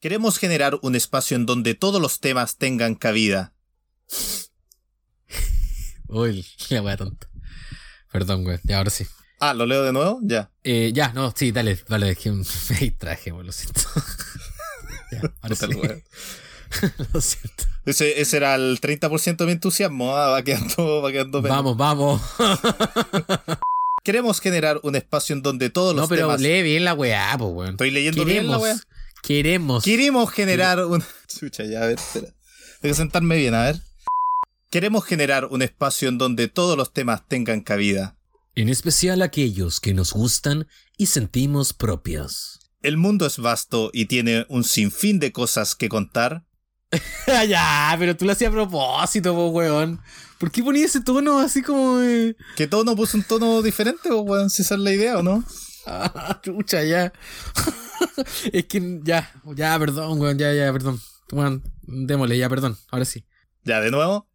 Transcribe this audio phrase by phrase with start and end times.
[0.00, 3.52] Queremos generar un espacio en donde todos los temas tengan cabida.
[6.08, 7.28] Uy, la wea tonta.
[8.12, 8.58] Perdón, güey.
[8.64, 9.06] Ya, ahora sí.
[9.40, 10.18] Ah, ¿lo leo de nuevo?
[10.22, 10.50] Ya.
[10.64, 12.44] Eh, ya, no, sí, dale, dale, es que me
[12.80, 13.80] distraje, güey, lo siento.
[15.12, 15.66] ya, ahora sí.
[17.12, 17.64] lo siento.
[17.84, 20.16] Ese, ese era el 30% de mi entusiasmo.
[20.16, 21.54] ah, va quedando, va quedando pena.
[21.56, 22.22] Vamos, vamos.
[24.04, 26.40] Queremos generar un espacio en donde todos los No, pero temas.
[26.40, 27.70] lee bien la weá, pues, weón.
[27.72, 28.76] Estoy leyendo bien la wea.
[29.22, 29.84] Queremos.
[29.84, 31.02] Queremos generar un.
[31.28, 32.34] Chucha, ya, a ver, espera.
[32.80, 33.80] Tengo que sentarme bien, a ver.
[34.70, 38.18] Queremos generar un espacio en donde todos los temas tengan cabida.
[38.54, 42.60] En especial aquellos que nos gustan y sentimos propios.
[42.82, 46.44] El mundo es vasto y tiene un sinfín de cosas que contar.
[47.48, 50.00] Ya, pero tú lo hacías a propósito, po, weón.
[50.38, 52.36] ¿Por qué ponías ese tono así como de...
[52.56, 55.22] Que todo no puso un tono diferente, o weón, si esa es la idea, ¿o
[55.22, 55.44] no?
[55.88, 57.12] Ah, chucha, ya.
[58.52, 61.00] es que ya, ya, perdón, weón, ya, ya, perdón.
[61.32, 62.76] Weón, démosle, ya, perdón.
[62.90, 63.24] Ahora sí.
[63.64, 64.28] Ya, de nuevo.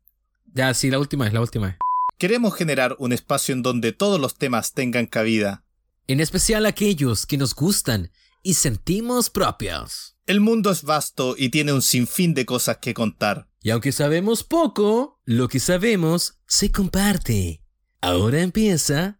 [0.54, 1.78] Ya, sí, la última vez, la última vez.
[2.18, 5.64] Queremos generar un espacio en donde todos los temas tengan cabida.
[6.08, 10.18] En especial aquellos que nos gustan y sentimos propios.
[10.26, 13.50] El mundo es vasto y tiene un sinfín de cosas que contar.
[13.62, 17.62] Y aunque sabemos poco, lo que sabemos se comparte.
[18.02, 19.20] Ahora empieza.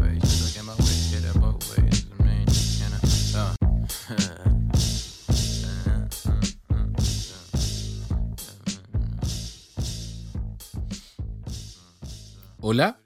[12.61, 12.99] Hola.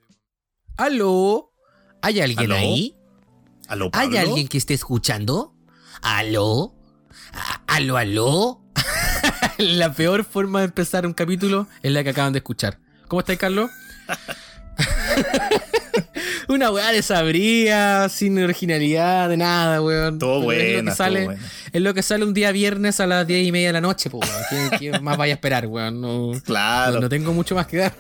[0.78, 1.54] ¿Aló?
[2.02, 2.56] ¿Hay alguien ¿Aló?
[2.56, 2.96] ahí?
[3.68, 4.20] ¿Aló, ¿Hay Pablo?
[4.20, 5.56] alguien que esté escuchando?
[6.02, 6.76] ¿Aló?
[7.34, 8.62] ¿A- ¿Aló, aló?
[9.58, 12.80] la peor forma de empezar un capítulo es la que acaban de escuchar.
[13.08, 13.72] ¿Cómo estáis, Carlos?
[16.48, 20.20] Una weá desabría, sin originalidad, de nada, weón.
[20.20, 21.42] Todo Pero es lo que sale, buena.
[21.72, 24.10] Es lo que sale un día viernes a las 10 y media de la noche,
[24.12, 24.70] po, weón.
[24.70, 26.02] ¿Qué, qué más vaya a esperar, weón?
[26.02, 26.96] No, Claro.
[26.96, 27.96] no, no tengo mucho más que dar.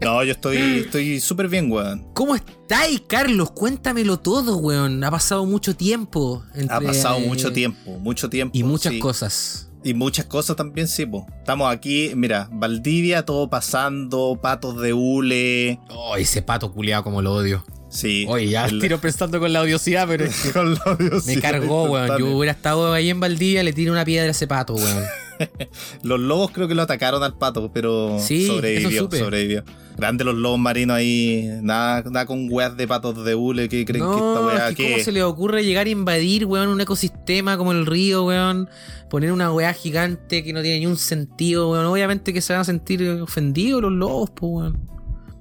[0.00, 2.06] No, yo estoy estoy súper bien, weón.
[2.12, 3.50] ¿Cómo estáis, Carlos?
[3.52, 5.02] Cuéntamelo todo, weón.
[5.04, 6.44] Ha pasado mucho tiempo.
[6.54, 8.56] Ha entre, pasado eh, mucho tiempo, mucho tiempo.
[8.56, 8.98] Y muchas sí.
[8.98, 9.70] cosas.
[9.84, 11.26] Y muchas cosas también, sí, po.
[11.38, 15.78] Estamos aquí, mira, Valdivia, todo pasando, patos de hule.
[15.90, 17.64] Oh, ese pato culiado como lo odio.
[17.88, 18.26] Sí.
[18.28, 21.40] Oye, ya El- tiro pensando con la odiosidad, pero es que con la me odiosidad
[21.40, 22.18] cargó, weón.
[22.18, 25.04] Yo hubiera estado ahí en Valdivia, le tiro una piedra a ese pato, weón.
[26.02, 29.64] Los lobos creo que lo atacaron al pato, pero Sí, sobrevivió, sobrevivió.
[29.96, 34.04] Grande los lobos marinos ahí, nada, nada con weas de patos de hule que creen
[34.04, 37.56] que esta No, wea que ¿cómo se le ocurre llegar a invadir, weón, un ecosistema
[37.56, 38.68] como el río, weón?
[39.08, 41.86] Poner una weá gigante que no tiene ni un sentido, weón.
[41.86, 44.90] Obviamente que se van a sentir ofendidos los lobos, pues, weón.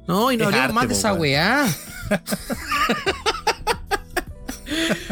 [0.07, 1.67] No, y no hablemos más de esa weá.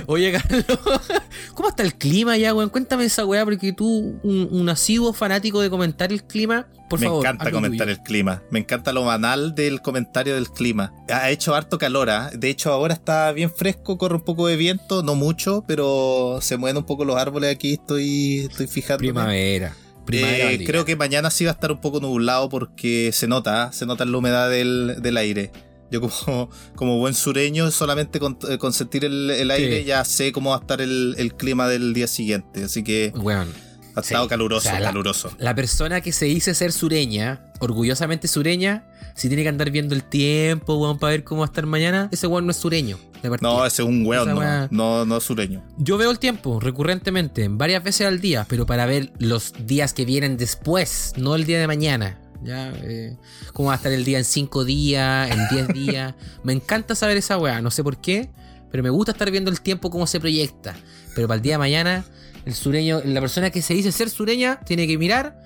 [0.07, 0.65] Oye, Carlos,
[1.55, 2.69] ¿cómo está el clima ya, weón?
[2.69, 7.05] Cuéntame esa weá, porque tú, un, un asiduo fanático de comentar el clima, por me
[7.07, 7.25] favor.
[7.25, 7.97] encanta haz lo comentar tuyo.
[7.97, 8.43] el clima.
[8.51, 10.93] Me encanta lo banal del comentario del clima.
[11.09, 12.29] Ha hecho harto calor, ¿ah?
[12.33, 16.57] De hecho, ahora está bien fresco, corre un poco de viento, no mucho, pero se
[16.57, 18.99] mueven un poco los árboles aquí, estoy, estoy fijando.
[18.99, 19.75] Primavera.
[20.05, 20.67] Valdivia.
[20.67, 23.71] creo que mañana sí va a estar un poco nublado porque se nota, ¿ah?
[23.71, 25.51] se nota la humedad del, del aire.
[25.93, 29.85] Yo como, como buen sureño, solamente con, eh, con sentir el, el aire Sí.
[29.85, 32.63] ya sé cómo va a estar el, el clima del día siguiente.
[32.63, 33.47] Así que Weón.
[33.95, 35.31] ha Sí, estado caluroso, o sea, la- caluroso.
[35.37, 40.03] La persona que se dice ser sureña, orgullosamente sureña, si tiene que andar viendo el
[40.03, 42.97] tiempo, weón, para ver cómo va a estar mañana, ese weón no es sureño.
[43.39, 45.63] No, ese es un weón, no, no, no sureño.
[45.77, 50.03] Yo veo el tiempo recurrentemente, varias veces al día, pero para ver los días que
[50.03, 52.19] vienen después, no el día de mañana.
[52.43, 53.17] Ya, eh,
[53.53, 56.15] cómo va a estar el día en 5 días, en 10 días.
[56.43, 58.29] Me encanta saber esa weá, no sé por qué,
[58.71, 60.75] pero me gusta estar viendo el tiempo cómo se proyecta.
[61.15, 62.05] Pero para el día de mañana,
[62.45, 65.41] el sureño, la persona que se dice ser sureña, tiene que mirar,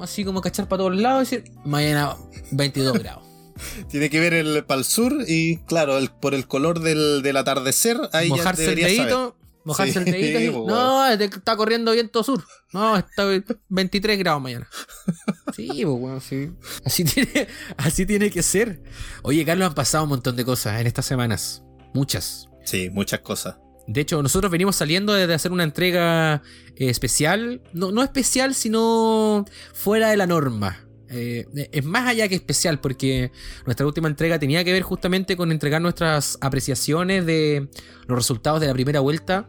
[0.00, 2.16] así como cachar para todos lados y decir, mañana
[2.50, 3.22] 22 grados.
[3.88, 7.36] Tiene que ver el para el sur y claro, el- por el color del, del
[7.36, 10.38] atardecer, ahí mojarse ya el dedito, mojarse Sí, el dedito.
[10.38, 12.44] así, pues, no, está corriendo viento sur.
[12.72, 13.24] No, está
[13.68, 14.68] 23 grados mañana.
[15.54, 16.50] Sí, pues bueno, sí.
[16.84, 18.82] Así tiene, así tiene que ser.
[19.22, 21.62] Oye, Carlos, han pasado un montón de cosas en estas semanas.
[21.94, 22.48] Muchas.
[22.64, 23.56] Sí, muchas cosas.
[23.86, 26.42] De hecho, nosotros venimos saliendo de hacer una entrega
[26.76, 27.62] eh, especial.
[27.72, 29.44] No, no especial, sino
[29.74, 30.83] fuera de la norma.
[31.10, 33.30] Eh, es más allá que especial porque
[33.66, 37.68] nuestra última entrega tenía que ver justamente con entregar nuestras apreciaciones de
[38.06, 39.48] los resultados de la primera vuelta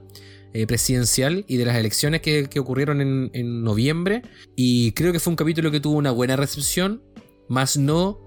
[0.54, 4.22] eh, presidencial y de las elecciones que, que ocurrieron en, en noviembre.
[4.56, 7.04] Y creo que fue un capítulo que tuvo una buena recepción,
[7.50, 8.20] más no...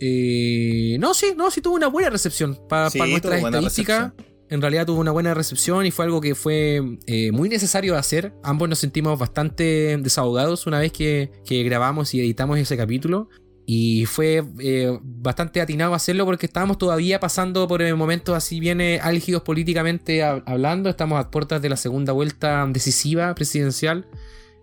[0.00, 4.31] eh, no, sí, no, sí tuvo una buena recepción para Sí, buena estadísticas recepción.
[4.52, 8.34] En realidad tuvo una buena recepción y fue algo que fue eh, muy necesario hacer.
[8.42, 13.28] Ambos nos sentimos bastante desahogados una vez que, que grabamos y editamos ese capítulo.
[13.64, 18.98] Y fue eh, bastante atinado hacerlo porque estábamos todavía pasando por momentos así bien eh,
[19.00, 20.90] álgidos políticamente hab- hablando.
[20.90, 24.06] Estamos a puertas de la segunda vuelta decisiva presidencial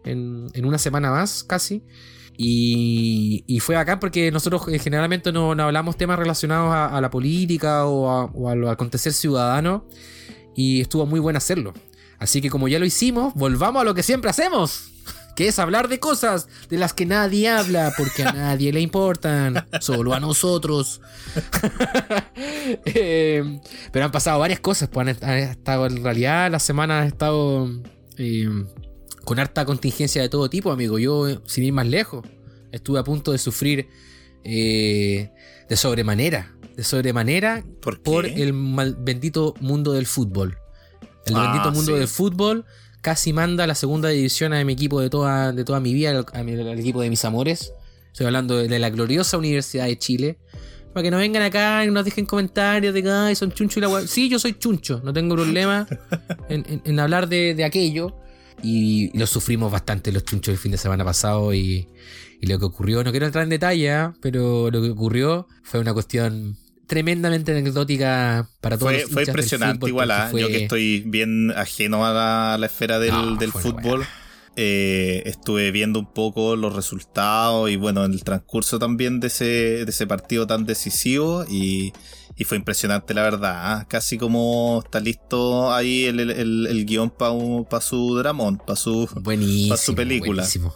[0.04, 1.82] en, en una semana más casi.
[2.42, 7.02] Y, y fue acá porque nosotros eh, generalmente no, no hablamos temas relacionados a, a
[7.02, 9.86] la política o a, o a lo acontecer ciudadano.
[10.56, 11.74] Y estuvo muy bueno hacerlo.
[12.18, 14.92] Así que como ya lo hicimos, volvamos a lo que siempre hacemos.
[15.36, 19.66] Que es hablar de cosas de las que nadie habla porque a nadie le importan.
[19.82, 21.02] Solo a nosotros.
[22.86, 23.60] Eh,
[23.92, 24.90] pero han pasado varias cosas.
[24.90, 27.70] Pues han, han estado en realidad la semana ha estado
[28.18, 28.50] eh,
[29.26, 31.00] con harta contingencia de todo tipo, amigo.
[31.00, 32.26] Yo, sin ir más lejos,
[32.72, 33.88] estuve a punto de sufrir
[34.44, 35.30] eh,
[35.68, 36.56] de sobremanera.
[36.76, 40.58] De sobremanera ¿Por el mal- bendito mundo del fútbol.
[41.26, 42.00] El Ah, bendito mundo sí.
[42.00, 42.66] del fútbol
[43.02, 46.12] casi manda a la segunda división a mi equipo de toda, de toda mi vida,
[46.12, 47.74] al, a mi- al equipo de mis amores.
[48.12, 50.38] Estoy hablando de, de la gloriosa Universidad de Chile.
[50.94, 53.82] Para que no vengan acá y nos dejen comentarios de que "Ay, son chuncho y
[53.82, 54.08] la wea".
[54.08, 55.88] Sí, yo soy chuncho, no tengo problema
[56.50, 58.16] en, en- en hablar de, de aquello.
[58.64, 61.88] Y lo sufrimos bastante los chunchos el fin de semana pasado y,
[62.42, 64.14] y lo que ocurrió, no quiero entrar en detalle, ¿ah?
[64.22, 66.58] pero lo que ocurrió fue una cuestión
[66.88, 70.28] tremendamente anecdótica para todos Fue, los fue impresionante fútbol, igual, ¿ah?
[70.32, 74.06] fue- yo que estoy bien ajeno a la, a la esfera del, No, del fútbol.
[74.56, 79.46] eh, estuve viendo un poco los resultados y bueno, en el transcurso también de ese,
[79.86, 81.94] de ese partido tan decisivo y,
[82.40, 83.54] y fue impresionante la verdad.
[83.56, 83.86] ¿ah?
[83.88, 89.08] Casi como está listo ahí el, el, el- el guion para su dramón, para su...
[89.22, 89.76] Buenísimo.
[89.76, 90.42] pa' su película.
[90.44, 90.74] buenísimo.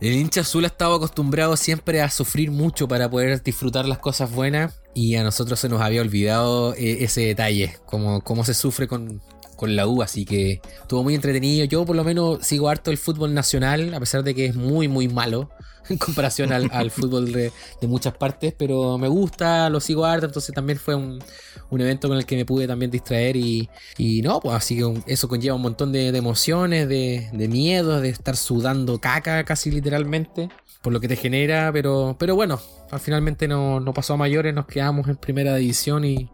[0.00, 4.30] El hincha azul ha estado acostumbrado siempre a sufrir mucho para poder disfrutar las cosas
[4.32, 8.88] buenas y a nosotros se nos había olvidado eh, ese detalle, como cómo se sufre
[8.88, 9.22] con,
[9.56, 11.64] con la U, así que estuvo muy entretenido.
[11.66, 14.88] Yo por lo menos sigo harto el fútbol nacional, a pesar de que es muy
[14.88, 15.50] muy malo
[15.88, 20.26] en comparación al, al fútbol de, de muchas partes, pero me gusta, lo sigo harto,
[20.26, 21.22] entonces también fue un,
[21.70, 24.84] un evento con el que me pude también distraer y, y no, pues así que
[24.84, 29.44] un- eso conlleva un montón de, de emociones, de, de miedos, de estar sudando caca
[29.44, 30.48] casi literalmente,
[30.82, 32.60] por lo que te genera, pero, pero bueno,
[32.90, 36.30] al finalmente no, no pasó a mayores, nos quedamos en primera división y,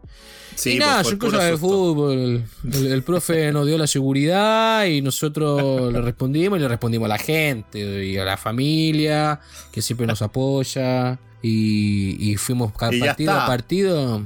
[0.56, 2.44] Sí, y pues, nada, son cosas de fútbol.
[2.64, 7.08] El, el profe nos dio la seguridad y nosotros le respondimos y le respondimos a
[7.08, 9.39] la gente y a la familia
[9.72, 14.22] que siempre nos apoya y, y fuimos Y partido a partido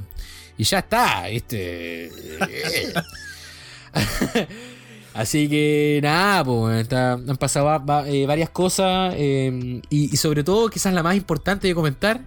[0.57, 2.11] y ya está, ¿viste?
[5.13, 10.17] Así que nada, pues está- han pasado va- va- eh, varias cosas eh, y, y
[10.17, 12.21] sobre todo quizás la más importante de comentar,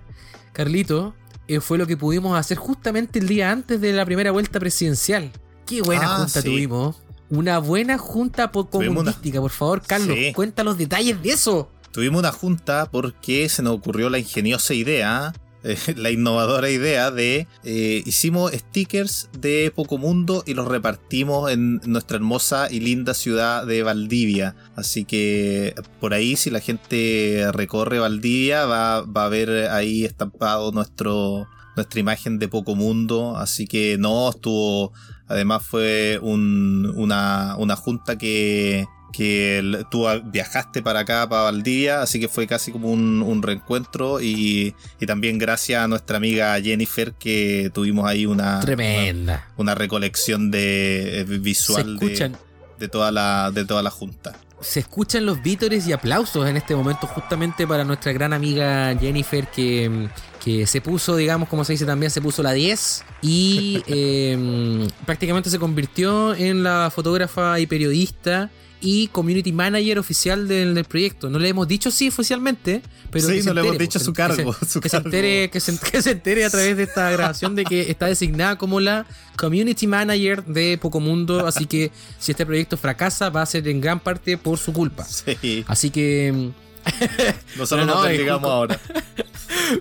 [0.53, 1.15] Carlito,
[1.49, 5.31] eh, fue lo que pudimos hacer justamente el día antes de la primera vuelta presidencial.
[5.67, 6.49] Qué buena Ah, junta sí.
[6.49, 6.97] tuvimos.
[7.29, 10.33] Una buena junta po- Tuvimos una- comunística, por favor, Carlos, Sí.
[10.33, 11.71] cuenta los detalles de eso.
[11.93, 15.33] Tuvimos una junta porque se nos ocurrió la ingeniosa idea,
[15.65, 21.81] eh, la innovadora idea de eh, hicimos stickers de Poco Mundo y los repartimos en
[21.85, 24.55] nuestra hermosa y linda ciudad de Valdivia.
[24.77, 30.71] Así que por ahí si la gente recorre Valdivia va, va a ver ahí estampado
[30.73, 33.37] nuestro nuestra imagen de Poco Mundo.
[33.37, 34.93] Así que no, estuvo.
[35.29, 38.85] Además fue un- una, una junta que,
[39.19, 43.43] que el- tú viajaste para acá, para Valdivia, así que fue casi como un, un
[43.43, 49.49] reencuentro y, y también gracias a nuestra amiga Jennifer que tuvimos ahí una, Tremenda.
[49.57, 54.37] una, una recolección de eh, visual de, toda la, de toda la junta.
[54.61, 59.49] se escuchan los vítores y aplausos en este momento justamente para nuestra gran amiga Jennifer
[59.49, 60.09] que,
[60.45, 65.51] que se puso, digamos, como se dice también, se puso la 10 y eh, prácticamente
[65.51, 68.49] se convirtió en la fotógrafa y periodista
[68.81, 71.29] y community manager oficial del, del proyecto.
[71.31, 74.05] No le hemos dicho sí oficialmente, pero Sí, que se no le hemos dicho pues,
[74.05, 76.77] su que se- cargo, su que, se entere, que, se, que se entere a través
[76.77, 79.07] de esta grabación de que está designada como la
[79.37, 81.47] community manager de Pocomundo.
[81.47, 85.05] Así que si este proyecto fracasa, va a ser en gran parte por su culpa.
[85.41, 85.65] Sí.
[85.67, 86.68] Así que mm,
[87.57, 88.81] Nosotros No, nos no, desligamos es- ahora.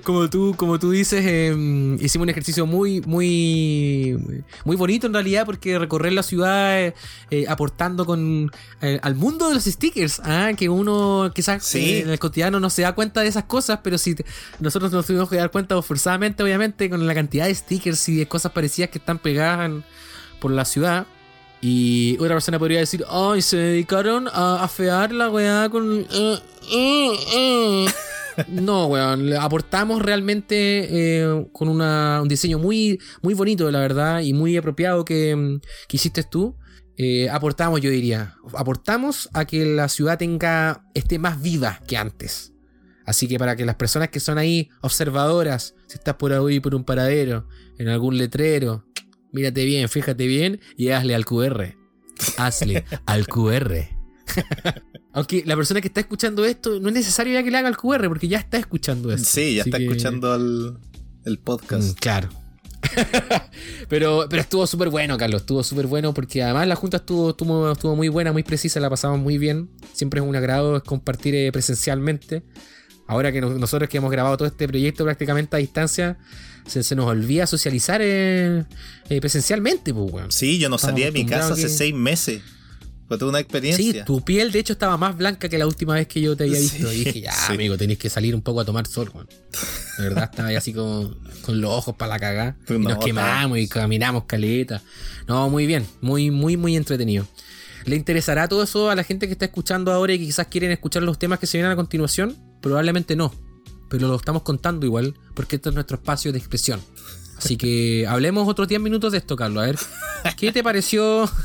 [0.03, 1.53] Como tú, como tú dices, eh,
[2.01, 4.17] hicimos un ejercicio muy, muy,
[4.65, 6.93] muy bonito en realidad, porque recorrer la ciudad eh,
[7.31, 11.99] eh, aportando con eh, al mundo de los stickers, ah, que uno quizás Sí.
[11.99, 14.25] en el cotidiano no se da cuenta de esas cosas, pero si te-
[14.59, 18.27] nosotros nos tuvimos que dar cuenta forzadamente, obviamente, con la cantidad de stickers y de
[18.27, 19.83] cosas parecidas que están pegadas en-
[20.41, 21.07] por la ciudad.
[21.61, 26.05] Y otra persona podría decir, ay, se dedicaron a afear la weá con...
[26.11, 26.39] eh,
[26.71, 27.85] eh, eh".
[28.49, 34.55] No, weón, le aportamos realmente con un diseño muy, muy bonito, la verdad, y muy
[34.55, 36.55] apropiado que, que hiciste tú.
[37.31, 42.53] Aportamos, yo diría, aportamos a que la ciudad tenga, esté más viva que antes.
[43.07, 46.75] Así que para que las personas que son ahí observadoras, si estás por ahí por
[46.75, 47.47] un paradero,
[47.79, 48.85] en algún letrero,
[49.31, 51.75] mírate bien, fíjate bien y hazle al QR.
[52.37, 53.87] Hazle al QR.
[55.13, 57.77] Aunque la persona que está escuchando esto no es necesario ya que le haga el
[57.77, 59.27] QR porque ya está escuchando esto.
[59.29, 60.77] Sí, ya Así está que- escuchando el,
[61.25, 61.99] el Mm, podcast.
[61.99, 62.29] claro.
[63.89, 65.41] pero, pero estuvo súper bueno, Carlos.
[65.41, 68.89] Estuvo súper bueno porque además la junta estuvo, estuvo, estuvo muy buena, muy precisa, la
[68.89, 69.69] pasamos muy bien.
[69.93, 72.43] Siempre es un agrado compartir eh, presencialmente.
[73.07, 76.17] Ahora que nos- nosotros que hemos grabado todo este proyecto prácticamente a distancia,
[76.67, 78.63] se, se nos olvida socializar eh,
[79.09, 80.31] eh, presencialmente, pues, weón.
[80.31, 82.41] Sí, yo no Estamos salía de mi casa hace que- seis meses.
[83.07, 84.03] Fue toda una Sí, experiencia.
[84.03, 86.59] tu piel de hecho estaba más blanca que la última vez que yo te había
[86.59, 86.89] visto.
[86.91, 87.53] Sí, y dije, ya, sí.
[87.53, 89.29] amigo, tenés que salir un poco a tomar sol, weón.
[89.97, 92.57] De verdad, estaba ahí así como con los ojos para la cagada.
[92.67, 94.81] Y No, nos quemamos y caminamos caleta.
[95.25, 97.25] No, muy bien, muy, muy, muy entretenido.
[97.85, 100.71] ¿Le interesará todo eso a la gente que está escuchando ahora y que quizás quieren
[100.71, 102.35] escuchar los temas que se vienen a continuación?
[102.61, 103.33] Probablemente no.
[103.89, 106.81] Pero lo estamos contando igual, porque este es nuestro espacio de expresión.
[107.37, 109.63] Así que hablemos otros 10 minutos de esto, Carlos.
[109.63, 109.77] A ver,
[110.35, 111.29] ¿qué te pareció?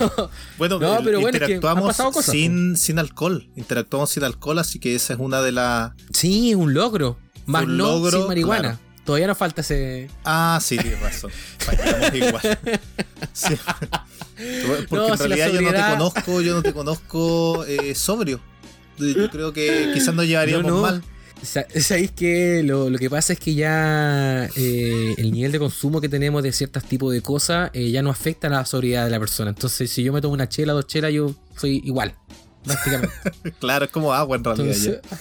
[0.00, 3.48] No, Bueno, No, el- pero bueno, es que han interactuamos cosas, sin, sin alcohol.
[3.54, 5.92] Interactuamos sin alcohol, así que esa es una de las.
[6.12, 7.18] Sí, es un logro.
[7.46, 8.60] Más Un no logro, sin marihuana.
[8.62, 8.78] claro.
[9.04, 10.10] Todavía nos falta ese.
[10.24, 11.30] Ah, sí, tienes razón.
[11.58, 12.58] Fallamos igual.
[13.32, 13.54] Sí.
[14.88, 18.40] Porque No, en realidad yo no te conozco, yo no te conozco eh, sobrio.
[18.98, 20.82] Yo creo que quizás nos llevaríamos No, no.
[20.82, 21.02] mal.
[21.42, 26.00] Sa- ¿Sabéis que lo, lo que pasa es que ya eh, el nivel de consumo
[26.00, 29.10] que tenemos de ciertos tipos de cosas eh, ya no afecta a la sobriedad de
[29.10, 29.50] la persona?
[29.50, 32.14] Entonces, si yo me tomo una chela, dos chelas, yo soy igual,
[32.64, 33.14] prácticamente.
[33.60, 34.66] Claro, es como agua en realidad.
[34.74, 35.18] Entonces, ya.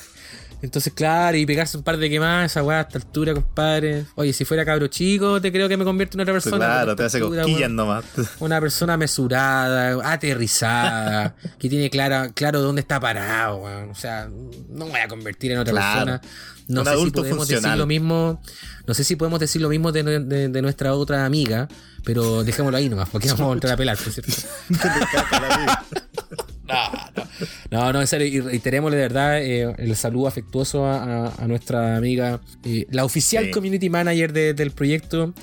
[0.61, 4.05] Entonces, claro, y pegarse un par de quemadas, esa weá a esta altura, compadre.
[4.15, 6.57] Oye, si fuera cabro chico, te creo que me convierto en otra persona.
[6.57, 8.03] Claro, te hace altura, cosquillas nomás.
[8.39, 13.89] Una persona mesurada, aterrizada, que tiene clara, claro dónde está parado, weón.
[13.91, 14.27] O sea,
[14.69, 16.05] no me voy a convertir en otra Claro.
[16.05, 16.21] persona.
[16.67, 17.63] No Un sé si podemos funcional.
[17.63, 18.41] decir lo mismo.
[18.87, 21.67] No sé si podemos decir lo mismo de, de- de nuestra otra amiga,
[22.03, 24.31] pero dejémoslo ahí nomás, porque vamos a volver a pelar, por cierto.
[26.67, 27.23] No, no,
[27.71, 31.47] no, no, en serio, y reiterémosle de verdad eh, el saludo afectuoso a, a- a
[31.47, 33.51] nuestra amiga, eh, la oficial Sí.
[33.51, 35.33] community manager de- del proyecto,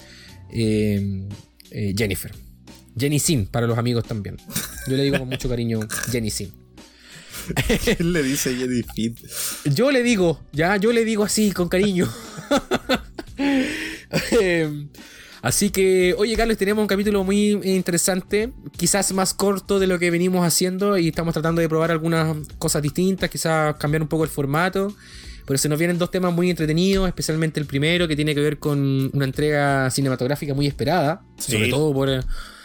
[0.53, 1.29] eh,
[1.71, 2.33] eh, Jennifer.
[2.99, 4.37] Jenny Sin, para los amigos también.
[4.87, 6.53] Yo le digo con mucho cariño Jenny Sin.
[7.99, 9.19] Él le dice Jenny Fit.
[9.65, 12.07] Yo le digo, ya, yo le digo así, con cariño.
[15.43, 20.11] Así que, oye, Carlos, tenemos un capítulo muy interesante, quizás más corto de lo que
[20.11, 24.31] venimos haciendo y estamos tratando de probar algunas cosas distintas, quizás cambiar un poco el
[24.31, 24.95] formato.
[25.45, 28.59] Pero se nos vienen dos temas muy entretenidos, especialmente el primero, que tiene que ver
[28.61, 31.53] con una entrega cinematográfica muy esperada, Sí.
[31.53, 32.09] sobre todo por,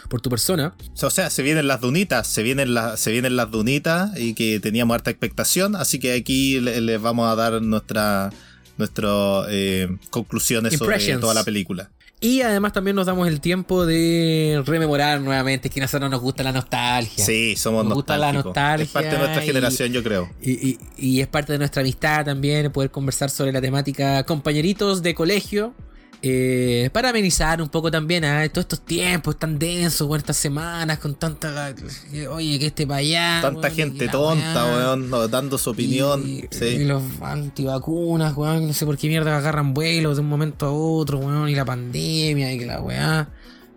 [0.08, 0.76] por tu persona.
[1.02, 4.60] O sea, se vienen las dunitas, se vienen, las se vienen las dunitas y que
[4.60, 8.30] teníamos harta expectación, así que aquí le- les vamos a dar nuestra
[8.76, 11.90] nuestras eh, conclusiones sobre toda la película.
[12.20, 16.42] Y además también nos damos el tiempo de rememorar nuevamente que a nosotros nos gusta
[16.42, 17.24] la nostalgia.
[17.24, 18.88] Sí, somos Nos gusta la nostálgicos.
[18.88, 20.30] Es parte de nuestra nostalgia y- generación, yo creo.
[20.42, 25.02] Y, y- y es parte de nuestra amistad también poder conversar sobre la temática compañeritos
[25.02, 25.74] de colegio.
[26.20, 31.14] Eh, para amenizar un poco también a todos estos tiempos tan densos, estas semanas con
[31.14, 31.74] tanta.
[32.12, 33.38] eh, Oye, que este para allá.
[33.40, 36.22] Tanta weón, y gente tonta, weón, no, dando su opinión.
[36.26, 36.84] Y, y sí.
[36.84, 41.18] los antivacunas, weón, no sé por qué mierda agarran vuelos de un momento a otro,
[41.18, 43.28] weón, y la pandemia y que la weá.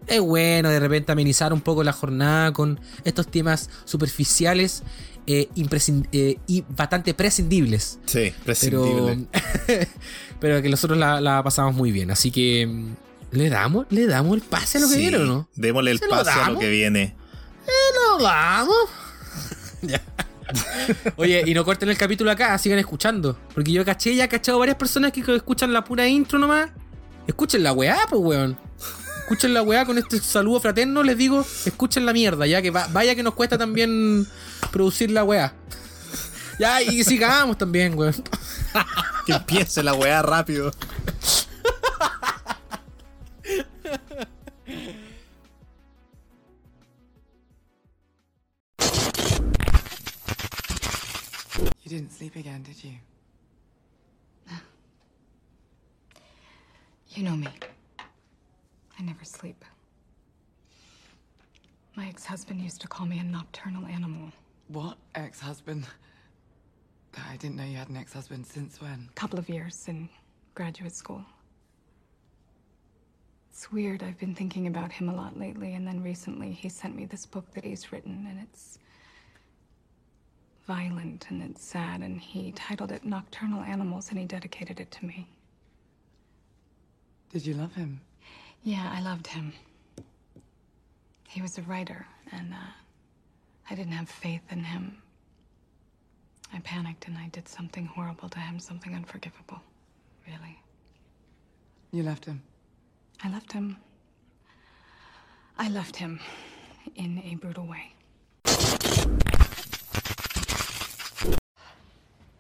[0.08, 4.82] Es bueno de repente amenizar un poco la jornada con estos temas superficiales
[5.40, 5.50] eh,
[6.12, 8.00] eh, y bastante prescindibles.
[8.06, 9.28] Sí, Pero, prescindible.
[10.40, 12.12] pero que nosotros la, la pasamos muy bien.
[12.12, 12.96] Así que, mm,
[13.32, 13.86] ¿le damos?
[13.90, 15.50] ¿Le damos el pase a lo que Sí, viene o no?
[15.56, 17.16] Démosle el ¿Se lo pase a lo que viene.
[18.18, 18.76] ¡Lo damos!
[19.84, 20.00] Ya.
[21.16, 23.36] Oye, y no corten el capítulo acá, sigan escuchando.
[23.56, 26.70] Porque yo caché, ya he cachado varias personas que escuchan la pura intro nomás.
[27.26, 28.58] Escuchen la weá, pues weón.
[29.32, 32.88] Escuchen la weá con este saludo fraterno, les digo, escuchen la mierda, ya que va-
[32.92, 34.28] vaya que nos cuesta también
[34.74, 35.54] producir la weá.
[36.60, 38.14] Ya, y sigamos también, weón.
[39.26, 40.74] Que empiece la weá rápido.
[51.84, 52.92] You didn't sleep again, did you?
[57.10, 57.48] You know me.
[59.02, 59.66] I never sleep.
[61.96, 64.32] My ex husband used to call me a nocturnal animal.
[64.68, 64.96] What?
[65.16, 65.88] Ex husband?
[67.18, 69.10] I didn't know you had an ex husband since when?
[69.10, 70.08] A couple of years in
[70.54, 71.26] graduate school.
[73.50, 74.04] It's weird.
[74.04, 77.26] I've been thinking about him a lot lately, and then recently he sent me this
[77.26, 78.78] book that he's written, and it's
[80.68, 85.06] violent and it's sad, and he titled it Nocturnal Animals, and he dedicated it to
[85.08, 85.28] me.
[87.32, 88.02] Did you love him?
[88.64, 89.54] Yeah, I loved him.
[91.28, 92.72] He was a writer, and uh,
[93.70, 95.02] I didn't have faith in him.
[96.54, 99.62] I panicked and I did something horrible to him, something unforgivable.
[100.28, 100.60] Really.
[101.92, 102.42] You left him.
[103.24, 103.78] I left him.
[105.58, 106.20] I left him
[106.96, 107.94] in a brutal way.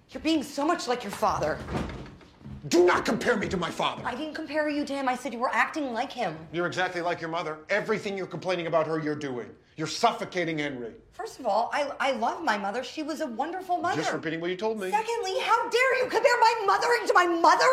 [0.09, 1.57] You're being so much like your father.
[2.67, 4.03] Do not compare me to my father.
[4.05, 5.09] I didn't compare you to him.
[5.09, 6.37] I said you were acting like him.
[6.53, 7.57] You're exactly like your mother.
[7.69, 9.49] Everything you're complaining about her, you're doing.
[9.77, 10.91] You're suffocating Henry.
[11.11, 12.83] First of all, I, I love my mother.
[12.83, 13.99] She was a wonderful mother.
[13.99, 14.91] Just repeating what you told me.
[14.91, 17.65] Secondly, how dare you compare my mothering to my mother?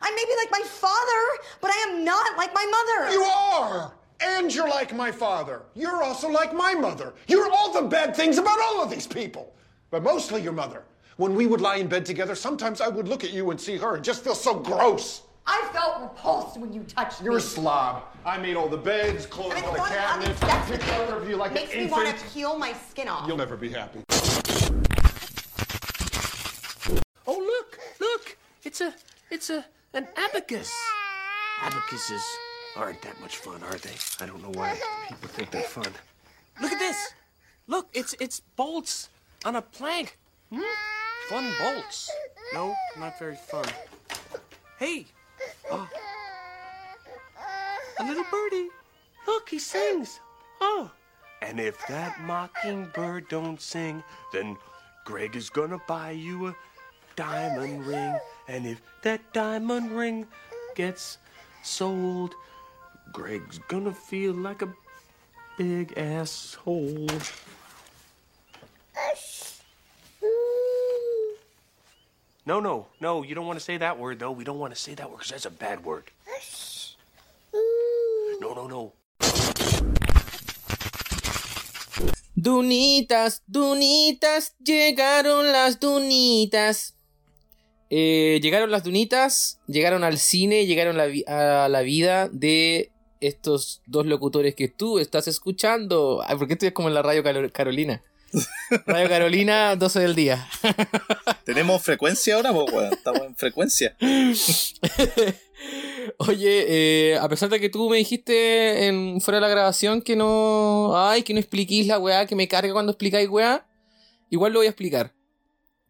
[0.00, 3.12] I may be like my father, but I am not like my mother.
[3.12, 3.92] You are!
[4.20, 5.62] And you're like my father.
[5.74, 7.14] You're also like my mother.
[7.26, 9.54] You're all the bad things about all of these people.
[9.90, 10.84] But mostly your mother.
[11.20, 13.76] When we would lie in bed together, sometimes I would look at you and see
[13.76, 15.20] her and just feel so gross.
[15.46, 17.26] I felt repulsed when you touched me.
[17.26, 18.04] You're a slob.
[18.24, 20.48] I made all the beds, closed I mean, all the the thought cabinets, having took
[20.48, 23.28] sex with care of you like makes an me want to peel my skin off.
[23.28, 24.00] You'll never be happy.
[27.26, 28.38] Oh, look, look!
[28.64, 28.94] It's a,
[29.30, 30.72] it's a, an abacus.
[31.60, 32.22] Abacuses
[32.76, 33.96] aren't that much fun, are they?
[34.20, 35.92] I don't know why people think they're fun.
[36.62, 37.12] Look at this.
[37.66, 39.10] Look, it's it's bolts
[39.44, 40.16] on a plank.
[40.50, 40.62] Hmm?
[41.30, 42.10] Fun bolts.
[42.52, 43.64] No, not very fun.
[44.80, 45.06] Hey.
[45.70, 45.88] Oh.
[48.00, 48.68] A little birdie.
[49.28, 50.18] Look, he sings.
[50.60, 50.90] Oh.
[51.40, 54.56] And if that mockingbird don't sing, then
[55.04, 56.56] Greg is gonna buy you a
[57.14, 58.18] diamond ring.
[58.48, 60.26] And if that diamond ring
[60.74, 61.18] gets
[61.62, 62.34] sold,
[63.12, 64.74] Greg's gonna feel like a
[65.56, 67.06] big asshole.
[72.46, 74.30] No, no, no, you don't want to say that word, though.
[74.32, 76.04] We don't want to say that word because that's a bad word.
[78.40, 78.92] No, no, no.
[82.34, 86.94] Dunitas, dunitas, llegaron las dunitas.
[87.90, 91.08] Eh, llegaron las dunitas, llegaron al cine, llegaron la
[91.64, 96.22] a la vida de estos dos locutores que tú estás escuchando.
[96.26, 98.02] Ay, ¿por qué estoy como en la radio Caro- Carolina?
[98.86, 100.48] Radio Carolina, 12 del día.
[101.44, 102.52] ¿Tenemos frecuencia ahora?
[102.52, 103.96] Pues, weón, estamos en frecuencia.
[106.18, 106.64] Oye,
[107.12, 110.92] eh, a pesar de que tú me dijiste en, fuera de la grabación que no.
[110.96, 113.66] Ay, que no expliquís la weá, que me carga cuando explicáis weá.
[114.30, 115.12] Igual lo voy a explicar.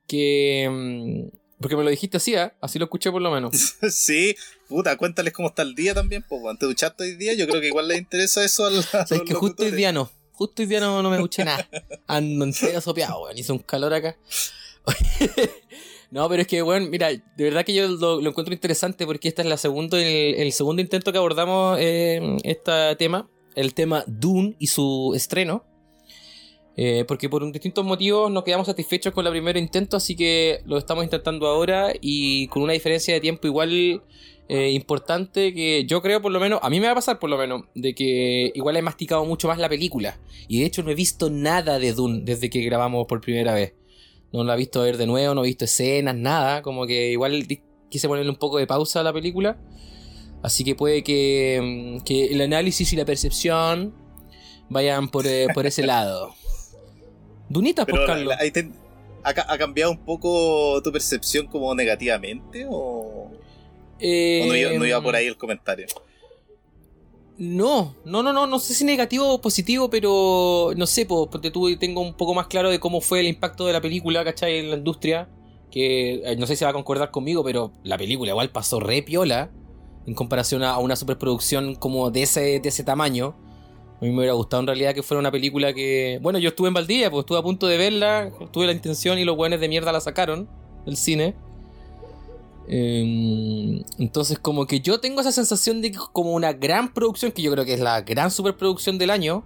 [0.07, 0.69] Que.
[0.71, 2.55] mm, Porque me lo dijiste así, ¿ah?
[2.61, 3.53] Así lo escuché por lo menos.
[3.91, 4.35] Sí,
[4.69, 6.43] puta, cuéntales cómo está el día también, pues.
[6.59, 7.35] ¿Te duchaste hoy día?
[7.35, 9.71] Yo creo que igual les interesa eso a, la- a Sabes los que justo hoy
[9.73, 10.11] día no.
[10.41, 11.69] Justo hoy día no, no me escuché nada.
[12.07, 13.37] Ando entero sopeado, weón.
[13.37, 14.17] Hizo un calor acá.
[16.11, 19.43] no, pero es que, weón, mira, de verdad que yo lo, encuentro interesante porque este
[19.43, 23.29] es la segundo, el, segundo intento que abordamos este tema.
[23.55, 25.67] El tema Dune y su estreno.
[26.75, 30.79] Eh, porque por distintos motivos nos quedamos satisfechos con el primer intento, así que lo
[30.79, 34.03] estamos intentando ahora y con una diferencia de tiempo igual
[34.53, 37.31] eh, importante que yo creo por lo menos, a mí me va a pasar por
[37.31, 40.19] lo menos, de que igual he masticado mucho más la película.
[40.49, 43.75] Y de hecho no he visto nada de Dune desde que grabamos por primera vez.
[44.33, 46.63] No la he visto ver de nuevo, no he visto escenas, nada.
[46.63, 47.47] Como que igual
[47.89, 49.59] quise ponerle un poco de pausa a la película.
[50.43, 51.61] Así que puede que,
[52.01, 53.93] mm, que el análisis y la percepción
[54.69, 56.35] vayan por, eh, por ese lado.
[57.49, 58.35] Dunitas, Pero pues, la- Carlos.
[58.55, 58.71] la-
[59.23, 63.31] ha, ha cambiado un poco tu percepción como negativamente o,
[64.01, 65.87] Eh, no, iba, no iba por ahí el comentario?
[67.39, 71.51] No, no, no, no, no sé si negativo o positivo, pero no sé, po, porque
[71.51, 74.59] tú tengo un poco más claro de cómo fue el impacto de la película, ¿cachai?
[74.59, 75.29] En la industria.
[75.71, 79.03] Que eh, no sé si va a concordar conmigo, pero la película igual pasó re
[79.03, 79.51] piola
[80.07, 83.37] en comparación a, a una superproducción como de ese, de ese tamaño.
[84.01, 86.19] A mí me hubiera gustado en realidad que fuera una película que.
[86.23, 89.25] Bueno, yo estuve en Valdivia, pues estuve a punto de verla, tuve la intención y
[89.25, 90.49] los buenos de mierda la sacaron
[90.85, 91.35] del cine.
[92.73, 97.43] Eh, entonces, como que yo tengo esa sensación de que como una gran producción, que
[97.43, 99.45] yo creo que es la gran superproducción del año,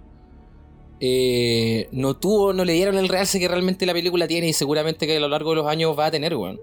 [0.99, 5.07] eh, no tuvo, no le dieron el realce que realmente la película tiene y seguramente
[5.07, 6.59] que a lo largo de los años va a tener, weón.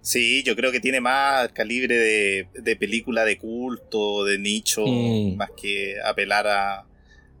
[0.00, 5.36] Sí, yo creo que tiene más calibre de, de película de culto, de nicho, Mm.
[5.36, 6.80] más que apelar a,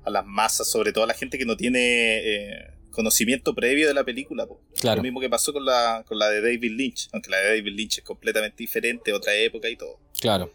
[0.04, 3.94] a las masas, sobre todo a la gente que no tiene eh, conocimiento previo de
[3.94, 4.46] la película.
[4.46, 4.60] po.
[4.80, 4.98] Claro.
[4.98, 7.72] Lo mismo que pasó con la, con la de David Lynch, aunque la de David
[7.74, 9.98] Lynch es completamente diferente, otra época y todo.
[10.20, 10.52] Claro.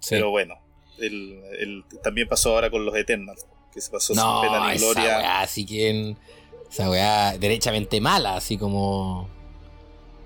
[0.00, 0.10] Sí.
[0.16, 0.54] Pero bueno,
[0.98, 4.76] el, el- también pasó ahora con los Eternals, que se pasó no, sin pena ni
[4.76, 5.18] esa gloria.
[5.18, 6.16] weá, así que.
[6.70, 9.28] Esa weá derechamente mala, así como.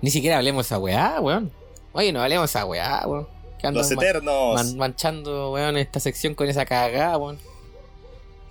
[0.01, 1.51] Ni siquiera hablemos de esa weá, weón.
[1.93, 3.27] Oye, no hablemos de esa weá, weón.
[3.59, 4.55] Que andan Los Eternos.
[4.55, 7.37] man- manchando, weón, esta sección con esa cagada, weón.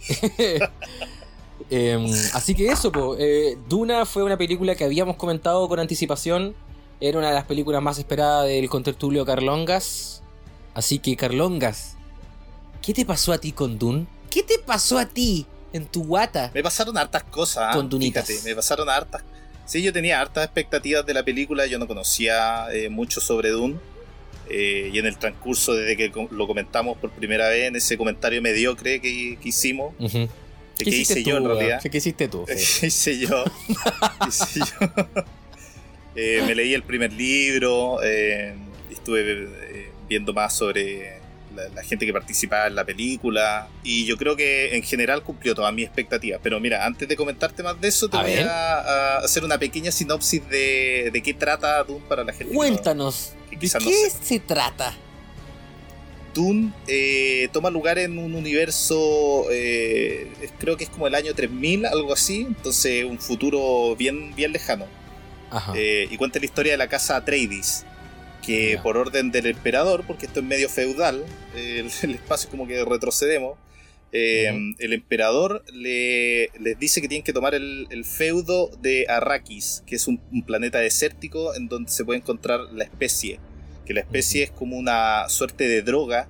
[1.69, 3.17] Em, así que eso, po.
[3.19, 6.55] eh, Duna fue una película que habíamos comentado con anticipación.
[7.01, 10.23] Era una de las películas más esperadas del contertulio Carlongas.
[10.75, 11.97] Así que, Carlongas,
[12.83, 14.07] ¿qué te pasó a ti con Dune?
[14.31, 16.51] ¿Qué te pasó a ti en tu guata?
[16.55, 17.75] Me pasaron hartas cosas.
[17.75, 18.27] Con dunitas.
[18.27, 19.23] Fíjate, me pasaron hartas.
[19.67, 21.67] Sí, yo tenía hartas expectativas de la película.
[21.67, 23.77] Yo no conocía eh, mucho sobre Dune.
[24.49, 28.43] Eh, y en el transcurso, desde que lo comentamos por primera vez, en ese comentario
[28.43, 30.29] mediocre que, que hicimos, Ujú.
[30.85, 31.83] De que hice yo en realidad.
[31.83, 32.45] ¿Qué hiciste tú?
[32.81, 33.45] ¿Qué hice yo?
[33.67, 35.25] ¿Qué hice yo?
[36.17, 38.53] Eh, me leí el primer libro, eh,
[38.91, 41.21] estuve eh, viendo más sobre
[41.55, 45.55] la, la gente que participaba en la película y yo creo que en general cumplió
[45.55, 46.41] todas mis expectativas.
[46.43, 49.57] Pero mira, antes de comentarte más de eso, te A voy a, a hacer una
[49.57, 52.47] pequeña sinopsis de, de qué trata Dune para la gente.
[52.47, 54.93] que no- Cuéntanos, que ¿de no qué se trata?
[56.35, 61.87] Dune eh, toma lugar en un universo, eh, creo que es como el año 3000,
[61.87, 64.87] algo así, entonces un futuro bien, bien lejano.
[65.51, 65.73] Ajá.
[65.77, 67.85] Eh, y cuenta la historia de la casa Atreides,
[68.45, 71.25] que por orden del emperador, porque esto es medio feudal,
[71.57, 73.59] el, el espacio como que retrocedemos,
[74.13, 79.95] el emperador le, les dice que tienen que tomar el, el feudo de Arrakis, que
[79.97, 83.39] es un, un planeta desértico en donde se puede encontrar la especie,
[83.91, 86.29] que la especie es como una suerte de droga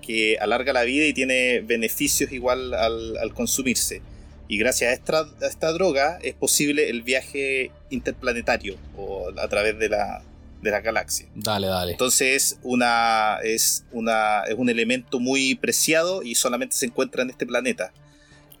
[0.00, 4.00] que alarga la vida y tiene beneficios igual al, al consumirse.
[4.48, 9.78] Y gracias a esta, a esta droga es posible el viaje interplanetario o a través
[9.78, 10.22] de la,
[10.62, 11.26] de la galaxia.
[11.34, 11.92] Dale, dale.
[11.92, 17.44] Entonces una, es, una, es un elemento muy preciado y solamente se encuentra en este
[17.44, 17.92] planeta.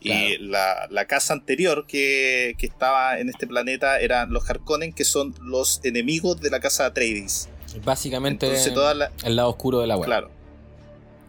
[0.02, 0.28] Claro.
[0.28, 5.04] Y la, la casa anterior que, que estaba en este planeta eran los Harkonnen, que
[5.04, 7.48] son los enemigos de la casa Atreides.
[7.84, 10.06] Básicamente Entonces toda la, el lado oscuro de la web.
[10.06, 10.30] Claro.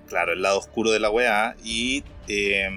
[0.07, 1.55] Claro, el lado oscuro de la weá.
[1.63, 2.69] Y eh,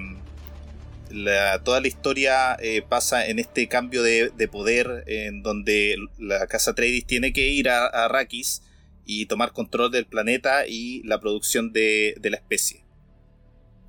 [1.11, 6.47] la- toda la historia eh, pasa en este cambio de, de poder en donde la
[6.47, 8.61] casa Atreides tiene que ir a, a Arrakis
[9.05, 12.83] y tomar control del planeta y la producción de, de la especie.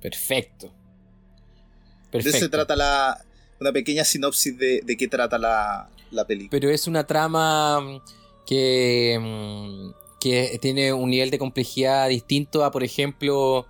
[0.01, 0.67] Perfecto.
[0.67, 2.37] De Perfecto.
[2.37, 3.23] eso se trata la,
[3.59, 6.49] una pequeña sinopsis de, de qué trata la, la película.
[6.51, 8.01] Pero es una trama
[8.45, 13.69] que, mm, que tiene un nivel de complejidad distinto a, por ejemplo,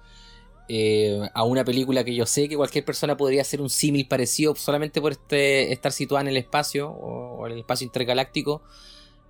[0.67, 4.55] eh, a una película que yo sé que cualquier persona podría hacer un símil parecido
[4.55, 8.63] solamente por este, estar situada en el espacio o, en el espacio intergaláctico.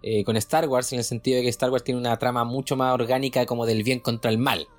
[0.02, 2.76] eh, con Star Wars, en el sentido de que Star Wars tiene una trama mucho
[2.78, 4.70] más orgánica como del bien contra el mal.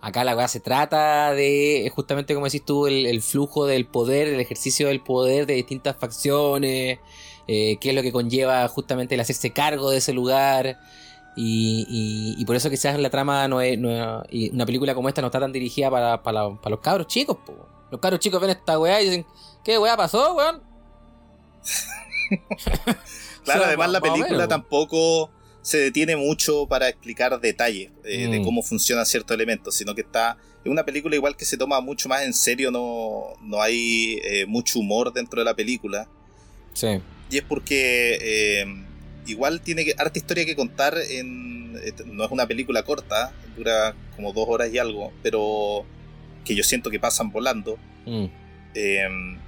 [0.00, 4.28] Acá la weá se trata de, justamente como decís tú, el, el flujo del poder,
[4.28, 7.00] el ejercicio del poder de distintas facciones,
[7.48, 10.78] eh, qué es lo que conlleva justamente el hacerse cargo de ese lugar.
[11.36, 14.94] Y, y- y por eso quizás la trama no es, no es- y una película
[14.94, 17.38] como esta no está tan dirigida para, para, la- para los cabros chicos.
[17.44, 17.54] po.
[17.90, 19.26] Los cabros chicos ven esta weá y dicen,
[19.64, 20.62] ¿qué weá pasó, weón?
[23.44, 24.48] Claro, O sea, además la película menos.
[24.48, 25.30] tampoco
[25.60, 28.44] se detiene mucho para explicar detalles eh, de Mm.
[28.44, 32.08] cómo funcionan ciertos elementos, sino que está es una película igual que se toma mucho
[32.08, 36.08] más en serio, no, no hay eh, mucho humor dentro de la película.
[36.72, 37.00] Sí.
[37.30, 38.66] Y es porque eh,
[39.26, 41.76] igual tiene que, harta historia que contar en...
[41.82, 45.84] eh, No es una película corta, dura como dos horas y algo, pero
[46.44, 47.78] que yo siento que pasan volando.
[48.06, 48.26] Mm.
[48.76, 49.06] Eh,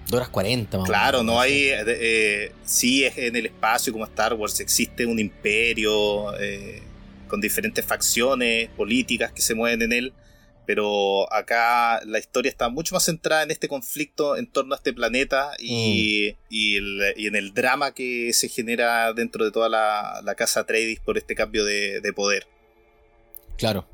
[0.08, 1.52] Dos horas 40, más o Claro, no hay.
[1.68, 6.82] eh, eh, sí, es en el espacio como Star Wars, existe un imperio eh,
[7.28, 10.12] con diferentes facciones políticas que se mueven en él,
[10.66, 14.92] pero acá la historia está mucho más centrada en este conflicto en torno a este
[14.92, 20.20] planeta y, y, el- y en el drama que se genera dentro de toda la,
[20.24, 22.46] la casa Atreides por este cambio de, de poder.
[23.57, 23.87] Claro.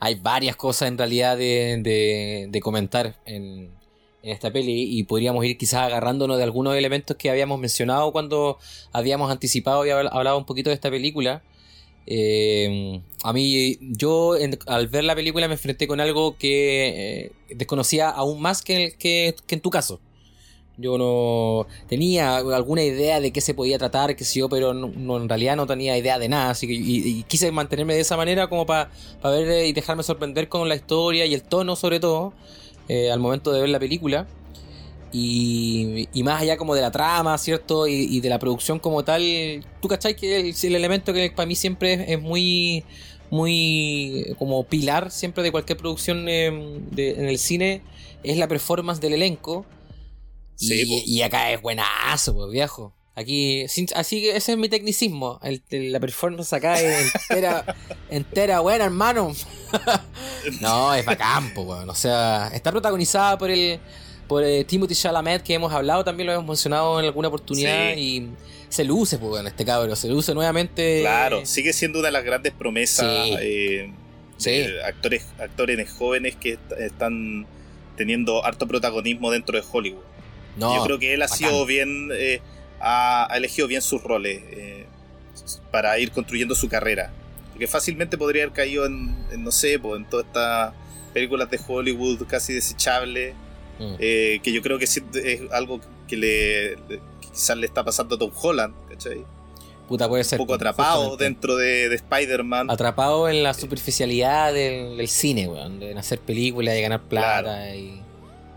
[0.00, 3.70] hay varias cosas en realidad de, de- de comentar en,
[4.22, 8.58] en esta peli y podríamos ir quizás agarrándonos de algunos elementos que habíamos mencionado cuando
[8.92, 11.42] habíamos anticipado y habl- hablado un poquito de esta película.
[12.12, 14.34] Eh, a mí, yo
[14.66, 19.36] al ver la película me enfrenté con algo que eh, desconocía aún más que, que,
[19.46, 20.00] que en tu caso.
[20.76, 25.18] Yo no tenía alguna idea de qué se podía tratar, qué sé yo, pero no,
[25.18, 26.50] en realidad no tenía idea de nada.
[26.50, 28.90] Así que quise mantenerme de esa manera como para
[29.22, 32.32] ver eh, y dejarme sorprender con la historia y el tono, sobre todo,
[32.88, 34.26] al momento de ver la película.
[35.12, 37.86] Y, y más allá como de la trama, ¿cierto?
[37.88, 41.46] Y, y de la producción como tal, tú cachai que el, el elemento que para
[41.46, 42.84] mí siempre es, es muy,
[43.30, 46.50] muy como pilar siempre de cualquier producción eh,
[46.90, 47.82] de- en el cine
[48.22, 49.64] es la performance del elenco.
[50.56, 52.94] Sí, y, acá es buenazo, pues viejo.
[53.16, 55.40] Aquí, sin- así que ese es mi tecnicismo.
[55.42, 57.64] El- el- la performance acá es entera,
[58.10, 59.32] entera buena, hermano.
[60.60, 61.88] no, es bacán, po, weón.
[61.88, 63.80] O sea, está protagonizada por el
[64.30, 67.94] por eh, Timothy Chalamet, que hemos hablado, también lo hemos mencionado en alguna oportunidad.
[67.94, 68.00] Sí.
[68.00, 68.28] Y
[68.68, 69.96] se luce, pues, weón, este cabrón.
[69.96, 71.00] Se luce nuevamente.
[71.00, 73.34] Claro, sigue siendo una de las grandes promesas Sí.
[73.40, 73.92] eh,
[74.36, 74.50] Sí.
[74.52, 77.44] de actores, actores jóvenes que est- están
[77.96, 80.04] teniendo harto protagonismo dentro de Hollywood.
[80.56, 81.38] No, Yo creo que él ha bacán.
[81.38, 82.40] sido bien, eh,
[82.80, 84.86] ha, ha elegido bien sus roles eh,
[85.72, 87.10] para ir construyendo su carrera.
[87.50, 90.72] Porque fácilmente podría haber caído en, en, no sé, pues, en todas estas
[91.12, 93.34] películas de Hollywood casi desechables,
[93.80, 93.94] Mm.
[93.98, 96.76] eh, que yo creo que sí es algo que le
[97.32, 99.24] quizás le está pasando a Tom Holland, ¿cachai?
[99.88, 100.38] Puta, puede ser.
[100.38, 101.24] Un poco atrapado justamente.
[101.24, 102.70] dentro de, de Spider-Man.
[102.70, 105.80] Atrapado en la superficialidad del, del cine, weón.
[105.80, 108.00] De hacer películas, de ganar plata y.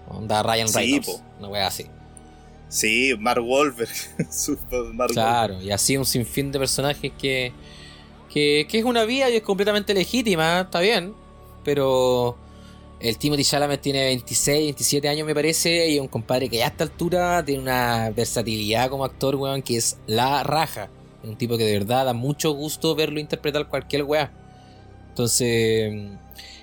[0.09, 1.23] Onda Ryan Sí, Reynolds.
[1.39, 1.85] Una wea así.
[2.69, 3.43] Sí, Mark
[4.93, 7.51] Mark Claro, y así un sinfín de personajes que,
[8.31, 11.13] que, que es una vía y es completamente legítima, está bien,
[11.63, 12.35] pero
[13.03, 16.65] el Timothy Chalamet tiene 26, 27 años me parece, y es un compadre que ya
[16.65, 20.89] a esta altura tiene una versatilidad como actor, weón, que es la raja.
[21.21, 24.31] Un tipo que de verdad da mucho gusto verlo interpretar cualquier weá.
[25.13, 25.93] Entonces...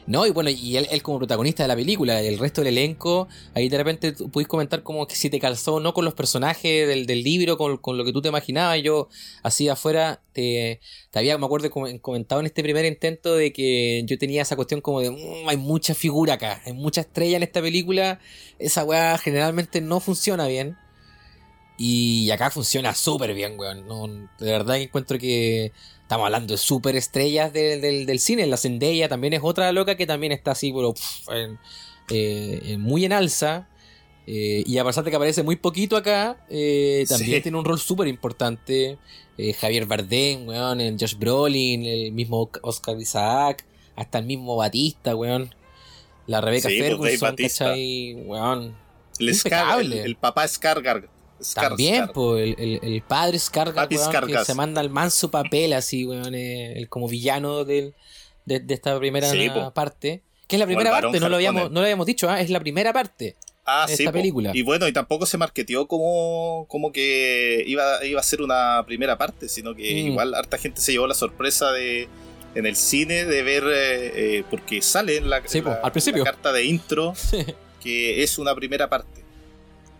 [0.07, 3.69] No, y bueno, y él, como protagonista de la película, el resto del elenco, ahí
[3.69, 7.23] de repente pudiste comentar como que si te calzó o no con los personajes del,
[7.23, 8.83] libro, con, lo que tú te imaginabas.
[8.83, 9.09] Yo,
[9.45, 10.81] así afuera, te,
[11.13, 14.57] te había, me acuerdo, com- comentado en este primer intento de que yo tenía esa
[14.57, 18.19] cuestión como de, "Mm, hay mucha figura acá, hay mucha estrella en esta película,
[18.59, 20.77] esa weá generalmente no funciona bien.
[21.83, 23.87] Y acá funciona súper bien, weón.
[23.89, 28.47] No, de verdad que encuentro que estamos hablando de súper estrellas del, del, del cine.
[28.47, 30.93] La Zendaya también es otra loca que también está así, pero
[31.35, 31.59] en-
[32.11, 33.67] eh, muy en alza.
[34.27, 37.41] Eh, y a pesar de que aparece muy poquito acá, eh, también Sí.
[37.45, 38.99] tiene un rol súper importante.
[39.59, 43.65] Javier Bardem, weón, el Josh Brolin, el mismo Oscar Isaac,
[43.97, 45.55] hasta el mismo Batista, weón.
[46.27, 47.65] La Rebecca Sí, pues, Ferguson, Bautista.
[47.65, 48.15] ¿cachai?
[48.27, 48.77] Weón.
[49.19, 50.03] El, Scar, el, Impecable.
[50.05, 51.09] el papá Scargar.
[51.43, 52.13] Scar- También, Scar.
[52.13, 53.99] po, el, el- el padre Scarga, que
[54.45, 57.95] se manda el manso papel así, weón, eh, el como villano del,
[58.45, 60.23] de, de esta primera Sí, parte.
[60.47, 62.41] Que es la primera parte, no lo, habíamos, no lo habíamos dicho, ¿ah?
[62.41, 63.37] es la primera parte.
[63.65, 64.13] Ah, esta sí, po.
[64.13, 64.51] película.
[64.53, 69.17] Y bueno, y tampoco se marketeó como, como que iba, iba a ser una primera
[69.17, 70.07] parte, sino que Mm.
[70.09, 72.09] igual harta gente se llevó la sorpresa de
[72.57, 75.93] en el cine de ver, eh, eh, porque sale en la, Sí, po, la- al
[75.93, 76.25] principio.
[76.25, 77.15] la carta de intro
[77.81, 79.23] que es una primera parte.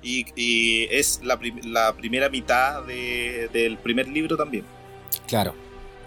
[0.03, 4.65] Y, y es la, prim- la primera mitad de- del primer libro también.
[5.29, 5.55] claro,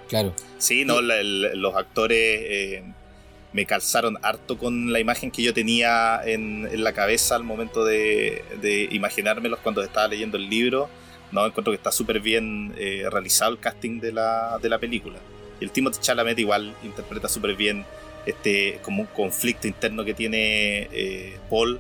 [0.10, 0.34] claro.
[0.58, 2.84] Sí, no, la- el- los actores eh,
[3.51, 7.86] me calzaron harto con la imagen que yo tenía en, en la cabeza al momento
[7.86, 10.89] de, de imaginármelos cuando estaba leyendo el libro.
[11.32, 15.19] No, encuentro que está súper bien eh, realizado el casting de la, de la película.
[15.60, 17.86] Y el Timothy Chalamet igual interpreta súper bien
[18.25, 21.79] este como un conflicto interno que tiene eh, Paul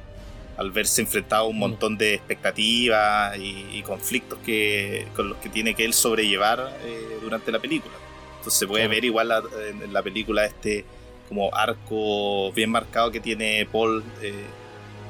[0.57, 1.59] al verse enfrentado a un Mm.
[1.59, 7.17] montón de expectativas y, y conflictos que, con los que tiene que él sobrellevar eh,
[7.21, 7.93] durante la película.
[8.37, 8.95] Entonces se puede Claro.
[8.95, 10.85] ver igual la- en, la película este
[11.29, 14.33] como arco bien marcado que tiene Paul, eh,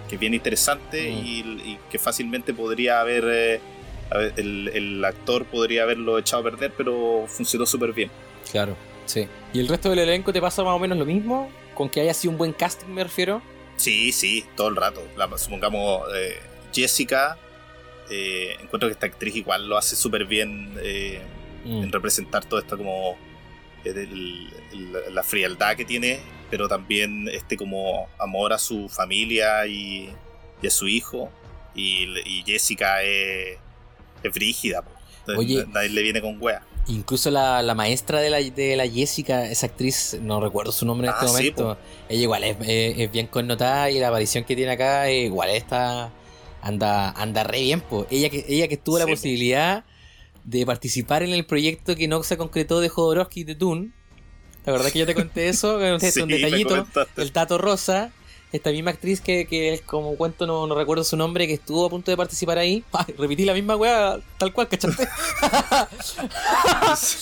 [0.08, 1.26] que es bien interesante Mm.
[1.26, 3.60] y, y que fácilmente podría haber, eh,
[4.38, 8.10] el, el actor podría haberlo echado a perder, pero funcionó súper bien.
[8.52, 9.28] Claro, sí.
[9.54, 11.50] ¿Y el resto del elenco te pasa más o menos lo mismo?
[11.74, 13.42] ¿Con que haya sido un buen casting, me refiero?
[13.84, 15.06] Sí, sí, todo el rato.
[15.18, 16.40] La- supongamos eh,
[16.74, 17.38] Jessica,
[18.10, 21.22] eh, encuentro que esta actriz igual lo hace súper bien eh,
[21.66, 23.18] Mm, en representar todo esto como
[23.86, 26.20] eh, el- la frialdad que tiene,
[26.50, 30.10] pero también este como amor a su familia y,
[30.62, 31.32] y a su hijo.
[31.76, 33.58] Y, y Jessica es,
[34.24, 34.84] es brígida.
[35.38, 35.64] Oye.
[35.66, 36.62] na- nadie le viene con wea.
[36.88, 41.08] Incluso la, la maestra de la, de la Jessica, esa actriz, no recuerdo su nombre
[41.08, 41.78] en Ah, este sí, momento.
[42.10, 45.50] Ella igual es, es- es bien connotada y la aparición que tiene acá eh, igual
[45.50, 46.12] está.
[46.62, 48.06] Anda, anda re bien, po.
[48.10, 49.12] Ella que, ella que tuvo la po.
[49.12, 49.86] posibilidad
[50.44, 53.92] de participar en el proyecto que no se concretó de Jodorowsky de Dune.
[54.64, 55.80] ¿Te acordás que yo te conté eso?
[56.00, 56.86] Sí, un detallito.
[57.18, 58.12] El Tato Rosa.
[58.54, 61.90] Esta misma actriz que, que como cuento no, no recuerdo su nombre, que estuvo a
[61.90, 62.84] punto de participar ahí.
[62.94, 65.08] Ay, repetí la misma weá, tal cual, ¿cachaste?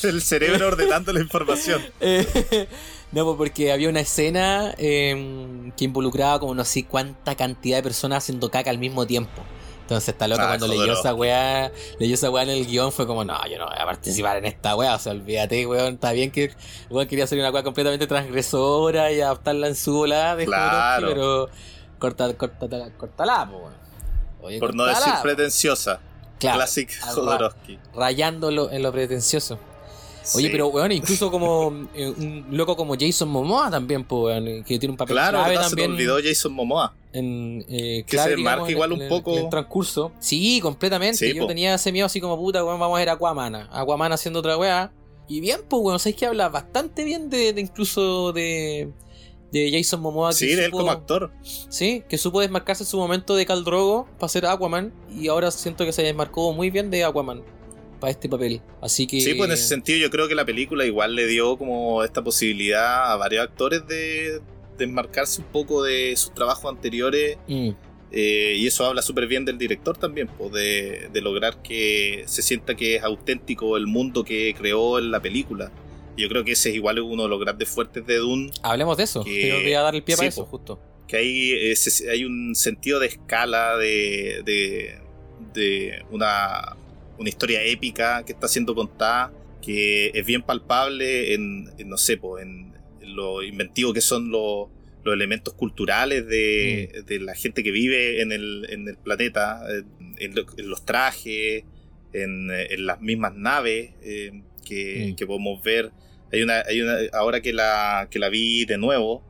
[0.07, 1.81] el cerebro ordenando la información.
[2.01, 2.67] Eh,
[3.11, 7.83] no, pues porque había una escena eh, que involucraba como no sé cuánta cantidad de
[7.83, 9.43] personas haciendo caca al mismo tiempo.
[9.91, 13.05] Entonces está loco Ah, cuando leyó esa weá, leyó esa weá en el guion, fue
[13.05, 16.13] como, no, yo no voy a participar en esta weá, o sea, olvídate, weón, está
[16.13, 16.53] bien que
[16.89, 21.07] weón quería hacer una weá completamente transgresora y adaptarla en su volada de Claro.
[21.07, 21.49] Jodorowsky, pero
[21.99, 23.73] corta, corta, cortala, po, weón.
[24.43, 25.99] Oye, Por no decir pretenciosa.
[26.39, 27.77] Claro, Classic Jodorowsky.
[27.93, 29.59] rayándolo en lo pretencioso.
[30.35, 30.49] Oye, Sí.
[30.53, 34.91] pero weón, incluso como eh, un loco como Jason Momoa también, pues, weón, que tiene
[34.91, 35.63] un papel Claro, clave ¿verdad?
[35.65, 36.93] se también olvidó Jason Momoa.
[37.13, 40.11] En eh, Que se digamos, marca en- igual en un poco- en el transcurso.
[40.19, 41.17] Sí, completamente.
[41.17, 41.47] Sí, Yo po.
[41.47, 43.55] tenía ese miedo así como puta, weón, vamos a ver Aquaman.
[43.71, 44.91] Aquaman haciendo otra weá.
[45.27, 48.91] Y bien, pues, weón, sabéis que habla bastante bien de, de incluso de
[49.51, 50.29] de Jason Momoa.
[50.29, 51.29] que Sí, de él como actor.
[51.43, 55.51] Sí, que supo desmarcarse en su momento de Khal Drogo para ser Aquaman y ahora
[55.51, 57.43] siento que se desmarcó muy bien de Aquaman
[57.99, 58.61] para este papel.
[58.81, 61.57] Así que Sí, pues en ese sentido yo creo que la película igual le dio
[61.57, 64.41] como esta posibilidad a varios actores de
[64.81, 67.69] desmarcarse un poco de sus trabajos anteriores Mm,
[68.11, 72.41] eh, y eso habla súper bien del director también, pues de, de lograr que se
[72.41, 75.71] sienta que es auténtico el mundo que creó en la película.
[76.17, 79.03] Yo creo que ese es igual uno de los grandes fuertes de Dune, hablemos de
[79.03, 79.23] eso.
[79.23, 80.77] Que- voy a dar el pie para eso, justo.
[81.07, 84.99] que hay, ese- hay un sentido de escala, de, de,
[85.53, 86.75] de una,
[87.17, 92.17] una historia épica que está siendo contada, que es bien palpable en, en, no sé,
[92.17, 92.70] pues, en
[93.11, 94.67] lo inventivo que son los,
[95.03, 100.15] los elementos culturales de, de la gente que vive en el, en el planeta, en,
[100.19, 101.63] en lo- en los trajes,
[102.13, 105.15] en, en las mismas naves eh, que, Mm.
[105.15, 105.91] que podemos ver.
[106.31, 109.23] Hay una, hay una, ahora que la, que la vi de nuevo,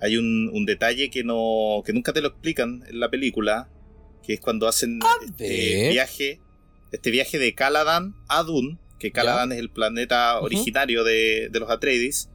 [0.00, 3.68] hay un, un detalle que no que nunca te lo explican en la película,
[4.24, 6.40] que es cuando hacen este viaje,
[6.92, 11.70] este viaje de Caladan a Dune, que Caladan es el planeta originario de, de los
[11.70, 12.30] Atreides,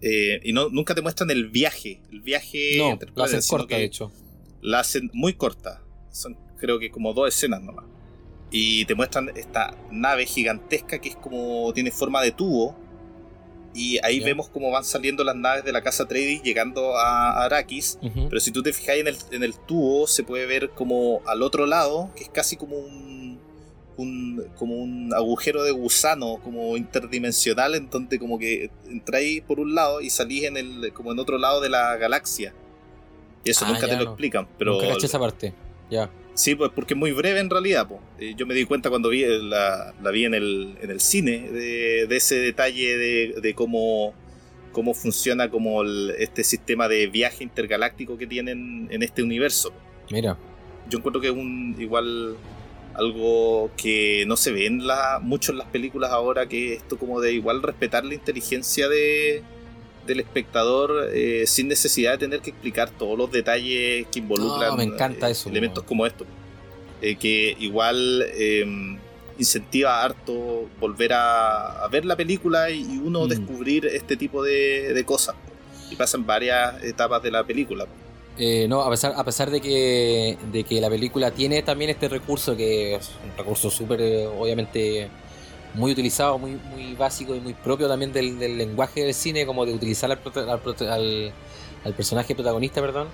[0.00, 3.84] Eh, y no, nunca te muestran el viaje, el viaje No, lo hacen corta, de
[3.84, 4.12] hecho.
[4.60, 5.82] la hacen muy corta.
[6.10, 7.84] Son creo que como dos escenas nomás.
[8.50, 12.76] Y te muestran esta nave gigantesca que es como tiene forma de tubo.
[13.74, 17.98] Y ahí vemos cómo van saliendo las naves de la casa Atreides llegando a Arrakis.
[18.02, 18.28] Ujú.
[18.30, 21.42] Pero si tú te fijas en el, en el tubo, se puede ver como al
[21.42, 23.38] otro lado, que es casi como un,
[23.96, 29.74] un- como un agujero de gusano, como interdimensional, en donde como que entráis por un
[29.74, 32.52] lado y salís en el, como en otro lado de la galaxia.
[33.44, 34.10] Y eso Ah, nunca te lo no.
[34.10, 35.54] explican, pero Nunca caché esa parte.
[35.90, 36.10] Ya.
[36.34, 37.86] sí, pues porque es muy breve en realidad.
[37.88, 38.00] po.
[38.18, 41.48] Eh, yo me di cuenta cuando vi la, la vi en el, en el cine
[41.50, 44.12] de, de ese detalle de, de cómo
[44.72, 49.72] cómo funciona como el- este sistema de viaje intergaláctico que tienen en este universo.
[50.10, 50.36] Mira.
[50.90, 52.36] Yo encuentro que es un igual
[52.98, 57.20] algo que no se ve en la, mucho en las películas ahora, que esto como
[57.20, 59.42] de igual respetar la inteligencia de,
[60.06, 64.76] del espectador eh, sin necesidad de tener que explicar todos los detalles que involucran No,
[64.76, 66.26] me encanta eh, eso, elementos como estos.
[67.02, 68.64] Eh, que igual eh,
[69.38, 73.28] incentiva harto volver a, a ver la película y, y uno Mm.
[73.28, 75.36] descubrir este tipo de, de cosas.
[75.90, 77.86] Y pasan varias etapas de la película.
[78.38, 82.08] Eh, no, a pesar, a pesar de que, de que la película tiene también este
[82.08, 85.08] recurso, que es un recurso súper, eh, obviamente,
[85.74, 89.64] muy utilizado, muy, muy básico y muy propio también del, del lenguaje del cine, como
[89.64, 90.18] de utilizar al,
[90.48, 91.32] al, al-
[91.84, 93.08] al personaje protagonista, perdón,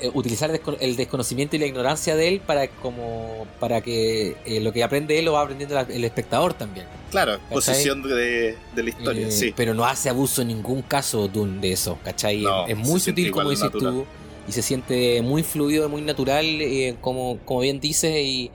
[0.00, 4.36] eh, utilizar el, desco- el desconocimiento y la ignorancia de él para como para que
[4.46, 6.86] eh, lo que aprende él lo va aprendiendo la- el espectador también.
[7.10, 9.52] Claro, exposición de, de la historia, sí.
[9.54, 12.40] Pero no hace abuso en ningún caso Dune de eso, ¿cachai?
[12.42, 13.92] No, es muy sutil, como dices natural.
[13.94, 14.06] tú,
[14.48, 18.50] y se siente muy fluido, muy natural, eh, como, como bien dices, y,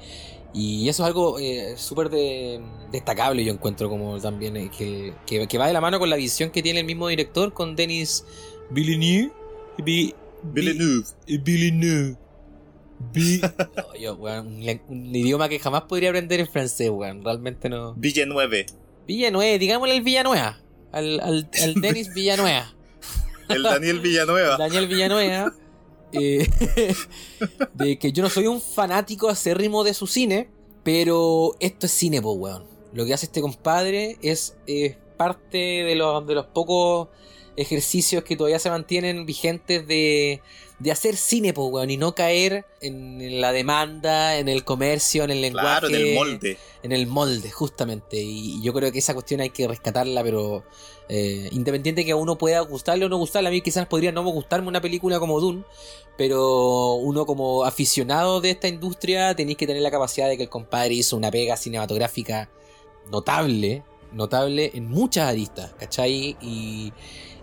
[0.53, 5.47] y eso es algo eh, súper de- destacable, yo encuentro, como también eh, que, que,
[5.47, 8.25] que va de la mano con la visión que tiene el mismo director, con Denis
[8.69, 9.31] Villeneuve.
[9.77, 11.05] Vi- Villeneuve.
[11.27, 12.17] Vi- Villeneuve.
[13.13, 13.41] Vi-
[13.77, 14.47] No, yo, weón,
[14.89, 17.23] un, idioma que jamás podría aprender en francés, weón.
[17.23, 17.93] Realmente no.
[17.95, 18.65] Villeneuve.
[19.07, 20.59] Villanueva, digámosle al Villanueva.
[20.91, 22.73] Al, al, al Denis Villanueva.
[23.47, 24.57] El Daniel Villanueva.
[24.57, 25.53] Daniel Villanueva.
[26.11, 26.47] Eh,
[27.73, 30.49] de que yo no soy un fanático acérrimo de su cine,
[30.83, 32.65] pero esto es cine, po, weón.
[32.93, 37.09] lo que hace este compadre es eh, parte de los, de los pocos
[37.57, 40.41] ejercicios que todavía se mantienen vigentes de,
[40.79, 45.31] de hacer cine, po, weón, y no caer en la demanda, en el comercio, en
[45.31, 45.79] el lenguaje.
[45.79, 46.57] Claro, en el molde.
[46.83, 48.17] En el molde, justamente.
[48.21, 50.63] Y yo creo que esa cuestión hay que rescatarla, pero
[51.09, 54.23] eh, independiente que a uno pueda gustarle o no gustarle, a mí quizás podría no
[54.23, 55.63] gustarme una película como Dune,
[56.17, 60.49] pero uno como aficionado de esta industria tenéis que tener la capacidad de que el
[60.49, 62.49] compadre hizo una pega cinematográfica
[63.09, 66.35] notable, notable en muchas aristas, ¿cachai?
[66.41, 66.93] Y,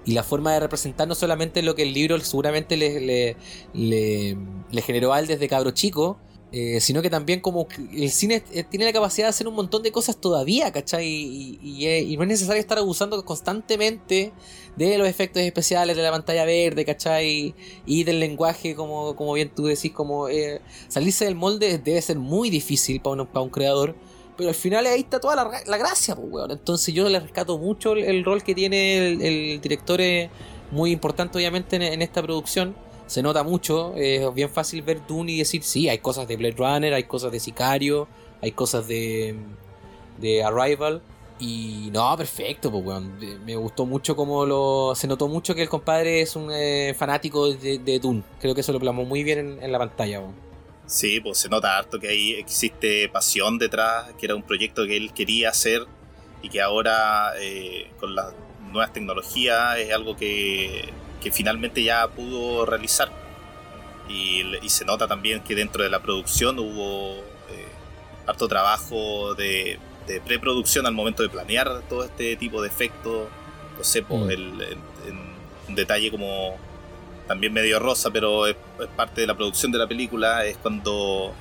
[0.07, 3.37] la forma de representar no solamente lo que el libro seguramente le,
[3.73, 6.19] le, generó a él desde cabro chico,
[6.57, 9.83] eh, sino que también como el cine eh, tiene la capacidad de hacer un montón
[9.83, 11.05] de cosas todavía, ¿cachai?
[11.05, 14.33] Y, y, y no es necesario estar abusando constantemente
[14.77, 17.57] de los efectos especiales de la pantalla verde, ¿cachai?
[17.87, 22.21] Y del lenguaje, como, como bien tú decís, como eh, salirse del molde debe ser
[22.21, 23.97] muy difícil para un, para un creador.
[24.37, 26.53] Pero al final ahí está toda la, la gracia, pues, weón.
[26.53, 30.31] Entonces yo le rescato mucho el, rol que tiene el, director, eh,
[30.71, 32.77] muy importante obviamente en, en, esta producción.
[33.07, 36.57] Se nota mucho, es bien fácil ver Dune y decir, sí, hay cosas de Blade
[36.57, 38.09] Runner, hay cosas de Sicario,
[38.41, 39.37] hay cosas de,
[40.19, 41.03] de Arrival.
[41.39, 43.19] Y no, perfecto, pues, weón.
[43.45, 44.95] Me gustó mucho como lo...
[44.95, 48.23] Se notó mucho que el compadre es un eh, fanático de, de, Dune.
[48.41, 50.45] Creo que eso lo plasmó muy bien en, en la pantalla, weón.
[50.87, 54.97] Sí, pues se nota harto que ahí existe pasión detrás, que era un proyecto que
[54.97, 55.87] él quería hacer
[56.43, 58.35] y que ahora eh, con las
[58.71, 60.91] nuevas tecnologías es algo que,
[61.25, 63.11] que finalmente ya pudo realizar.
[64.09, 67.67] Y, y, se nota también que dentro de la producción hubo eh,
[68.27, 73.29] harto trabajo de, de, preproducción al momento de planear todo este tipo de efectos.
[73.79, 74.79] No sé, pues, el, el,
[75.67, 76.59] un detalle como
[77.27, 81.33] también medio rosa, pero es, es, parte de la producción de la película, es cuando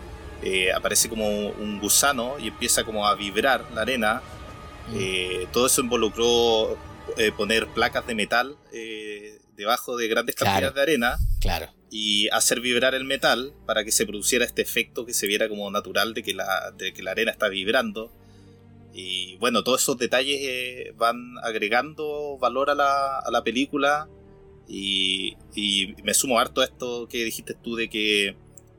[0.41, 4.21] eh, aparece como un gusano y empieza como a vibrar la arena.
[4.87, 4.95] Mm.
[4.97, 6.77] Eh, todo eso involucró
[7.17, 11.17] eh, poner placas de metal eh, debajo de grandes cantidades claro, de arena.
[11.39, 11.73] Claro.
[11.89, 15.69] Y hacer vibrar el metal para que se produciera este efecto que se viera como
[15.69, 18.11] natural de que la, de que la arena está vibrando.
[18.93, 24.07] Y bueno, todos esos detalles van agregando valor a la, a la película
[24.67, 28.35] y, y, me sumo harto a esto que dijiste tú de que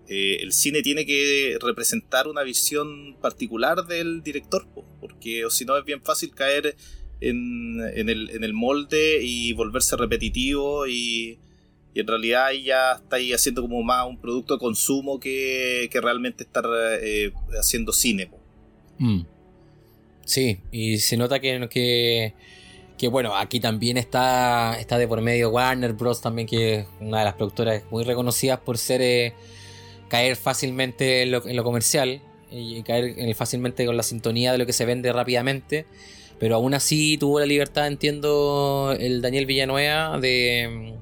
[0.09, 4.67] eh, el cine tiene que representar una visión particular del director,
[5.01, 6.77] porque o si no es bien fácil caer
[7.29, 11.39] en, el, en, el, molde y volverse repetitivo y,
[11.95, 15.89] y en realidad ahí ya está ahí haciendo como más un producto de consumo que,
[15.91, 16.65] que realmente estar
[17.01, 18.31] eh, haciendo cine.
[18.99, 19.23] Mm.
[20.25, 22.35] Sí, y se nota que...
[22.99, 26.21] que bueno, aquí también está, está de por medio Warner Bros.
[26.21, 29.35] también, que es una de las productoras muy reconocidas por ser eh,
[30.09, 32.21] caer fácilmente en lo, comercial
[32.51, 35.87] y caer en, fácilmente con la sintonía de lo que se vende rápidamente.
[36.45, 40.93] Pero aún así tuvo la libertad, entiendo, el Daniel Villanueva de,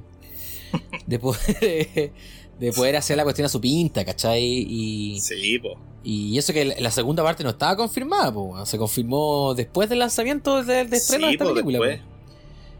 [1.05, 2.13] de poder,
[2.61, 4.41] de poder hacer la cuestión a su pinta, ¿cachai?
[4.41, 5.77] Y, sí, po.
[6.05, 8.65] Y eso que la segunda parte no estaba confirmada, po.
[8.65, 12.01] se confirmó después del lanzamiento de, de estreno sí, de esta po, película.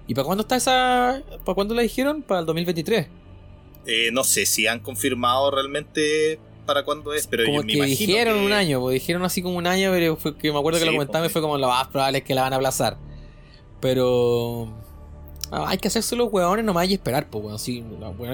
[0.07, 1.21] ¿Y para cuándo está esa?
[1.45, 2.23] ¿Para cuándo la dijeron?
[2.23, 3.09] Para el 2023.
[3.87, 7.77] Eh, no sé si han confirmado realmente para cuándo es, pero como yo me que
[7.79, 8.47] imagino dijeron que...
[8.47, 10.91] un año, pues dijeron así como un año, pero fue que me acuerdo que Sí,
[10.91, 12.97] lo comentaba y pues, fue como lo más probable es que la van a aplazar.
[13.81, 14.69] Pero
[15.51, 17.85] ah, hay que hacerse los hueones nomás y esperar, pues bueno, así,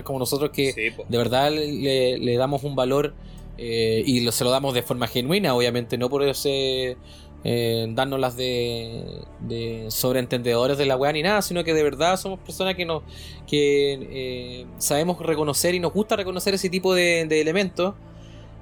[0.04, 1.06] como nosotros que Sí, po.
[1.08, 3.14] de verdad le, le damos un valor
[3.56, 6.96] eh, y lo, se lo damos de forma genuina, obviamente, no por ese
[7.44, 9.04] eh, darnos las de,
[9.40, 13.02] de sobreentendedores de la weá ni nada, sino que de verdad somos personas que nos
[13.46, 17.94] que eh, sabemos reconocer y nos gusta reconocer ese tipo de, de elementos.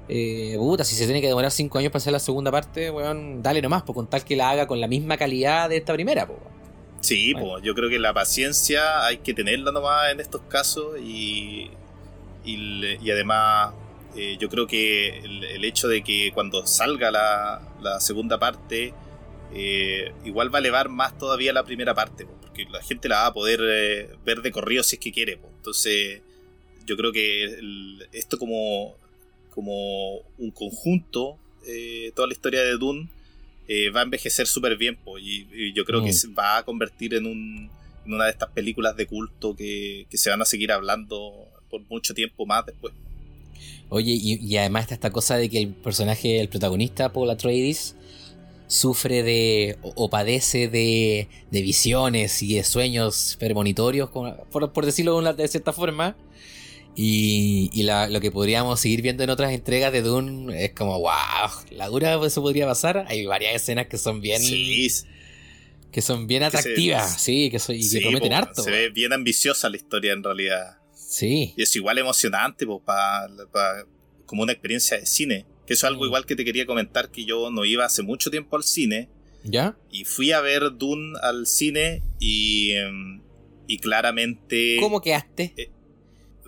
[0.09, 3.41] Eh, puta, si se tiene que demorar 5 años para hacer la segunda parte, weón,
[3.43, 6.25] dale nomás, por con tal que la haga con la misma calidad de esta primera,
[6.25, 6.39] po.
[7.01, 7.47] Sí, Bueno.
[7.49, 11.69] po, yo creo que la paciencia hay que tenerla nomás en estos casos y,
[12.45, 13.73] y, además
[14.15, 18.93] eh, yo creo que el, el hecho de que cuando salga la, la segunda parte
[19.53, 23.17] eh, igual va a elevar más todavía la primera parte, po, porque la gente la
[23.17, 25.37] va a poder eh, ver de corrido si es que quiere.
[25.37, 25.49] po.
[25.57, 26.21] Entonces
[26.85, 28.95] yo creo que el- esto como,
[29.57, 29.73] como
[30.37, 31.37] un conjunto,
[31.67, 33.07] eh, toda la historia de Dune,
[33.67, 36.05] eh, va a envejecer súper bien, po, y, y yo creo Mm.
[36.05, 37.69] que se va a convertir en, un,
[38.05, 41.33] en una de estas películas de culto que, que se van a seguir hablando
[41.71, 42.93] por mucho tiempo más después.
[43.89, 47.95] Oye, y, y además está esta cosa de que el personaje, el protagonista, Paul Atreides,
[48.67, 55.13] sufre de o, o padece de, de visiones y de sueños premonitorios, por, por decirlo
[55.13, 56.15] de, una- de cierta forma.
[56.99, 60.99] Y, y la- lo que podríamos seguir viendo en otras entregas de Dune es como,
[60.99, 61.11] wow,
[61.69, 63.05] la dura eso podría pasar.
[63.07, 64.87] Hay varias escenas que son bien, Sí,
[65.91, 68.63] que son bien Que se- atractivas, sí, que, y que prometen po, harto.
[68.63, 70.77] Se ve bien ambiciosa la historia en realidad.
[70.95, 73.85] Sí, Y es igual emocionante, pues, pa- pa-
[74.25, 75.45] como una experiencia de cine.
[75.67, 76.07] Que eso es algo Mm.
[76.07, 79.07] igual que te quería comentar, que yo no iba hace mucho tiempo al cine.
[79.43, 79.77] ¿ya?
[79.91, 83.21] Y fui a ver Dune al cine y, em,
[83.67, 85.53] y claramente ¿Cómo quedaste?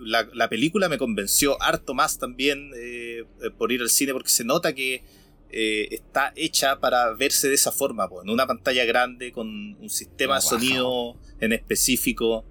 [0.02, 4.30] La, la película me convenció harto más también eh, eh, por ir al cine porque
[4.30, 5.04] se nota que
[5.52, 9.89] eh, está hecha para verse de esa forma, po, en una pantalla grande con un
[9.89, 10.50] sistema de Wow.
[10.50, 12.45] sonido en específico.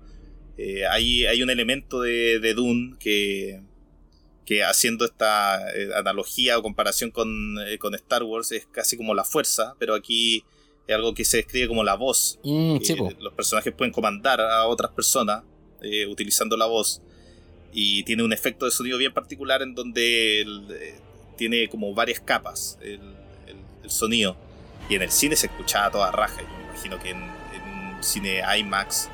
[0.57, 3.63] Eh, hay, hay un elemento de, de Dune que,
[4.45, 5.61] que haciendo esta
[5.97, 10.43] analogía o comparación con, con Star Wars es casi como la fuerza, pero aquí
[10.89, 12.41] es algo que se describe como la voz.
[12.43, 12.79] Mm,
[13.21, 15.45] los personajes pueden comandar a otras personas
[15.83, 17.03] eh, utilizando la voz
[17.73, 20.95] y tiene un efecto de sonido bien particular en donde el, eh,
[21.37, 23.01] tiene como varias capas el,
[23.47, 24.37] el- el sonido
[24.89, 27.95] y en el cine se escuchaba a toda raja yo me imagino que en, en
[27.97, 29.09] un cine IMAX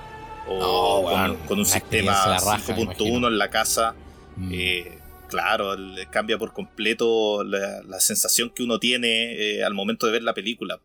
[0.47, 3.29] o Oh, con, un sistema a la raja, me 5.1 imagino.
[3.29, 3.95] en la casa
[4.37, 4.51] Mm.
[4.53, 4.99] eh,
[5.29, 5.75] claro,
[6.11, 10.35] cambia por completo la, la sensación que uno tiene eh, al momento de ver la
[10.35, 10.81] película.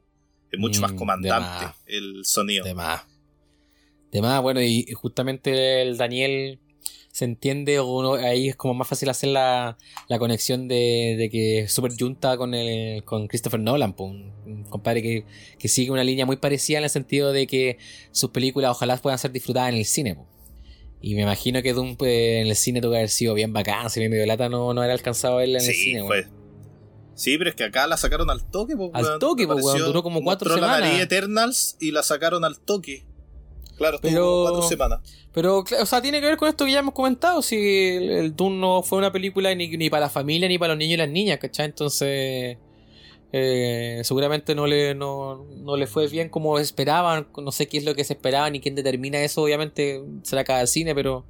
[0.52, 1.76] Es mucho Mm, más de comandante más.
[1.88, 2.64] el sonido.
[2.64, 3.02] De más.
[4.12, 6.60] De más, bueno, y justamente el Daniel
[7.12, 11.30] se entiende, o uno- ahí es como más fácil hacer la, la conexión de, de
[11.30, 15.26] que es super junta con el, con Christopher Nolan, un, un compadre que,
[15.58, 17.78] que sigue una línea muy parecida en el sentido de que
[18.12, 20.16] sus películas ojalá puedan ser disfrutadas en el cine.
[20.16, 20.28] po.
[21.02, 23.90] Y me imagino que Doom pues, en el cine tuvo que haber sido bien bacán,
[23.90, 26.04] si bien medio lata no, no era alcanzado a verla en el Sí, cine.
[26.06, 26.28] fue.
[27.16, 30.04] Sí, pero es que acá la sacaron al toque, po, Al toque, po, weón, duró
[30.04, 31.02] como cuatro la semanas.
[31.02, 33.04] Eternals y la sacaron al toque.
[33.80, 35.00] Claro, Pero- cuatro semanas.
[35.34, 37.42] Pero, o sea, tiene que ver con esto que ya hemos comentado.
[37.42, 40.74] Si el, el Dune no fue una película ni, ni para la familia ni para
[40.74, 41.68] los niños y las niñas, ¿cachai?
[41.68, 42.58] Entonces,
[43.32, 47.28] eh, seguramente no le, no, no le fue bien como esperaban.
[47.38, 49.42] No sé qué es lo que se esperaba ni quién determina eso.
[49.44, 51.26] Obviamente será cada cine, pero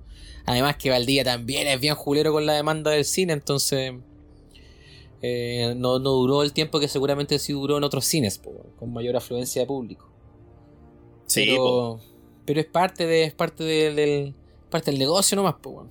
[0.46, 3.34] además que Valdía también es bien julero con la demanda del cine.
[3.34, 3.94] Entonces,
[5.22, 8.94] eh, no, no duró el tiempo que seguramente sí duró en otros cines, po, con
[8.94, 10.08] mayor afluencia de público
[11.26, 12.00] Sí, pero,
[12.50, 14.34] pero es parte de, es parte de- del
[14.72, 15.90] parte del negocio nomás, pues weón.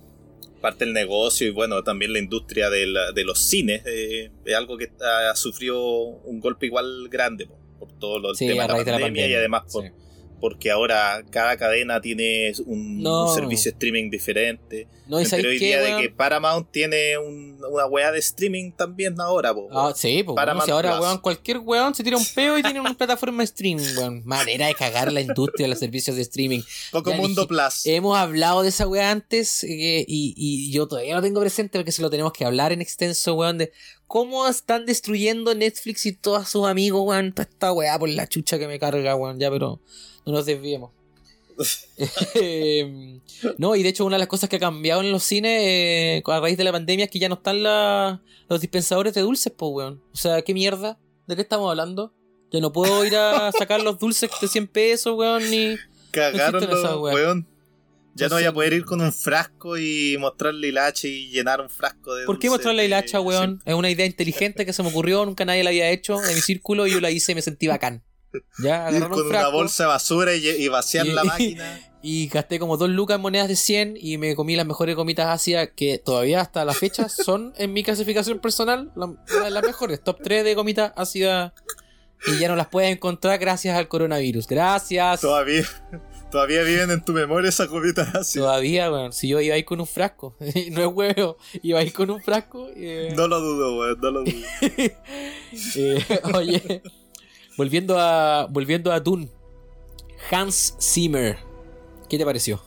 [0.59, 4.77] parte del negocio y bueno, también la industria del- de los cines eh, es algo
[4.77, 8.67] que ha sufrido un golpe igual grande po, por todo lo, el Sí, tema de
[8.67, 9.91] la de la pandemia y además por, sí.
[10.39, 13.29] Porque ahora cada cadena tiene un, No.
[13.29, 14.87] un servicio de streaming diferente.
[15.07, 19.19] No, sabéis enteré hoy día de que Paramount tiene un- una weá de streaming también
[19.19, 22.57] ahora, po, Ah, sí, pues Paramount si ahora, weón, cualquier weón se tira un peo
[22.59, 24.21] y tiene una plataforma de streaming, weón.
[24.23, 26.61] Manera de cagar la industria de los servicios de streaming.
[26.91, 27.85] Poco Ya Mundo dije- Plus.
[27.85, 31.91] Hemos hablado de esa weá antes eh, y, y yo todavía lo tengo presente porque
[31.91, 33.71] se lo tenemos que hablar en extenso, weón, de
[34.05, 37.31] cómo están destruyendo Netflix y todos sus amigos, weón.
[37.33, 39.39] Toda esta weá por la chucha que me carga, weón.
[39.39, 39.81] Ya, pero
[40.25, 40.91] no nos desviemos.
[42.35, 43.19] Eh,
[43.57, 46.23] no, y de hecho una de las cosas que ha cambiado en los cines eh,
[46.25, 49.51] a raíz de la pandemia es que ya no están la- los dispensadores de dulces,
[49.55, 50.01] pues, weón.
[50.13, 50.97] O sea, ¿qué mierda?
[51.27, 52.13] ¿De qué estamos hablando?
[52.51, 55.75] Ya no puedo ir a sacar los dulces de 100 pesos, weón, ni...
[56.11, 57.47] Cagaron los weón.
[58.15, 61.69] Ya no voy a poder ir con un frasco y mostrarle hilacha y llenar un
[61.69, 63.61] frasco de ¿Por qué dulce mostrar la de- hilacha, weón?
[63.65, 66.41] Es una idea inteligente que se me ocurrió, nunca nadie la había hecho en mi
[66.41, 68.03] círculo y yo la hice y me sentí bacán.
[68.63, 71.79] Ya, Ir con un una bolsa de basura y, y vaciar Y- la máquina.
[72.01, 75.27] y gasté como dos lucas en monedas de 100 y me comí las mejores gomitas
[75.27, 79.63] ácidas que todavía hasta la fecha son en mi clasificación personal la- una de las
[79.63, 81.53] mejores, top 3 de gomitas ácidas
[82.27, 84.45] y ya no las puedes encontrar gracias al coronavirus.
[84.45, 85.21] Gracias.
[85.21, 85.63] Todavía,
[86.29, 88.39] todavía viven en tu memoria esas gomitas así.
[88.39, 89.13] Todavía, weón.
[89.13, 90.35] Si yo iba ahí con un frasco,
[90.71, 92.67] no es huevo, iba ahí con un frasco.
[92.75, 94.33] eh, No lo dudo, weón, no lo dudo.
[95.75, 96.81] Eh, oye,
[97.59, 99.29] volviendo a volviendo a Dune,
[100.31, 101.37] Hans Zimmer,
[102.09, 102.63] ¿qué te pareció?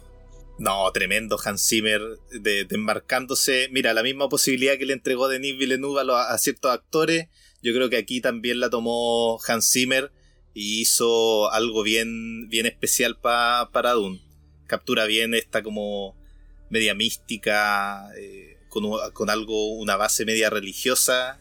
[0.58, 3.68] No, tremendo Hans Zimmer de, desembarcándose.
[3.72, 7.28] Mira, la misma posibilidad que le entregó Denis Villeneuve a, los- a ciertos actores,
[7.62, 10.12] yo creo que aquí también la tomó Hans Zimmer
[10.52, 14.20] y hizo algo bien, bien especial pa- para Dune.
[14.66, 16.14] Captura bien esta como
[16.68, 18.84] media mística, eh, con,
[19.14, 21.40] con algo, una base media religiosa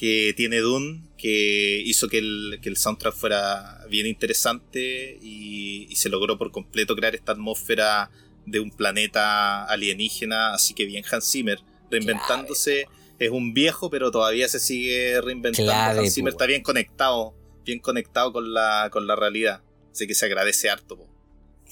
[0.00, 5.96] que tiene Dune, que hizo que el, que el soundtrack fuera bien interesante y, y
[5.96, 8.10] se logró por completo crear esta atmósfera
[8.46, 11.58] de un planeta alienígena, así que bien Hans Zimmer,
[11.90, 12.86] reinventándose,
[13.18, 15.70] es un viejo, pero todavía se sigue reinventando.
[15.70, 17.34] Clave, Hans Zimmer po, está bien conectado,
[17.66, 19.60] bien conectado con la, con la realidad,
[19.92, 20.96] así que se agradece harto.
[20.96, 21.08] po.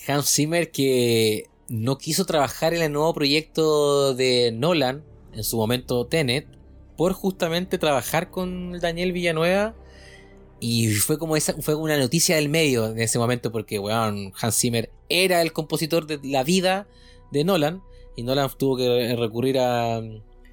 [0.07, 5.03] Hans Zimmer que no quiso trabajar en el nuevo proyecto de Nolan,
[5.33, 6.58] en su momento Tenet,
[6.99, 9.77] por justamente trabajar con Daniel Villanueva.
[10.59, 14.59] Y fue como esa, fue una noticia del medio en ese momento, porque weón, Hans
[14.59, 16.89] Zimmer era el compositor de la vida
[17.31, 17.85] de Nolan.
[18.17, 20.03] Y Nolan tuvo que recurrir a,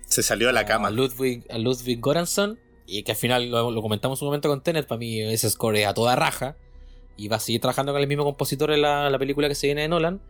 [0.06, 0.92] Se salió a la a cama.
[0.92, 2.60] Ludwig, a Ludwig Göransson.
[2.86, 4.86] Y que al final lo, lo comentamos un momento con Tenet.
[4.86, 6.58] Para mí ese score es a toda raja.
[7.18, 9.66] Y va a seguir trabajando con el mismo compositor en la, la película que se
[9.66, 10.22] viene de Nolan.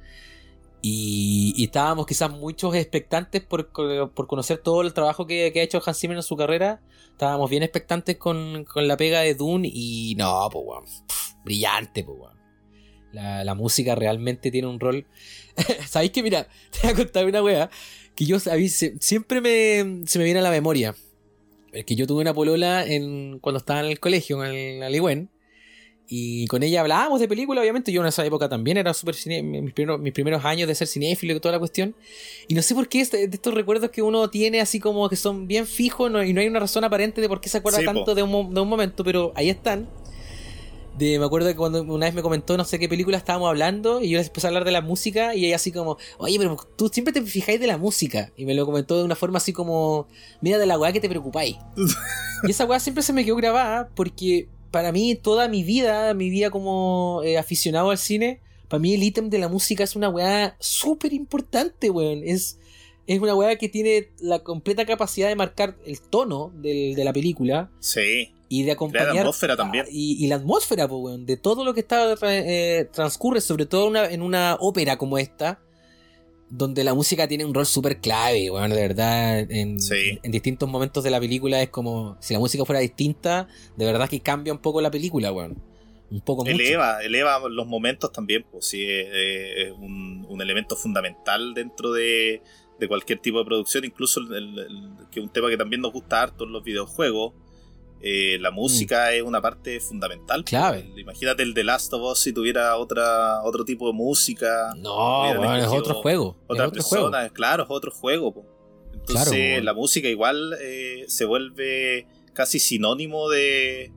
[0.88, 5.81] Y, y estábamos quizás muchos expectantes por, por conocer todo el trabajo que, ha hecho
[5.83, 6.79] Hans Zimmer en su carrera.
[7.09, 9.67] Estábamos bien expectantes con, con la pega de Dune.
[9.73, 12.38] Y no, pues pf, Brillante, pues weón.
[13.13, 15.07] La, música realmente tiene un rol.
[15.88, 17.71] ¿Sabéis que Mira, te voy a contar una wea
[18.13, 20.93] que yo sabí, se- siempre me, se me viene a la memoria.
[21.71, 25.31] Es que yo tuve una polola en, cuando estaba en el colegio, en la Ligüen.
[26.08, 27.91] Y con ella hablábamos de películas, obviamente.
[27.91, 29.16] Yo en esa época también era súper.
[29.43, 31.95] Mis primeros, mis primeros años de ser cinéfilo y toda la cuestión.
[32.47, 35.16] Y no sé por qué este- de estos recuerdos que uno tiene así como que
[35.16, 37.80] son bien fijos no- y no hay una razón aparente de por qué se acuerda
[37.80, 39.88] Sí, tanto de un, de un momento, pero ahí están.
[40.97, 43.99] De, me acuerdo que cuando una vez me comentó no sé qué película estábamos hablando
[44.01, 46.56] y yo les empecé a hablar de la música y ella así como, oye, pero
[46.78, 48.32] tú siempre te fijáis de la música.
[48.38, 50.08] Y me lo comentó de una forma así como,
[50.39, 51.58] mira de la weá que te preocupáis.
[52.47, 56.30] y esa weá siempre se me quedó grabada porque para mí toda mi vida, mi
[56.30, 60.09] vida como eh, aficionado al cine, para mí el ítem de la música es una
[60.09, 62.23] weá súper importante, weón.
[62.26, 62.59] Es,
[63.07, 67.13] es una weá que tiene la completa capacidad de marcar el tono del- de la
[67.13, 68.34] película Sí.
[68.49, 69.86] y de acompañar la atmósfera también.
[69.89, 73.88] Y, y la atmósfera po, weón, de todo lo que está eh, transcurre sobre todo
[73.88, 75.61] una- en una ópera como esta
[76.58, 80.20] donde la música tiene un rol súper clave weón, de verdad en, Sí.
[80.24, 84.08] en distintos momentos de la película es como si la música fuera distinta de verdad
[84.10, 85.62] que cambia un poco la película weón.
[86.12, 90.76] un poco mucho Eleva, eleva los momentos también, pues sí, es, es un, un elemento
[90.76, 92.41] fundamental dentro de,
[92.80, 96.22] de cualquier tipo de producción, incluso el- que es un tema que también nos gusta
[96.22, 97.34] harto en los videojuegos.
[98.08, 100.43] Eh, la música es una parte fundamental.
[100.43, 100.93] Clave.
[100.95, 104.76] Imagínate el The Last of Us si tuviera otra, otro tipo de música.
[105.34, 108.32] no es otro juego es otra juego persona, claro, es otro juego.
[108.32, 108.45] po.
[108.93, 113.91] Entonces Claro, la música igual eh, se vuelve casi sinónimo de,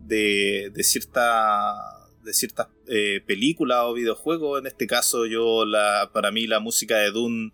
[0.00, 1.72] de, de cierta
[2.24, 4.58] de ciertas eh, películas o videojuegos.
[4.58, 7.52] En este caso, yo la para mí la música de Dune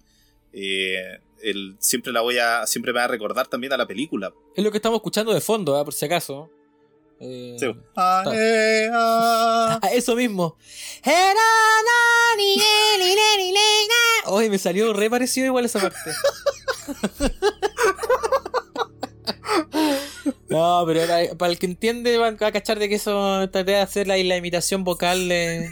[0.54, 4.32] eh, el- siempre la voy a siempre me va a recordar también a la película.
[4.54, 5.84] es lo que estamos escuchando de fondo ¿ah?
[5.84, 6.50] por si acaso
[7.20, 7.66] Eh, Sí.
[7.96, 10.56] Ah, eso mismo.
[14.26, 16.10] Oye, me salió re parecido igual esa parte.
[20.48, 24.06] No, pero para el que entiende va a cachar de que eso traté de hacer
[24.06, 25.70] la, la imitación vocal de,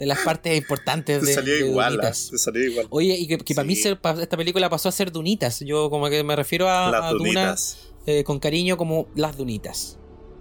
[0.00, 2.28] de las partes importantes Te de, salió de igual, ah, Dunitas.
[2.32, 2.86] te salió igual.
[2.90, 5.60] Oye, y que, que para mí pa- esta película pasó a ser Dunitas.
[5.60, 7.10] Yo como que me refiero a, Las a
[8.06, 9.98] eh, con cariño como las Dunitas.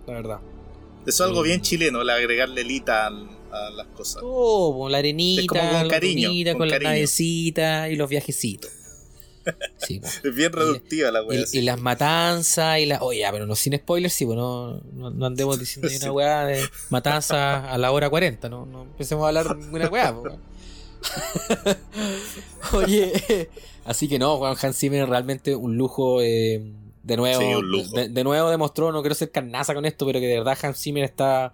[0.07, 0.39] La verdad.
[1.05, 1.43] Eso es algo Mm.
[1.43, 4.21] bien chileno, el agregarle lita al- a las cosas.
[4.21, 8.09] Con la arenita, Es como con la cariño, dunita, con con, la navecita y los
[8.09, 8.71] viajecitos.
[9.77, 10.01] Sí.
[10.03, 11.43] Es bien reductiva la wea.
[11.53, 13.01] y, y las matanzas y las.
[13.01, 15.97] Oye, ya, pero no sin spoilers, sí, pues no, no, no andemos diciendo Sí.
[16.01, 19.87] una weá de matanza a la hora 40, no, no empecemos a hablar de una
[19.89, 20.15] weá.
[22.73, 23.49] Oye,
[23.85, 26.21] así que no, Juan Hans Zimmer realmente un lujo.
[26.21, 27.95] eh, de nuevo, Sí, un lujo.
[27.95, 30.79] De, de nuevo demostró, no quiero ser carnaza con esto, pero que de verdad Hans
[30.79, 31.53] Zimmer está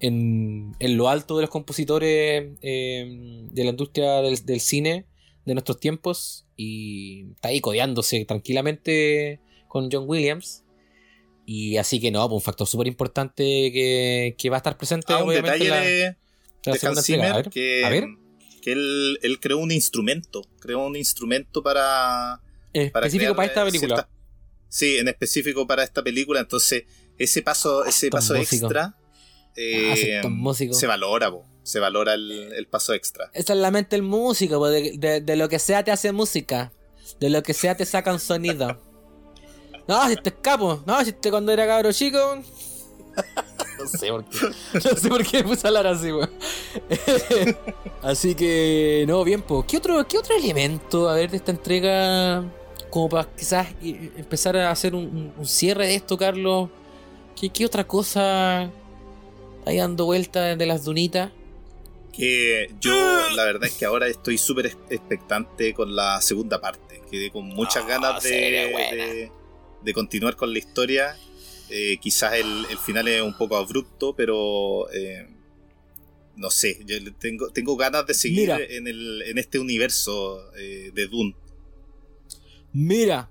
[0.00, 5.04] en, en lo alto de los compositores eh, de la industria del, del cine
[5.44, 10.62] de nuestros tiempos y está ahí codeándose tranquilamente con John Williams.
[11.44, 15.12] Y así que no, pues un factor súper importante que, que va a estar presente
[15.12, 16.16] Ah, un obviamente detalle la- de,
[16.64, 17.04] la Hans.
[17.04, 18.06] Zimmer A ver, que, a ver.
[18.62, 22.40] que él, él creó un instrumento, creó un instrumento para,
[22.72, 24.08] en para específico para esta eh, película.
[24.68, 26.84] sí, en específico para esta película, entonces
[27.18, 28.96] ese paso, ese paso extra
[29.54, 30.78] eh, Ah, músicos.
[30.80, 33.30] se valora, po, se valora el, el paso extra.
[33.32, 36.12] Esa es la mente del músico, pues, de, de- de lo que sea te hace
[36.12, 36.72] música.
[37.20, 38.80] De lo que sea te saca un sonido.
[39.88, 40.82] No, si te escapo.
[40.84, 42.18] No, si te cuando era cabro chico.
[43.78, 44.38] No sé por qué.
[44.74, 46.30] No sé por qué me puse a hablar así, weón.
[48.02, 49.64] Así que, no, bien, pues.
[49.66, 52.44] ¿Qué otro, ¿Qué otro elemento, a ver, de esta entrega?
[52.90, 56.68] Como para quizás empezar a hacer un, un- un cierre de esto, Carlos.
[57.38, 58.62] ¿Qué, qué otra cosa
[59.66, 61.30] ahí dando vuelta de las dunitas?
[62.16, 62.94] Que yo,
[63.34, 67.02] la verdad es que ahora estoy súper ex- expectante con la segunda parte.
[67.10, 69.32] Quedé con muchas Ah, ganas de, de,
[69.82, 71.16] de continuar con la historia.
[71.68, 75.28] Eh, quizás el, el final es un poco abrupto, pero eh,
[76.36, 78.58] no sé, yo tengo, tengo ganas de seguir Mira.
[78.60, 81.34] en, el, en este universo eh, de Dune.
[82.72, 83.30] Mira,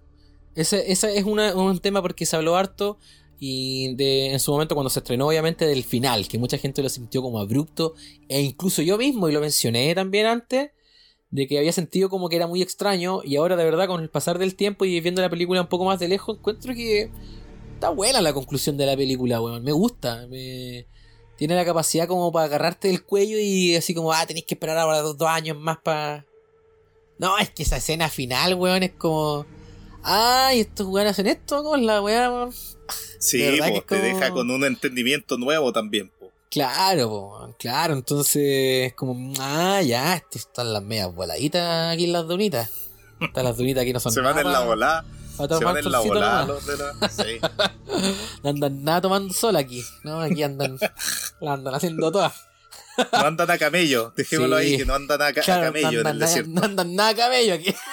[0.56, 2.98] ese, ese es una- un tema porque se habló harto
[3.40, 6.90] y de, en su momento cuando se estrenó obviamente del final, que mucha gente lo
[6.90, 7.94] sintió como abrupto
[8.30, 10.72] e incluso yo mismo, y lo mencioné también antes,
[11.32, 14.10] de que había sentido como que era muy extraño y ahora de verdad con el
[14.10, 17.10] pasar del tiempo y viendo la película un poco más de lejos encuentro que
[17.74, 20.88] está buena la conclusión de la película, weón, me gusta, me...
[21.38, 24.78] Tiene la capacidad como para agarrarte del cuello y así como, ah, tenéis que esperar
[24.78, 26.26] ahora dos, años más para...
[27.20, 29.46] No, es que esa escena final, weón, es como...
[30.02, 32.48] Ay, estos weones hacen esto con la weá.
[33.26, 36.10] Sí, De verdad po, que es te deja con un entendimiento nuevo también.
[36.20, 36.32] po.
[36.52, 42.28] Claro, po, claro, entonces como, ah, ya, este- están las medias voladitas aquí en las
[42.28, 42.70] dunitas.
[43.20, 45.06] Están las dunitas aquí no son Se van en la volada.
[45.38, 46.94] Se van en la volada los de la.
[47.10, 47.40] Sí.
[48.44, 50.22] No andan nada tomando sol aquí, ¿no?
[50.22, 50.78] Aquí andan,
[51.42, 52.34] la andan haciendo todas.
[53.12, 54.14] No andan a camello.
[54.16, 54.64] Dejémoslo Sí.
[54.66, 56.52] ahí, que no andan a, ca- a camello no en el andan, desierto.
[56.52, 57.74] no andan nada cabello aquí.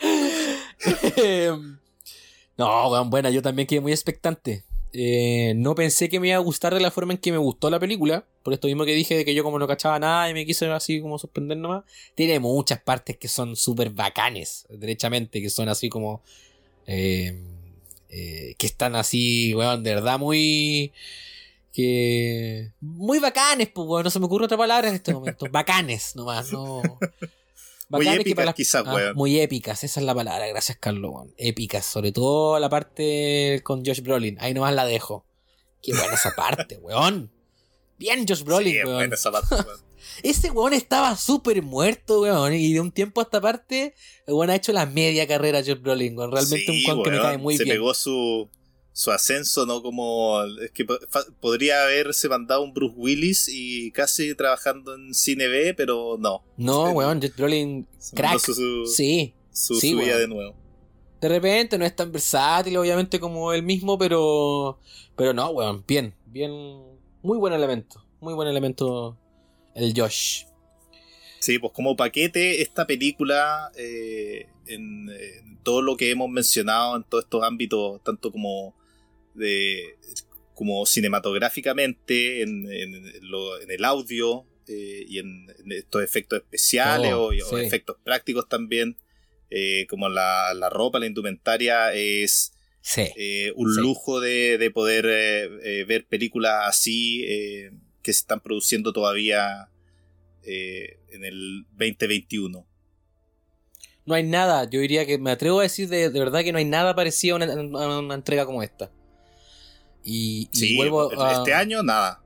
[2.60, 4.64] No, weón, buena, yo también quedé muy expectante.
[4.92, 7.70] Eh, no pensé que me iba a gustar de la forma en que me gustó
[7.70, 8.26] la película.
[8.42, 10.66] Por esto mismo que dije de que yo como no cachaba nada y me quise
[10.66, 11.84] así como sorprender nomás.
[12.14, 16.20] Tiene muchas partes que son súper bacanes, derechamente, que son así como...
[16.86, 17.34] eh,
[18.10, 20.92] eh, que están así, weón, de verdad muy...
[21.72, 22.72] Que...
[22.82, 25.46] Muy bacanes, pues, weón, no se me ocurre otra palabra en este momento.
[25.50, 26.82] Bacanes, nomás, no...
[27.90, 29.16] Muy épicas, las- quizás, Ah, weón.
[29.16, 31.10] Muy épicas, esa es la palabra, gracias Carlos.
[31.14, 31.34] weón.
[31.36, 34.36] Épicas, sobre todo la parte con Josh Brolin.
[34.40, 35.26] Ahí nomás la dejo.
[35.82, 37.30] Qué buena esa parte, weón.
[37.98, 38.94] Bien Josh Brolin, Sí, weón.
[38.96, 39.80] buena esa parte, weón.
[40.22, 42.52] Ese weón estaba súper muerto, weón.
[42.54, 43.94] Y de un tiempo a esta parte,
[44.26, 46.32] el weón ha hecho la media carrera Josh Brolin, weón.
[46.32, 47.76] Realmente Sí, un weón que me cae muy se bien.
[47.76, 48.48] pegó su,
[48.92, 49.82] su ascenso, ¿no?
[49.82, 50.42] Como.
[50.62, 50.84] Es que
[51.40, 56.42] podría haberse mandado un Bruce Willis y casi trabajando en cine B, pero no.
[56.56, 58.38] No, Se- weón, Josh Brolin, crack.
[58.40, 60.54] Su, su, Sí, su sí, subida de nuevo.
[61.20, 64.78] De repente no es tan versátil, obviamente, como él mismo, pero.
[65.16, 66.50] Pero no, weón, bien, bien.
[67.22, 68.02] Muy buen elemento.
[68.20, 69.16] Muy buen elemento
[69.74, 70.44] el Josh.
[71.38, 77.02] Sí, pues como paquete, esta película, eh, en, en todo lo que hemos mencionado, en
[77.04, 78.74] todos estos ámbitos, tanto como
[79.34, 79.96] de
[80.54, 87.12] como cinematográficamente, en, en lo- en el audio eh, y en, en estos efectos especiales
[87.14, 88.96] Oh, o, efectos prácticos también,
[89.50, 92.52] eh, como la, la ropa, la indumentaria, es
[92.82, 93.02] Sí.
[93.16, 93.80] eh, un Sí.
[93.80, 95.04] lujo de, de poder
[95.86, 97.22] ver películas así
[98.02, 99.68] que se están produciendo todavía
[100.42, 102.66] en el 2021.
[104.06, 106.58] No hay nada, yo diría que me atrevo a decir de, de verdad que no
[106.58, 107.52] hay nada parecido a una,
[107.84, 108.90] a una entrega como esta.
[110.04, 111.32] Y, y Sí, vuelvo a...
[111.32, 112.20] este año nada.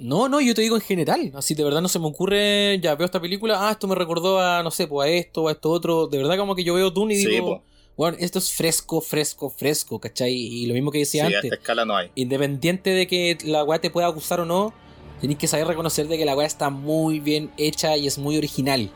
[0.00, 1.32] No, no, yo te digo en general.
[1.34, 2.78] Así de verdad no se me ocurre.
[2.80, 3.68] Ya veo esta película.
[3.68, 6.06] Ah, esto me recordó a, no sé, pues a esto a esto otro.
[6.06, 7.62] De verdad, como que yo veo Dune y Sí, digo, po.
[7.96, 10.32] bueno, esto es fresco, fresco, fresco, ¿cachai?
[10.34, 11.52] Y lo mismo que Sí, decía a esta antes.
[11.58, 12.10] escala no hay.
[12.14, 14.72] Independiente de que la weá te pueda gustar o no,
[15.20, 18.36] tenéis que saber reconocer de que la weá está muy bien hecha y es muy
[18.38, 18.92] original.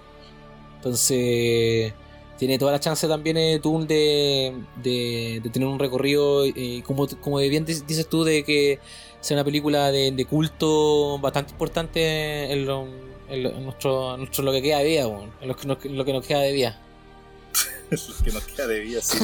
[0.76, 1.92] Entonces,
[2.42, 7.06] tiene toda la chance también eh, Dune de, de, de tener un recorrido, eh, como,
[7.20, 8.80] como bien dices tú, de que
[9.20, 12.88] sea una película de, de culto bastante importante en, lo,
[13.28, 15.02] en, lo- en nuestro, nuestro lo que queda de vida,
[15.40, 16.80] en lo que, nos, lo que nos queda de vida.
[17.90, 19.18] Lo que nos queda de vida, sí.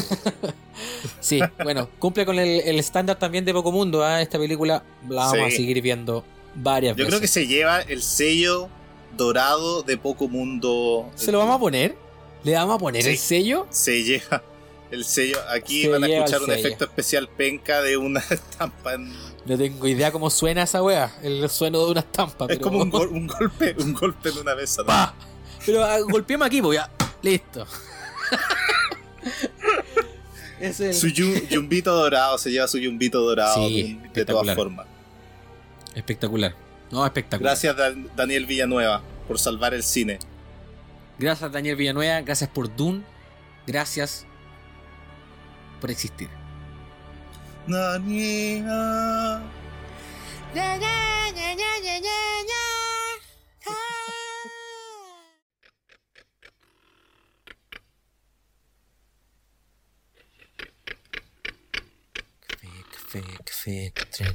[1.20, 4.04] Sí, bueno, cumple con el estándar también de Poco Mundo.
[4.04, 4.22] ¿ah?
[4.22, 7.08] Esta película la vamos a seguir viendo varias Yo veces.
[7.08, 8.68] creo que se lleva el sello
[9.16, 11.10] dorado de Poco Mundo.
[11.16, 11.96] ¿Se lo vamos a poner?
[12.44, 13.10] ¿Le vamos a poner Sí.
[13.10, 13.66] el sello?
[13.70, 14.42] Se lleva
[14.90, 15.38] el sello.
[15.50, 16.58] Aquí Se van a escuchar un sello.
[16.58, 18.94] efecto especial penca de una estampa.
[18.94, 19.12] en-
[19.46, 21.16] No tengo idea cómo suena esa wea.
[21.22, 22.44] El sueno de una estampa.
[22.46, 24.82] Es pero- como un, gol- un golpe un golpe en una mesa.
[24.82, 24.86] ¿no?
[24.88, 25.14] ¡Pa!
[25.66, 26.90] Pero ah, golpeemos aquí, pues ya.
[27.22, 27.66] Listo.
[30.60, 30.94] es el...
[30.94, 33.88] Su yu- yumbito dorado, se lleva su yumbito dorado Sí, de-
[34.20, 34.56] de todas espectacular.
[34.56, 34.86] formas.
[35.94, 36.54] Espectacular.
[36.90, 37.50] No, espectacular.
[37.52, 40.18] Gracias Dan- Daniel Villanueva por salvar el cine.
[41.18, 42.20] Gracias, Daniel Villanueva.
[42.20, 43.02] Gracias por Dune.
[43.66, 44.26] Gracias
[45.80, 46.28] por existir.
[47.66, 49.42] Daniela.
[63.08, 63.92] Café, café,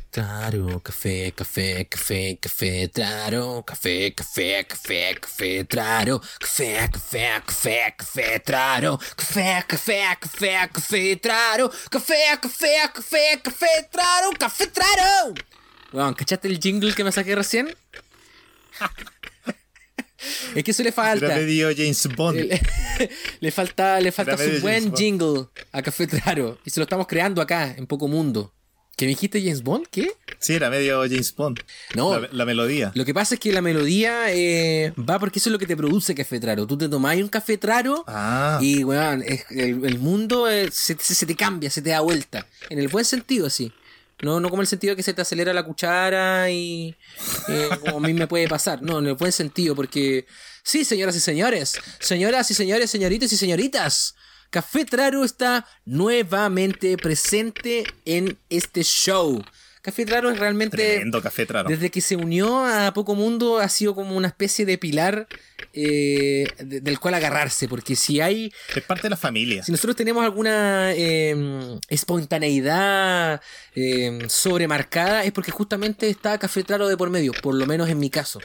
[0.09, 8.41] café, café, café, café, café, claro, café, café, café, café, claro, café, café, café, café,
[8.43, 15.35] claro, café, café, café, café, claro, café, café, café, café, claro, café, claro.
[15.91, 17.75] Weón, ¿cachaste el jingle que me saqué recién?
[20.55, 21.27] Es que eso le falta.
[21.27, 22.39] medio James Bond.
[22.39, 22.61] Le,
[23.39, 24.97] le falta, le falta su buen James Bond.
[24.97, 26.57] jingle a Café Traro.
[26.65, 28.51] Y se lo estamos creando acá, en Poco Mundo.
[28.95, 29.87] ¿Qué me dijiste, James Bond?
[29.89, 30.11] ¿Qué?
[30.39, 31.59] Sí, era medio James Bond.
[31.95, 32.19] No.
[32.19, 32.91] La, la melodía.
[32.93, 35.75] Lo que pasa es que la melodía eh, va porque eso es lo que te
[35.75, 36.67] produce Café Traro.
[36.67, 38.59] Tú te tomás un Café Traro Ah.
[38.61, 42.45] y, weón, el, el mundo eh, se, se- se te cambia, se te da vuelta.
[42.69, 43.71] En el buen sentido, sí.
[44.21, 46.95] No, no como el sentido que se te acelera la cuchara y
[47.49, 48.81] eh, como a mí me puede pasar.
[48.83, 50.27] No, en el buen sentido, porque
[50.63, 54.15] sí, señoras y señores, señoras y señores, señoritas y señoritas,
[54.53, 59.43] Café Traro está nuevamente presente en este show.
[59.81, 60.77] Café Traro es realmente...
[60.77, 61.67] Tremendo café traro.
[61.67, 65.27] Desde que se unió a Poco Mundo ha sido como una especie de pilar
[65.73, 69.63] eh, de- del cual agarrarse, porque si hay, Es parte de la familia.
[69.63, 73.41] si nosotros tenemos alguna eh, espontaneidad
[73.75, 77.97] eh, sobremarcada, es porque justamente está Café Claro de por medio, por lo menos en
[77.97, 78.39] mi caso,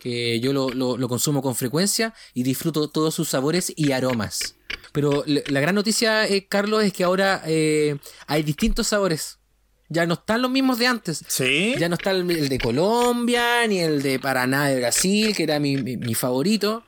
[0.00, 4.56] que yo lo, lo- lo consumo con frecuencia y disfruto todos sus sabores y aromas.
[4.92, 9.38] Pero la, gran noticia, eh, Carlos, es que ahora eh, hay distintos sabores.
[9.88, 11.22] Ya no están los mismos de antes.
[11.28, 11.74] Sí.
[11.78, 15.58] Ya no está el, el de Colombia, ni el de Paraná de Brasil, que era
[15.60, 16.84] mi, mi- mi favorito,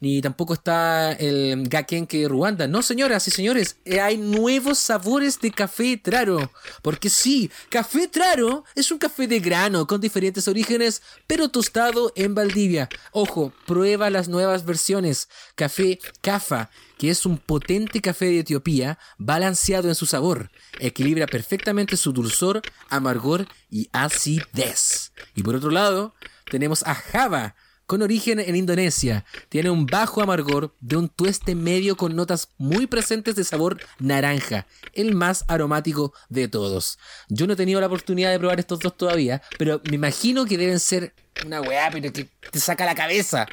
[0.00, 2.66] ni tampoco está el Gakenke de Ruanda.
[2.66, 6.50] No, señoras y señores, eh, hay nuevos sabores de café Traro.
[6.82, 12.34] Porque sí, café Traro es un café de grano con diferentes orígenes, pero tostado en
[12.34, 12.88] Valdivia.
[13.12, 15.28] Ojo, prueba las nuevas versiones.
[15.54, 16.70] Café Cafa,
[17.00, 20.50] que es un potente café de Etiopía, balanceado en su sabor.
[20.80, 25.10] Equilibra perfectamente su dulzor, amargor y acidez.
[25.34, 26.14] Y por otro lado,
[26.50, 29.24] tenemos a Java, con origen en Indonesia.
[29.48, 34.66] Tiene un bajo amargor de un tueste medio con notas muy presentes de sabor naranja,
[34.92, 36.98] el más aromático de todos.
[37.30, 40.58] Yo no he tenido la oportunidad de probar estos dos todavía, pero me imagino que
[40.58, 41.14] deben ser
[41.46, 43.46] una weá, pero que te saca la cabeza.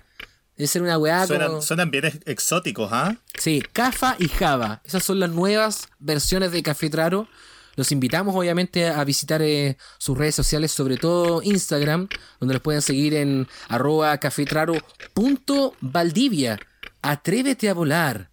[0.57, 1.39] Debe ser una weá como...
[1.39, 3.15] Suenan, suenan bien ex- exóticos, ¿ah?
[3.37, 4.81] Sí, Cafa y Java.
[4.85, 7.27] Esas son las nuevas versiones de Café Traro.
[7.75, 12.07] Los invitamos obviamente a visitar eh, sus redes sociales, sobre todo Instagram,
[12.39, 16.59] donde los pueden seguir en arroba cafetraro.valdivia.
[17.01, 18.29] Atrévete a volar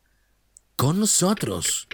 [0.77, 1.89] con nosotros.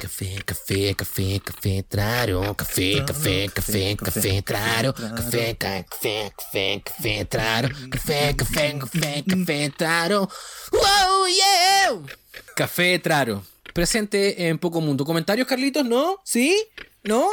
[0.00, 7.24] Café, café, café, café, traro, café, café, café, café, traro, café, ca- café, café, café,
[7.24, 10.28] traro, café, café, café, café, traro.
[10.70, 12.14] ¡Wow, yeah!
[12.54, 13.42] Café Traro.
[13.74, 15.04] Presente en Poco Mundo.
[15.04, 15.84] ¿Comentarios, Carlitos?
[15.84, 16.20] ¿No?
[16.24, 16.56] ¿Sí?
[17.02, 17.28] ¿No?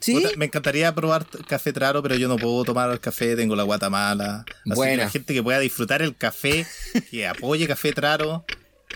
[0.00, 0.24] ¿Sí?
[0.36, 4.44] Me encantaría probar café traro, pero yo no puedo tomar café, tengo la guata mala.
[4.48, 5.04] Así que Buena.
[5.04, 6.66] la gente que pueda disfrutar el café,
[7.10, 8.44] que apoye café traro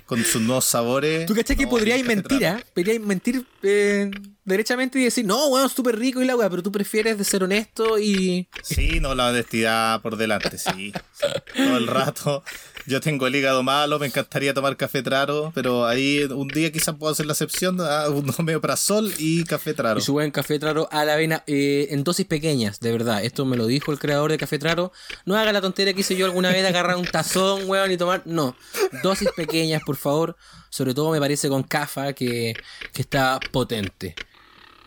[0.09, 1.26] con sus nuevos sabores.
[1.26, 2.62] ¿Tú cachai que No, podríais café mentir, ah?
[2.74, 4.11] Podríais mentir eh,
[4.42, 7.24] derechamente y decir, no, bueno, es súper rico y la weá, pero tú prefieres de
[7.24, 8.48] ser honesto y.
[8.62, 10.94] Sí, no, la honestidad por delante, sí.
[11.54, 12.42] Todo el rato.
[12.89, 16.95] Yo tengo el hígado malo, me encantaría tomar café traro, pero ahí un día quizás
[16.95, 19.99] puedo hacer la excepción, ah, un omeprazol y café traro.
[19.99, 23.22] Y su buen café traro a la avena eh, en dosis pequeñas, de verdad.
[23.22, 24.91] Esto me lo dijo el creador de Café Traro.
[25.26, 27.99] No haga la tontería que hice yo alguna vez de agarrar un tazón, weón, y
[27.99, 28.22] tomar.
[28.24, 28.57] No.
[29.03, 30.36] Dosis pequeñas, por favor.
[30.70, 32.55] Sobre todo me parece con Cafa, que,
[32.95, 34.14] que está potente.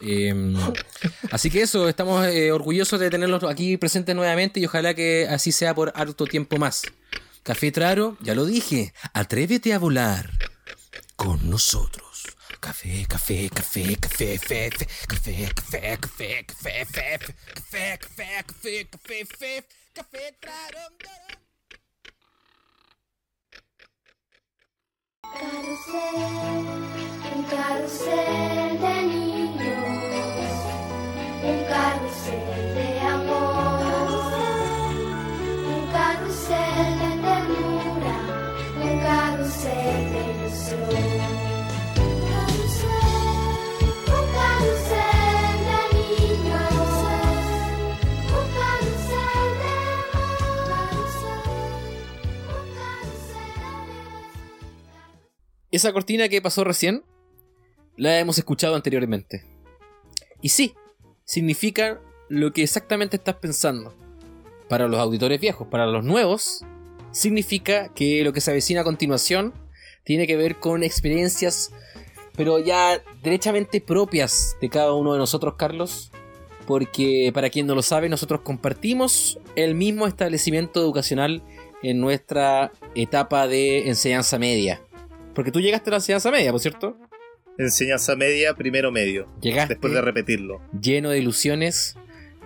[0.02, 0.34] Eh,
[1.32, 5.52] así que eso, estamos eh, orgullosos de tenerlos aquí presentes nuevamente y ojalá que así
[5.52, 6.82] sea por harto tiempo más.
[7.44, 10.30] Café Traro, ya lo dije, atrévete a volar
[11.16, 12.28] con nosotros.
[12.60, 14.70] Café, café, café, café, café,
[15.08, 17.20] café, café, café, fe, café,
[17.56, 20.86] café, café, café, fe, café, Traro.
[25.34, 26.16] Carrusel,
[27.36, 29.82] un carrusel de niños,
[31.44, 33.82] un carrusel de amor,
[35.74, 37.11] un carrusel de
[55.72, 57.06] Esa cortina que pasó recién
[57.96, 59.46] la hemos escuchado anteriormente.
[60.42, 60.76] Y sí,
[61.24, 63.96] significa lo que exactamente estás pensando.
[64.68, 66.66] Para los auditores viejos, para los nuevos,
[67.12, 69.54] significa que lo que se avecina a continuación
[70.04, 71.72] tiene que ver con experiencias,
[72.36, 76.12] pero ya derechamente propias de cada uno de nosotros, Carlos.
[76.68, 81.44] Porque para quien no lo sabe, nosotros compartimos el mismo establecimiento educacional
[81.84, 84.80] en nuestra etapa de enseñanza media.
[85.34, 86.98] Porque tú llegaste a la enseñanza media, ¿por cierto?
[87.58, 89.28] Enseñanza media, primero medio.
[89.42, 90.62] Llegaste Después de repetirlo.
[90.80, 91.98] lleno de ilusiones,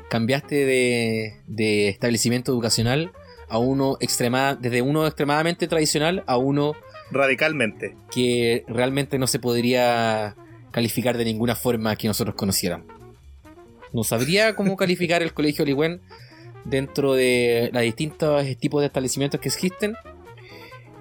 [0.09, 3.11] cambiaste de, de establecimiento educacional
[3.49, 6.75] a uno extrema, desde uno extremadamente tradicional a uno
[7.11, 7.95] Radicalmente.
[8.11, 10.35] que realmente no se podría
[10.71, 12.87] calificar de ninguna forma que nosotros conociéramos.
[13.93, 16.01] No sabría cómo calificar el colegio Oligüen
[16.65, 19.95] dentro de los distintos tipos de establecimientos que existen.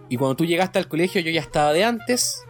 [0.09, 2.42] Y cuando tú llegaste al colegio yo ya estaba de antes.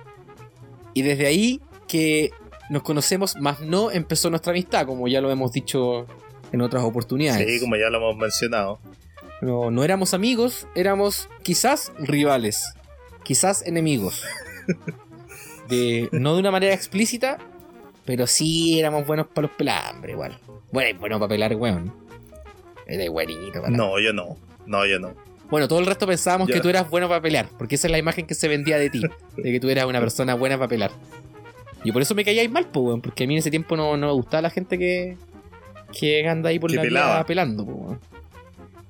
[0.92, 2.30] Y desde ahí que
[2.70, 6.06] nos conocemos, más no empezó nuestra amistad, como ya lo hemos dicho
[6.52, 7.48] en otras oportunidades.
[7.48, 8.78] Sí, como ya lo hemos mencionado.
[9.44, 12.72] No, no éramos amigos, éramos quizás rivales,
[13.24, 14.22] quizás enemigos.
[15.68, 17.38] De, no de una manera explícita,
[18.04, 20.38] pero sí éramos buenos para los pelambres, igual.
[20.72, 21.92] Bueno, bueno para pelar, weón.
[22.86, 24.36] Eres buenito para No, yo no.
[24.66, 25.12] No, yo no.
[25.50, 27.90] Bueno, todo el resto pensábamos Yo- que tú eras bueno para pelear, porque esa es
[27.90, 29.02] la imagen que se vendía de ti,
[29.36, 30.90] de que tú eras una persona buena para pelear.
[31.82, 33.96] Y por eso me caíais mal, po, weón, porque a mí en ese tiempo no,
[33.98, 35.16] no me gustaba la gente que,
[35.98, 37.14] que anda ahí por Que la pelaba.
[37.16, 38.00] vida pelando, po, weón.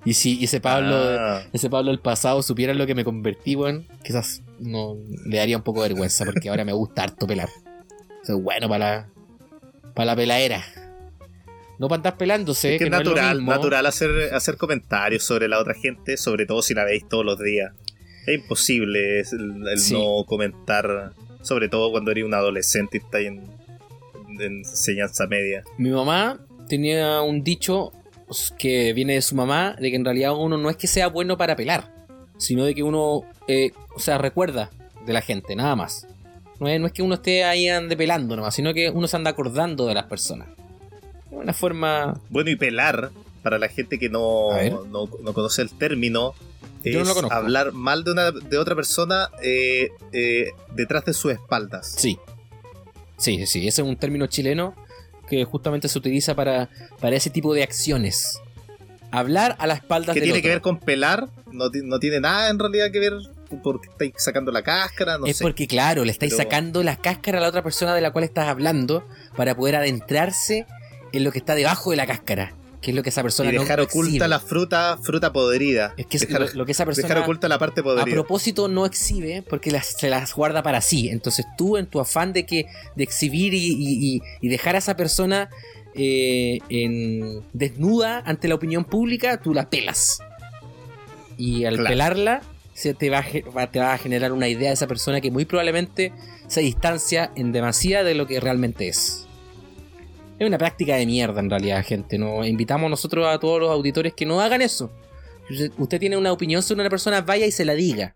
[0.05, 3.87] Y si ese Pablo, Ah, ese Pablo del pasado supiera lo que me convertí, weón,
[4.03, 4.97] quizás no
[5.27, 7.49] le daría un poco de vergüenza, porque ahora me gusta harto pelar.
[8.23, 9.09] Soy bueno para la,
[9.95, 10.65] para la peladera.
[11.79, 15.25] No para andar pelándose, es que que es no es natural, natural hacer, hacer comentarios
[15.25, 17.73] sobre la otra gente, sobre todo si la veis todos los días.
[18.27, 19.93] Es imposible es el, el Sí.
[19.95, 23.43] no comentar, sobre todo cuando eres un adolescente y estás en,
[24.41, 25.65] en enseñanza media.
[25.79, 26.39] Mi mamá
[26.69, 27.93] tenía un dicho
[28.59, 31.37] que viene de su mamá, de que en realidad uno no es que sea bueno
[31.37, 31.93] para pelar,
[32.39, 34.71] sino de que uno, eh, o sea, recuerda
[35.07, 36.07] de la gente, nada más.
[36.61, 39.17] No es, no es que uno esté ahí ande pelando nomás, sino que uno se
[39.17, 40.49] anda acordando de las personas.
[41.31, 42.21] Una forma...
[42.31, 43.11] Bueno, y pelar,
[43.43, 44.51] para la gente que no,
[44.91, 46.35] no, no conoce el término,
[46.85, 47.35] Yo no es lo conozco.
[47.37, 51.95] hablar mal de, una, de otra persona eh, eh, detrás de sus espaldas.
[51.97, 52.19] Sí.
[53.17, 54.75] Sí, sí, sí, ese es un término chileno
[55.29, 56.69] que justamente se utiliza para,
[57.01, 58.41] para ese tipo de acciones.
[59.11, 60.43] Hablar a las espaldas que del tiene otro.
[60.43, 63.13] que ver con pelar, no, no tiene nada en realidad que ver
[63.63, 65.45] porque estáis sacando la cáscara, no es sé.
[65.45, 68.25] porque, claro, le estáis Pero- sacando la cáscara a la otra persona de la cual
[68.25, 69.07] estás hablando
[69.37, 70.67] para poder adentrarse
[71.13, 72.53] en lo que está debajo de la cáscara,
[72.85, 74.29] que es lo que esa persona y no dejar oculta exhibe.
[74.29, 75.95] la fruta, fruta podrida.
[75.97, 78.05] Es que dejar, lo, lo que esa persona dejar oculta la parte a podrida.
[78.15, 81.09] propósito no exhibe porque las, se las guarda para sí.
[81.09, 84.97] Entonces tú en tu afán de que de exhibir y, y- y- dejar a esa
[84.97, 85.49] persona
[85.95, 90.19] eh, en- desnuda ante la opinión pública, tú la pelas.
[91.39, 91.89] Y al Claro.
[91.89, 92.43] pelarla,
[92.75, 93.25] se te va,
[93.57, 96.13] a, te va a generar una idea de esa persona que muy probablemente
[96.49, 99.24] se distancia en demasía de lo que realmente es.
[100.45, 102.19] Es una práctica de mierda en realidad, gente.
[102.19, 104.93] Nos invitamos nosotros a todos los auditores que no hagan eso.
[105.79, 108.15] Usted, tiene una opinión sobre una persona, vaya y se la diga.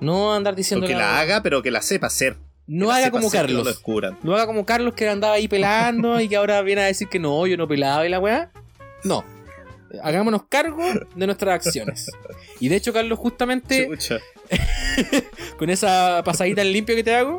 [0.00, 2.38] No andar diciendo O que la haga, pero que la sepa hacer.
[2.66, 3.66] No haga como No Carlos.
[3.66, 4.18] descubran.
[4.22, 7.18] No haga como Carlos que andaba ahí pelando y que ahora viene a decir que
[7.18, 8.50] no, yo no pelaba y la weá.
[9.04, 9.22] No.
[10.02, 10.82] Hagámonos cargo
[11.14, 12.10] de nuestras acciones.
[12.58, 13.86] Y de hecho, Carlos, justamente
[15.58, 17.38] con esa pasadita en limpio que te hago.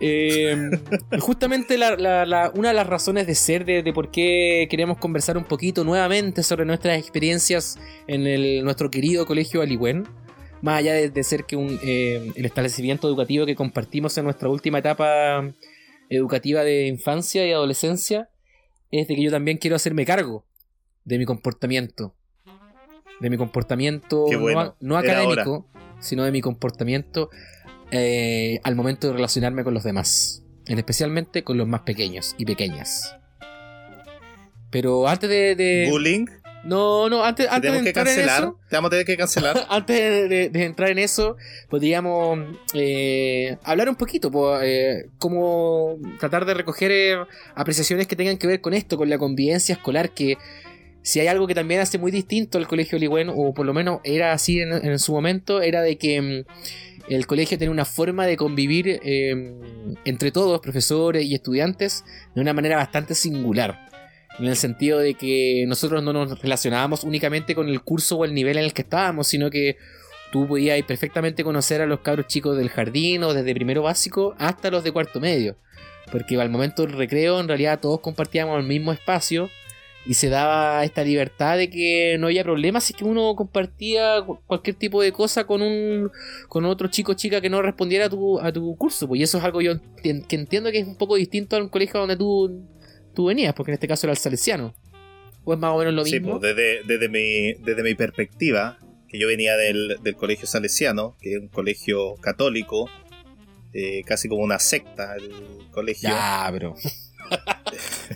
[0.00, 0.70] Eh,
[1.20, 4.98] justamente la- la- la- una de las razones de ser de, de por qué queremos
[4.98, 10.06] conversar un poquito nuevamente sobre nuestras experiencias en el- nuestro querido colegio Aliwen,
[10.62, 14.48] más allá de, de ser que un, eh, el establecimiento educativo que compartimos en nuestra
[14.48, 15.52] última etapa
[16.08, 18.28] educativa de infancia y adolescencia,
[18.90, 20.44] es de que yo también quiero hacerme cargo
[21.04, 22.14] de mi comportamiento.
[23.20, 24.74] De mi comportamiento bueno.
[24.80, 25.66] no, académico,
[26.00, 27.28] sino de mi comportamiento
[27.90, 30.42] eh, al momento de relacionarme con los demás.
[30.66, 33.16] En especialmente con los más pequeños y pequeñas.
[34.70, 35.54] Pero antes de.
[35.56, 36.26] de- Bullying.
[36.64, 38.42] no, no, antes, Te antes de tenemos que entrar en cancelar.
[38.44, 38.58] eso.
[38.68, 39.66] Te vamos a tener que cancelar.
[39.68, 41.36] Antes de, de- de entrar en eso,
[41.68, 42.38] podríamos
[42.74, 47.26] eh, hablar un poquito, po, eh, como tratar de recoger
[47.56, 50.36] apreciaciones que tengan que ver con esto, con la convivencia escolar, que
[51.02, 54.00] si hay algo que también hace muy distinto al colegio Ligüen, o por lo menos
[54.04, 58.36] era así en, su momento, era de que mm, el colegio tiene una forma de
[58.36, 59.54] convivir eh,
[60.04, 63.88] entre todos, profesores y estudiantes, de una manera bastante singular.
[64.38, 68.32] En el sentido de que nosotros no nos relacionábamos únicamente con el curso o el
[68.32, 69.76] nivel en el que estábamos, sino que
[70.32, 74.70] tú podías perfectamente conocer a los cabros chicos del jardín o desde primero básico hasta
[74.70, 75.56] los de cuarto medio.
[76.12, 79.50] Porque al momento del recreo en realidad todos compartíamos el mismo espacio
[80.06, 84.22] y se daba esta libertad de que no había problema si es que uno compartía
[84.24, 86.10] cu- cualquier tipo de cosa con un
[86.48, 89.06] con otro chico o chica que no respondiera a tu, a tu curso.
[89.06, 91.68] Pues y eso es algo yo que entiendo que es un poco distinto a un
[91.68, 92.66] colegio donde tú,
[93.14, 94.74] tú venías, porque en este caso era el salesiano.
[95.44, 96.38] O es más o menos lo Sí, mismo.
[96.40, 98.78] pues, desde, desde, mi, desde mi perspectiva,
[99.08, 102.88] que yo venía del, del colegio salesiano, que es un colegio católico,
[103.72, 105.30] eh, casi como una secta, el
[105.70, 106.08] colegio.
[106.10, 106.74] Ya, bro.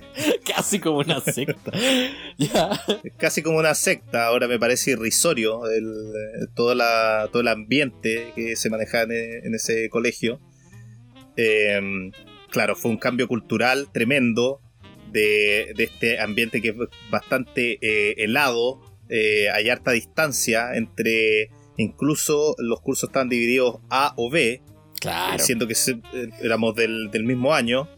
[0.47, 1.72] Casi como una secta.
[2.38, 2.70] ya.
[3.16, 8.32] Casi como una secta, ahora me parece irrisorio el, eh, todo, la, todo el ambiente
[8.34, 10.40] que se manejaba en, en ese colegio.
[11.36, 11.80] Eh,
[12.51, 14.61] claro, fue un cambio cultural tremendo
[15.11, 16.74] de, de este ambiente que es
[17.11, 24.30] bastante eh, helado, eh, hay harta distancia entre, incluso los cursos estaban divididos A o
[24.30, 24.61] B,
[25.01, 25.38] Claro.
[25.38, 25.74] siendo que
[26.40, 27.88] éramos del, del mismo año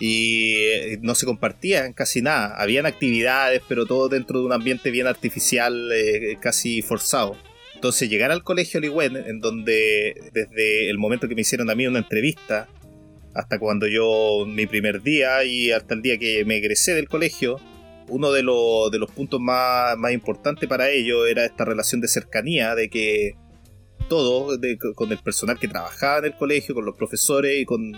[0.00, 2.54] y eh, no se compartían casi nada.
[2.60, 7.36] Habían actividades, pero todo dentro de un ambiente bien artificial, eh, casi forzado.
[7.74, 11.86] Entonces llegar al colegio Ligüen, en donde desde el momento que me hicieron a mí
[11.86, 12.68] una entrevista,
[13.34, 17.60] hasta cuando yo, mi primer día y hasta el día que me egresé del colegio,
[18.08, 22.08] uno de, los- de los puntos más, más importantes para ellos era esta relación de
[22.08, 23.34] cercanía, de que
[24.08, 27.92] todo, de- con el personal que trabajaba en el colegio, con los profesores y con,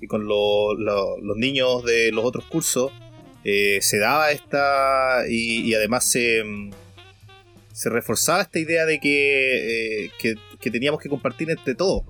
[0.00, 2.92] y con lo- lo- los niños de los otros cursos,
[3.44, 6.70] eh, se daba esta y, y además se, mm,
[7.72, 12.02] se reforzaba esta idea de que, eh, que, que teníamos que compartir entre todos.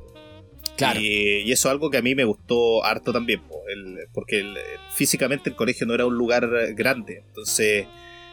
[0.76, 0.98] Claro.
[1.00, 4.40] Y, y eso es algo que a mí me gustó harto también, po, el- porque
[4.40, 4.56] el-
[4.94, 7.86] físicamente el colegio no era un lugar grande, entonces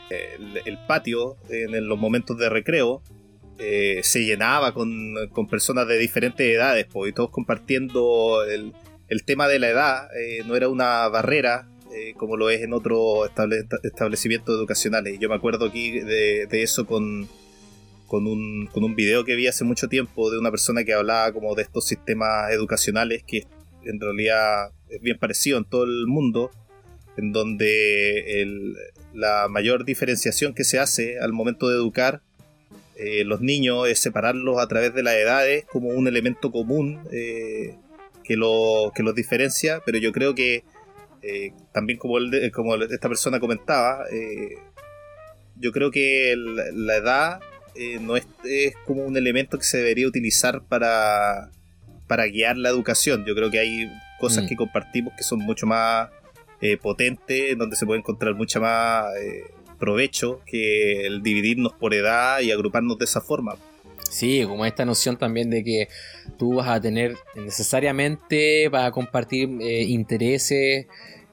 [0.10, 3.02] el, el patio en los momentos de recreo
[3.60, 8.72] eh, se llenaba con, con personas de diferentes edades, po, y todos compartiendo el,
[9.08, 12.74] el tema de la edad, eh, no era una barrera eh, como lo es en
[12.74, 15.18] otros estable- establecimientos educacionales.
[15.20, 17.28] Yo me acuerdo aquí de, de eso con,
[18.08, 21.32] con, un, con un video que vi hace mucho tiempo de una persona que hablaba
[21.32, 23.46] como de estos sistemas educacionales que
[23.84, 26.52] en realidad es bien parecido en todo el mundo,
[27.18, 28.76] en donde el-
[29.14, 32.22] la mayor diferenciación que se hace al momento de educar
[32.98, 37.76] eh, los niños es separarlos a través de las edades como un elemento común eh,
[38.28, 40.64] que, lo, que los diferencia, pero yo creo que
[41.22, 44.56] eh, también como, el de- como esta persona comentaba, eh,
[45.56, 47.40] yo creo que el- la edad
[47.76, 51.50] eh, no es, es como un elemento que se debería utilizar para,
[52.08, 53.24] para guiar la educación.
[53.26, 54.48] Yo creo que hay cosas Mm.
[54.48, 56.10] que compartimos que son mucho más
[56.82, 59.06] potentes, en donde se puede encontrar mucha más
[59.78, 63.56] provecho que el dividirnos por edad y agruparnos de esa forma.
[64.10, 65.90] Sí, como esta noción también de que
[66.38, 70.88] tú vas a tener necesariamente, vas a compartir eh, intereses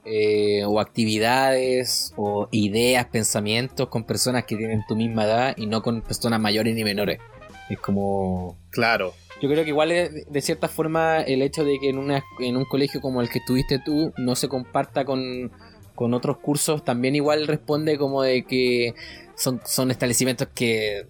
[0.05, 5.81] eh, o actividades o ideas, pensamientos con personas que tienen tu misma edad y no
[5.81, 7.19] con personas mayores ni menores.
[7.69, 8.57] Es como...
[8.69, 12.23] Claro, Yo creo que igual es, de cierta forma el hecho de que en, una,
[12.39, 15.51] en un colegio como el que estuviste tú no se comparta con,
[15.95, 18.93] con otros cursos también igual responde como de que
[19.35, 21.07] son, son establecimientos que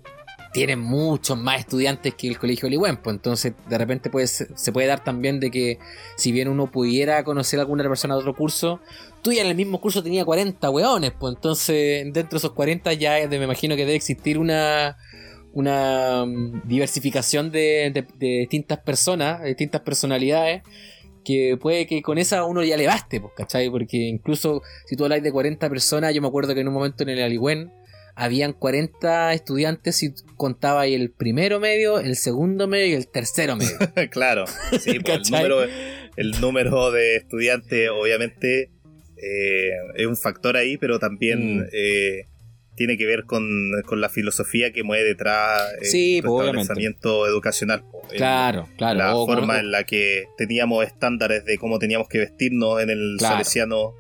[0.56, 4.88] tienen muchos más estudiantes que el colegio Ligüen, pues entonces de repente puede, se puede
[4.88, 5.80] dar también de que
[6.16, 8.80] si bien uno pudiera conocer a alguna persona de otro curso,
[9.22, 12.94] tú ya en el mismo curso tenía 40 weones, pues entonces dentro de esos 40
[12.94, 14.96] ya me imagino que debe existir una
[15.52, 20.64] una mm, diversificación de distintas personas, de distintas personalidades,
[21.26, 23.70] que puede que con esa uno ya le baste, pues, ¿cachai?
[23.70, 27.04] Porque incluso si tú hablas de 40 personas, yo me acuerdo que en un momento
[27.04, 27.74] en el Aligüen
[28.16, 33.56] habían 40 estudiantes y contaba ahí el primero medio, el segundo medio y el tercero
[33.58, 33.78] medio.
[34.12, 34.46] claro.
[34.80, 35.64] Sí, pues, el, número,
[36.16, 38.72] el número de estudiantes obviamente
[39.18, 41.66] eh, es un factor ahí, pero también Mm.
[41.74, 42.26] eh,
[42.76, 43.46] tiene que ver con,
[43.86, 46.50] con la filosofía que mueve detrás eh, Sí, tu pues,
[47.30, 47.84] educacional.
[48.12, 48.98] el- claro, claro.
[49.00, 52.90] la O- forma o- en la que teníamos estándares de cómo teníamos que vestirnos en
[52.90, 53.36] el Claro.
[53.36, 53.94] salesiano,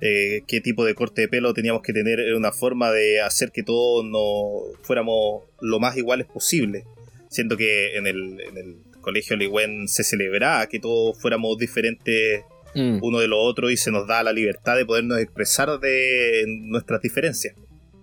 [0.00, 3.50] eh, qué tipo de corte de pelo teníamos que tener, era una forma de hacer
[3.52, 6.84] que todos no fuéramos lo más iguales posible.
[7.30, 12.42] Siento que en el, en el colegio Ligüen se celebraba que todos fuéramos diferentes
[12.74, 12.98] Mm.
[13.02, 17.00] uno de los otros y se nos da la libertad de podernos expresar de nuestras
[17.00, 17.54] diferencias.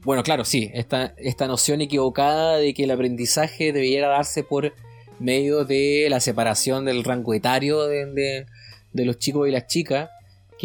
[0.04, 4.74] Bueno, claro, sí, esta, esta noción equivocada de que el aprendizaje debiera darse por
[5.20, 8.46] medio de la separación del rango etario de, de-
[8.92, 10.10] de los chicos y las chicas,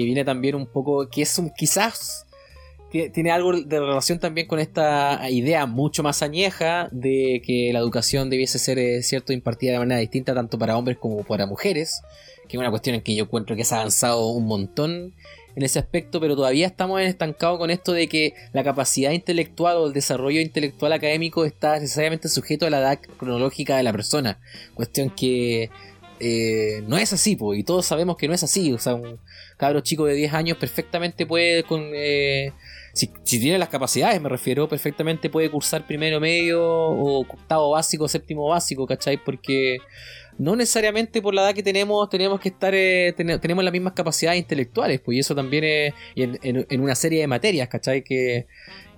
[0.00, 2.26] que viene también un poco, que es un quizás,
[2.92, 7.78] tie- tiene algo de relación también con esta idea mucho más añeja de que la
[7.78, 12.02] educación debiese ser, eh, cierto, impartida de manera distinta tanto para hombres como para mujeres,
[12.48, 15.14] que es una cuestión en que yo encuentro que se ha avanzado un montón
[15.56, 19.86] en ese aspecto, pero todavía estamos estancados con esto de que la capacidad intelectual o
[19.88, 24.38] el desarrollo intelectual académico está necesariamente sujeto a la edad cronológica de la persona.
[24.74, 25.68] Cuestión que
[26.20, 28.72] eh, no es así, po, y todos sabemos que no es así.
[28.72, 29.18] O sea, un
[29.60, 32.52] cabro chico de 10 años perfectamente puede, con, eh,
[32.94, 33.06] si,
[33.38, 38.86] tiene las capacidades, me refiero, perfectamente puede cursar primero medio o octavo básico, séptimo básico,
[38.86, 39.16] ¿cachai?
[39.22, 39.78] Porque
[40.38, 43.92] no necesariamente por la edad que tenemos tenemos que estar eh, tene- tenemos las mismas
[43.92, 48.02] capacidades intelectuales, pues y eso también es en, en- una serie de materias, ¿cachai?
[48.02, 48.46] Que,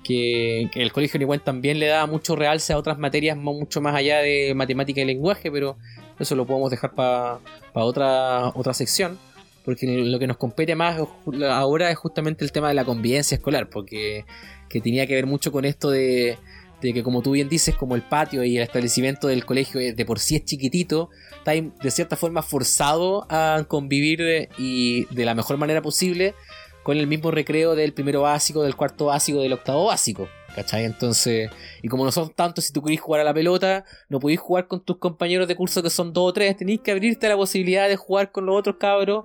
[0.05, 3.95] que, que el colegio igual también le da mucho realce a otras materias mucho más
[3.95, 5.77] allá de matemática y lenguaje, pero
[6.19, 7.41] eso lo podemos dejar para
[7.75, 9.19] otra, otra sección.
[9.65, 11.01] Porque lo que nos compete más
[11.49, 14.25] ahora es justamente el tema de la convivencia escolar, porque
[14.69, 16.39] que tenía que ver mucho con esto de,
[16.81, 20.05] de que como tú bien dices, como el patio y el establecimiento del colegio de
[20.05, 25.59] por sí es chiquitito, está de cierta forma forzado a convivir y de la mejor
[25.59, 26.35] manera posible
[26.83, 30.29] con el mismo recreo del primero básico, del cuarto básico, del octavo básico.
[30.55, 30.85] ¿Cachai?
[30.85, 34.41] Entonces, y como no son tantos, si tú querés jugar a la pelota, no podéis
[34.41, 37.31] jugar con tus compañeros de curso que son dos o tres, tenéis que abrirte a
[37.31, 39.25] la posibilidad de jugar con los otros cabros,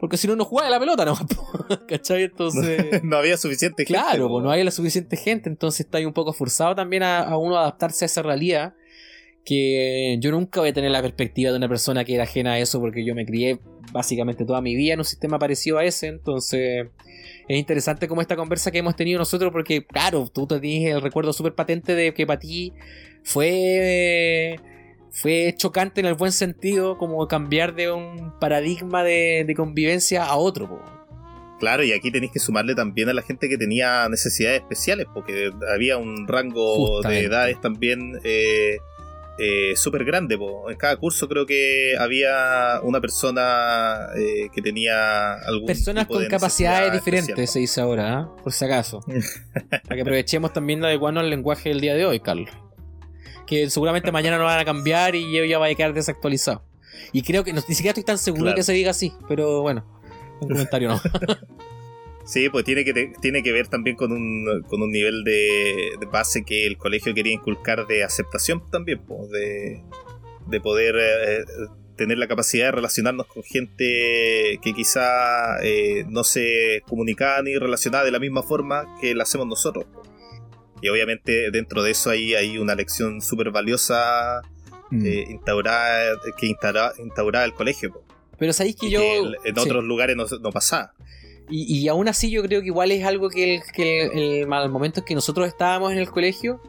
[0.00, 1.14] porque si no, no juega a la pelota, ¿no?
[1.86, 2.24] ¿Cachai?
[2.24, 3.00] Entonces...
[3.04, 4.00] no había suficiente gente.
[4.00, 7.20] Claro, pues no hay la suficiente gente, entonces está ahí un poco forzado también a,
[7.20, 8.74] a uno adaptarse a esa realidad.
[9.44, 12.58] Que yo nunca voy a tener la perspectiva de una persona que era ajena a
[12.58, 13.60] eso, porque yo me crié
[13.92, 16.08] básicamente toda mi vida en un sistema parecido a ese.
[16.08, 16.88] Entonces
[17.48, 21.02] es interesante como esta conversa que hemos tenido nosotros, porque claro, tú te tienes el
[21.02, 22.72] recuerdo súper patente de que para ti
[23.22, 24.58] fue.
[25.12, 30.36] Fue chocante en el buen sentido, como cambiar de un paradigma de, de convivencia a
[30.36, 30.68] otro.
[30.68, 30.80] po.
[31.58, 35.50] Claro, y aquí tenéis que sumarle también a la gente que tenía necesidades especiales, porque
[35.72, 37.20] había un rango Justamente.
[37.20, 38.78] de edades también eh,
[39.38, 40.38] eh, súper grande.
[40.38, 40.70] po.
[40.70, 46.22] En cada curso creo que había una persona eh, que tenía algún Personas tipo con
[46.22, 47.48] de capacidades diferentes, especial.
[47.52, 48.36] se dice ahora, ¿ah?
[48.42, 49.00] por si acaso.
[49.70, 52.48] Para que aprovechemos también de adecuarnos al lenguaje del día de hoy, Carlos.
[53.50, 56.62] Que seguramente mañana no van a cambiar y yo ya va a quedar desactualizado.
[57.12, 58.56] Y creo que no- ni siquiera estoy tan seguro Claro.
[58.56, 59.84] que se diga así, pero bueno,
[60.40, 61.00] un comentario no.
[62.24, 65.90] Sí, pues tiene que, te- tiene que ver también con un, con un nivel de,
[65.98, 69.82] de base que el colegio quería inculcar de aceptación también, pues, de,
[70.46, 71.44] de poder eh,
[71.96, 78.04] tener la capacidad de relacionarnos con gente que quizá eh, no se comunicaba ni relacionaba
[78.04, 79.86] de la misma forma que la hacemos nosotros.
[80.82, 84.40] Y obviamente dentro de eso ahí hay una lección súper valiosa
[84.90, 85.06] Mm.
[85.06, 87.92] eh, instaurada, que instaura- instauraba el colegio.
[87.92, 88.02] po.
[88.38, 89.00] Pero sabéis que Y yo.
[89.00, 89.60] que en sí.
[89.60, 90.92] otros lugares no, no pasaba.
[91.48, 94.52] Y, y aún así yo creo que igual es algo que, el, que el, el-
[94.52, 96.60] al momento en que nosotros estábamos en el colegio,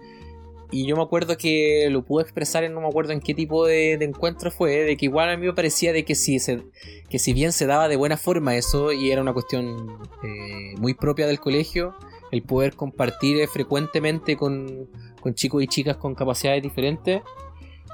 [0.73, 3.65] y yo me acuerdo que lo pude expresar en no me acuerdo en qué tipo
[3.67, 6.61] de, de encuentro fue, de que igual a mí me parecía de que si, se,
[7.09, 10.93] que si bien se daba de buena forma eso, y era una cuestión eh, muy
[10.93, 11.93] propia del colegio,
[12.31, 14.89] el poder compartir eh, frecuentemente con,
[15.21, 17.21] con chicos y chicas con capacidades diferentes,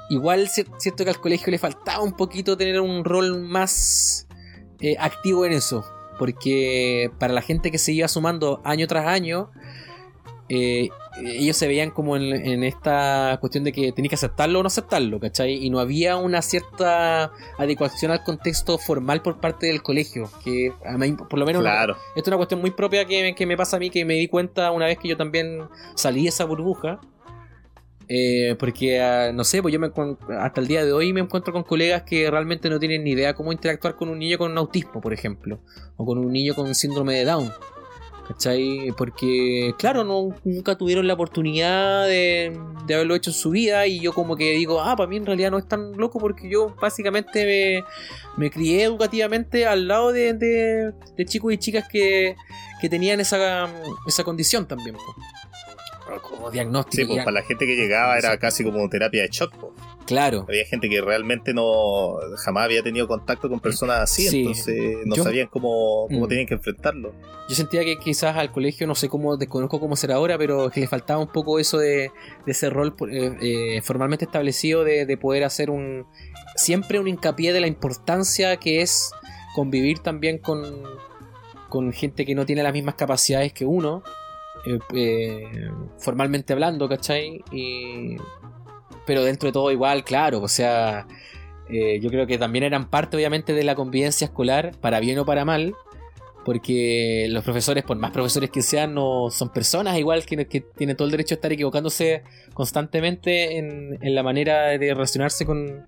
[0.10, 4.28] igual si- siento que al colegio le faltaba un poquito tener un rol más
[4.80, 5.84] eh, activo en eso
[6.20, 9.52] porque para la gente que se iba sumando año tras año,
[10.50, 10.90] eh,
[11.24, 14.68] ellos se veían como en, en esta cuestión de que tenías que aceptarlo o no
[14.68, 15.54] aceptarlo, ¿cachai?
[15.66, 20.98] Y no había una cierta adecuación al contexto formal por parte del colegio, que a
[20.98, 21.96] mí, por lo menos, Claro.
[22.16, 24.28] esto es una cuestión muy propia que, que me pasa a mí, que me di
[24.28, 25.62] cuenta una vez que yo también
[25.96, 27.00] salí de esa burbuja.
[28.10, 29.92] Eh, porque, ah, no sé, pues yo me,
[30.40, 33.34] hasta el día de hoy me encuentro con colegas que realmente no tienen ni idea
[33.34, 35.60] cómo interactuar con un niño con un autismo, por ejemplo,
[35.98, 37.52] o con un niño con síndrome de Down.
[38.28, 38.92] ¿Cachai?
[38.98, 44.02] Porque, claro, no, nunca tuvieron la oportunidad de, de haberlo hecho en su vida y
[44.02, 46.76] yo como que digo, ah, para mí en realidad no es tan loco porque yo
[46.82, 47.46] básicamente
[48.36, 52.36] me, me crié educativamente al lado de, de- de chicos y chicas que,
[52.82, 53.70] que tenían esa,
[54.06, 54.96] esa condición también.
[54.98, 56.20] po.
[56.22, 57.08] Como diagnóstico.
[57.08, 59.56] Sí, pues para la gente que llegaba era casi como terapia de shock.
[59.56, 59.74] po.
[60.08, 60.46] Claro.
[60.48, 64.40] Había gente que realmente no jamás había tenido contacto con personas así, Sí.
[64.40, 66.30] entonces no Yo- sabían cómo, cómo Mm.
[66.30, 67.14] tenían que enfrentarlo.
[67.50, 70.80] Yo sentía que quizás al colegio, no sé cómo, desconozco cómo será ahora, pero que
[70.80, 72.10] le faltaba un poco eso de,
[72.46, 76.06] de ese rol eh, eh, formalmente establecido de, de poder hacer un
[76.56, 79.12] siempre un hincapié de la importancia que es
[79.56, 80.64] convivir también con,
[81.70, 84.04] con gente que no tiene las mismas capacidades que uno,
[84.66, 85.70] eh, eh,
[86.00, 87.44] formalmente hablando, ¿cachai?
[87.52, 88.16] Y,
[89.08, 91.08] pero dentro de todo igual, claro, o sea,
[91.70, 95.26] eh, yo creo que también eran parte obviamente de la convivencia escolar, para bien o
[95.26, 95.74] para mal,
[96.46, 101.06] porque los profesores, por más profesores que sean, no son personas igual que, tienen todo
[101.06, 102.22] el derecho a estar equivocándose
[102.54, 105.88] constantemente en, en la manera de relacionarse con,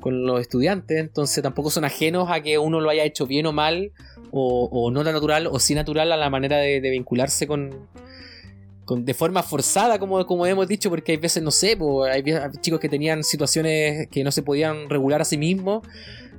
[0.00, 3.52] con los estudiantes, entonces tampoco son ajenos a que uno lo haya hecho bien o
[3.52, 3.92] mal,
[4.32, 7.88] o, no tan natural, o sí natural a la manera de vincularse con,
[8.86, 12.24] con- de forma forzada, como, como hemos dicho, porque hay veces, no sé, po, hay
[12.62, 15.86] chicos que tenían situaciones que no se podían regular a sí mismos,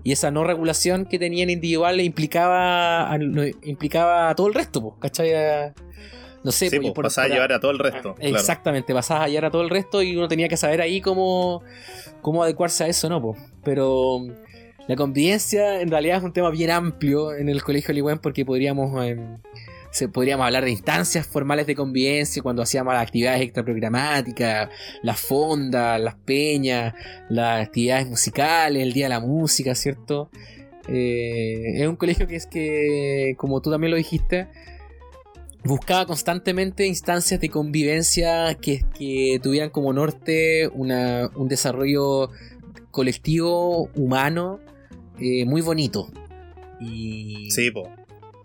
[0.04, 3.18] y esa no regulación que tenían individual implicaba, a-
[3.64, 5.74] implicaba a todo el resto, po, ¿cachai?
[6.44, 8.16] No sé, Sí, pues, pues, por- pasaba a llevar a todo el resto.
[8.16, 8.36] claro.
[8.38, 11.62] Exactamente, pasabas a hallar a todo el resto y uno tenía que saber ahí cómo,
[12.22, 13.22] cómo adecuarse a eso, ¿no?
[13.22, 13.36] po?
[13.64, 14.22] Pero
[14.88, 19.04] la convivencia en realidad es un tema bien amplio en el colegio Ligüen porque podríamos,
[19.06, 19.38] em,
[19.98, 24.70] se, podríamos hablar de instancias formales de convivencia cuando hacíamos las actividades extraprogramáticas,
[25.04, 26.94] las fondas, las peñas,
[27.30, 30.30] las actividades musicales, el día de la música, ¿cierto?
[30.90, 34.48] Eh, es un colegio que es que, como tú también lo dijiste,
[35.64, 42.30] buscaba constantemente instancias de convivencia que, que tuvieran como norte una- un desarrollo
[42.92, 44.60] colectivo, humano,
[45.20, 46.08] eh, muy bonito.
[46.80, 47.90] Y, Sí, po.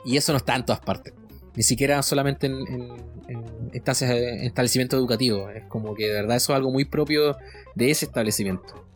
[0.05, 1.13] y eso no está en todas partes.
[1.55, 5.55] Ni siquiera solamente en, en- en instancias en establecimientos educativos.
[5.55, 7.37] Es como que de verdad eso es algo muy propio
[7.75, 8.87] de ese establecimiento.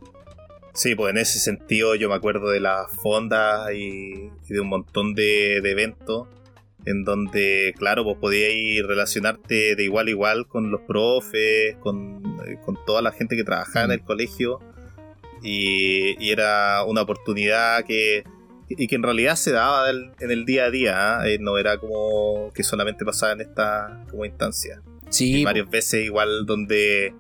[0.75, 4.69] Sí, pues en ese sentido yo me acuerdo de las fondas y, y de un
[4.69, 6.29] montón de, de eventos
[6.85, 8.53] en donde, claro, vos podías
[8.87, 13.43] relacionarte de igual a igual con los profes, con, eh, con toda la gente que
[13.45, 14.61] trabajaba en el colegio
[15.43, 18.23] y, y era una oportunidad que
[18.69, 21.29] y que en realidad se daba en el día a día, ¿ah?
[21.29, 24.83] Eh, no era como que solamente pasaba en esta como instancia.
[25.09, 27.15] Sí, Y varias veces igual donde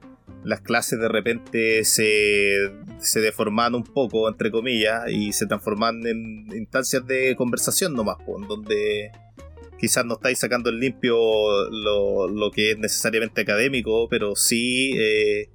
[0.44, 6.46] las clases de repente se, se deformaban un poco, entre comillas, y se transformaban en
[6.56, 9.10] instancias de conversación nomás, en donde
[9.78, 11.16] quizás no estáis sacando en limpio
[11.70, 15.50] lo, lo que es necesariamente académico, pero sí eh,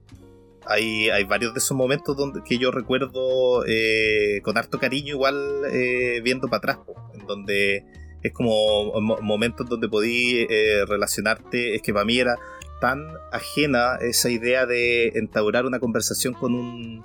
[0.65, 5.35] hay, hay varios de esos momentos donde, que yo recuerdo eh, con harto cariño igual
[5.71, 7.85] eh, viendo para atrás, po, en donde
[8.23, 12.35] es como mo- momentos donde podí eh, relacionarte, es que para mí era
[12.79, 17.03] tan ajena esa idea de entablar una conversación con un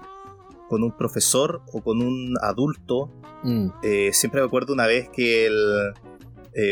[0.68, 3.12] con un profesor o con un adulto.
[3.44, 3.68] Mm.
[4.12, 5.92] Siempre me acuerdo una vez que el,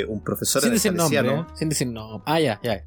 [0.09, 1.45] un profesor Sin en decir nombre, ¿eh?
[1.55, 2.23] Sin decir nombre.
[2.27, 2.85] Ah, ya, ya.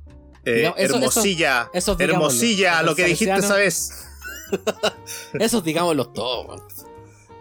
[0.50, 1.96] Eh, eso- Hermosilla, eso-.
[2.00, 4.08] Hermosilla, lo que dijiste esa vez.
[5.34, 6.62] Esos digámoslos todos.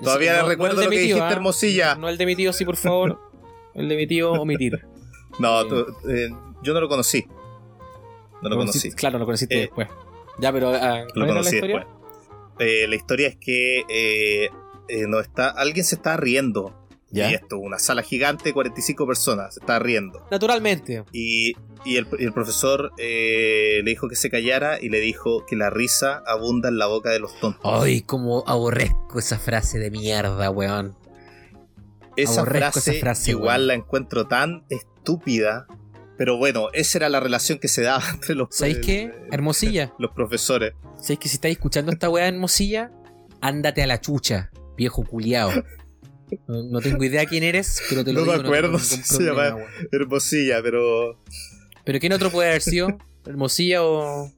[0.02, 1.32] Todavía No- le no recuerdo lo que tío, dijiste, ¿ah?
[1.32, 1.94] Hermosilla.
[1.94, 3.20] No el de mi tío, sí, por favor.
[3.74, 4.86] El de mi tío, omitir.
[5.38, 5.64] No, Eh.
[5.68, 6.30] tú- eh,
[6.62, 7.26] yo no lo conocí.
[8.42, 8.90] No lo conocí.
[8.92, 9.88] Claro, lo conociste Eh, después.
[10.38, 10.70] Ya, pero.
[10.70, 11.76] ah, Lo ¿cuál era la conocí historia?
[11.78, 12.88] después.
[12.88, 14.48] La historia es que
[15.08, 16.85] no está, alguien se está riendo.
[17.16, 17.30] Ya.
[17.30, 20.26] Y esto, una sala gigante, 45 personas, se está riendo.
[20.30, 21.05] Naturalmente.
[21.12, 25.47] Y, y el, y el profesor eh, le dijo que se callara y le dijo
[25.47, 27.62] que la risa abunda en la boca de los tontos.
[27.64, 30.97] Ay, como aborrezco esa frase de mierda, weón.
[32.16, 33.66] esa, aborrezco frase, esa frase, igual weón.
[33.68, 35.66] la encuentro tan estúpida.
[36.18, 39.12] Pero bueno, esa era la relación que se daba entre los, ¿Sabéis qué?
[39.30, 39.93] Hermosilla.
[39.98, 40.74] los profesores.
[40.98, 42.90] ¿Sabéis que si estáis escuchando esta weá hermosilla?
[43.40, 45.51] Ándate a la chucha, viejo culiao.
[46.48, 48.42] No, no tengo idea quién eres, pero te lo No me digo.
[48.42, 49.56] no acuerdo tengo si se llama-.
[49.92, 51.22] Hermosilla, pero
[51.84, 52.98] ¿Pero quién otro puede haber sido?
[53.24, 54.32] ¿Hermosilla o.?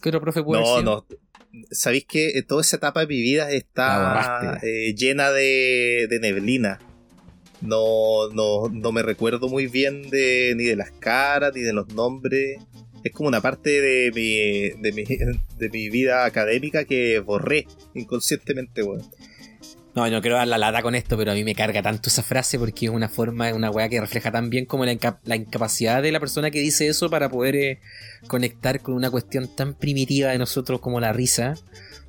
[0.00, 1.06] ¿Qué otro profe puede No, haber sido?
[1.10, 1.64] no.
[1.70, 6.78] Sabéis que eh, toda esa etapa de mi vida está eh, llena de, de neblina.
[7.60, 11.88] No, no, no me recuerdo muy bien de, ni de las caras, ni de los
[11.94, 12.58] nombres.
[13.02, 18.82] Es como una parte de mi, de mi, de mi vida académica que borré inconscientemente,
[18.82, 19.02] weón.
[19.98, 22.22] No, no quiero dar la lata con esto, pero a mí me carga tanto esa
[22.22, 25.34] frase porque es una forma, una weá que refleja tan bien como la, inca- la
[25.36, 27.80] incapacidad de la persona que dice eso para poder eh,
[28.28, 31.54] conectar con una cuestión tan primitiva de nosotros como la risa.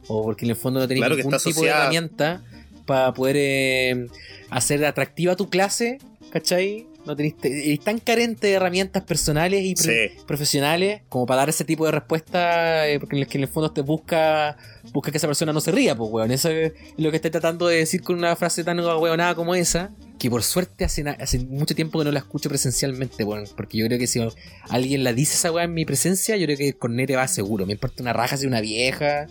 [0.08, 2.44] O porque en el fondo no tenés Claro ningún tipo de herramienta
[2.86, 4.08] para poder eh,
[4.50, 5.98] hacer atractiva tu clase,
[6.32, 6.86] ¿cachai?
[7.10, 9.90] No tenés, eres tan carente de herramientas personales y Sí.
[10.28, 13.50] profesionales como para dar ese tipo de respuesta, eh, porque en el, que en el
[13.50, 14.56] fondo te busca
[14.94, 16.32] busca que esa persona no se ría, pues, weón.
[16.32, 19.92] Eso es lo que estoy tratando de decir con una frase tan weonada como esa,
[20.20, 23.46] que por suerte hace, hace mucho tiempo que no la escucho presencialmente, weón.
[23.58, 24.22] Porque yo creo que si
[24.70, 27.66] alguien la dice esa weá en mi presencia, yo creo que el cornete va seguro.
[27.66, 29.26] Me importa una raja si una vieja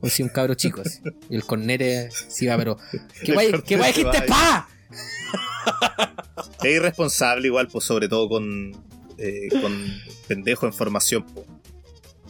[0.00, 0.82] o si un cabro chico.
[0.84, 1.00] así.
[1.30, 2.76] Y el cornete sí va, pero.
[3.24, 3.50] ¿Qué guay,
[3.92, 4.68] dijiste, pa?
[6.62, 8.72] Es irresponsable igual, pues sobre todo con,
[9.18, 9.78] eh, con
[10.26, 11.22] pendejo en formación.
[11.22, 11.44] po.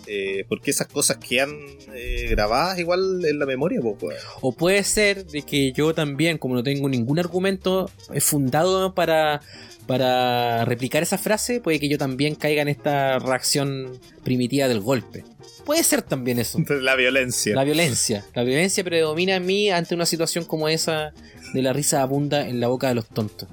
[0.06, 1.56] Eh, porque esas cosas quedan
[1.94, 3.96] eh, grabadas igual en la memoria, po.
[4.40, 9.40] O puede ser de que yo también, como no tengo ningún argumento eh, fundado para,
[9.86, 15.24] para replicar esa frase, puede que yo también caiga en esta reacción primitiva del golpe.
[15.64, 16.58] Puede ser también eso.
[16.68, 17.54] La violencia.
[17.54, 18.24] La violencia.
[18.34, 21.14] La violencia predomina en mí ante una situación como esa
[21.54, 23.48] de la risa abunda en la boca de los tontos.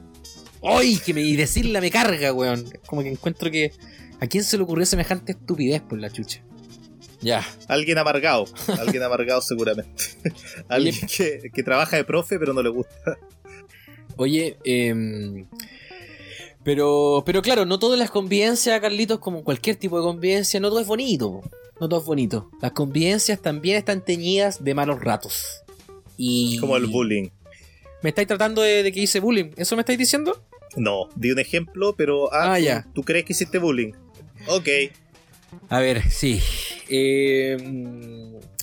[0.64, 0.98] ¡Ay!
[0.98, 2.66] Que me, y decirla me carga, weón.
[2.74, 3.72] Es como que encuentro que.
[4.20, 6.44] ¿A quién se le ocurrió semejante estupidez por la chucha?
[7.22, 7.48] Ya.
[7.68, 8.46] Alguien amargado.
[8.80, 10.04] Alguien amargado seguramente.
[10.68, 13.18] Alguien que, que trabaja de profe pero no le gusta.
[14.18, 15.48] Oye, em,
[16.64, 20.80] Pero, pero claro, no todas las convivencias, Carlitos, como cualquier tipo de convivencia, no todo
[20.80, 21.42] es bonito.
[21.80, 22.50] No todo es bonito.
[22.62, 25.64] Las convivencias también están teñidas de malos ratos.
[26.18, 26.58] Y.
[26.58, 27.30] Como el bullying.
[28.02, 29.52] ¿Me estáis tratando de, de que hice bullying?
[29.58, 30.44] ¿Eso me estáis diciendo?
[30.76, 32.34] No, di un ejemplo, pero.
[32.34, 32.88] Ah, Ah, ¿tú- ya.
[32.94, 33.92] ¿tú crees que hiciste bullying?
[34.48, 34.68] Ok.
[35.70, 36.42] A ver, sí.
[36.90, 37.58] Eh,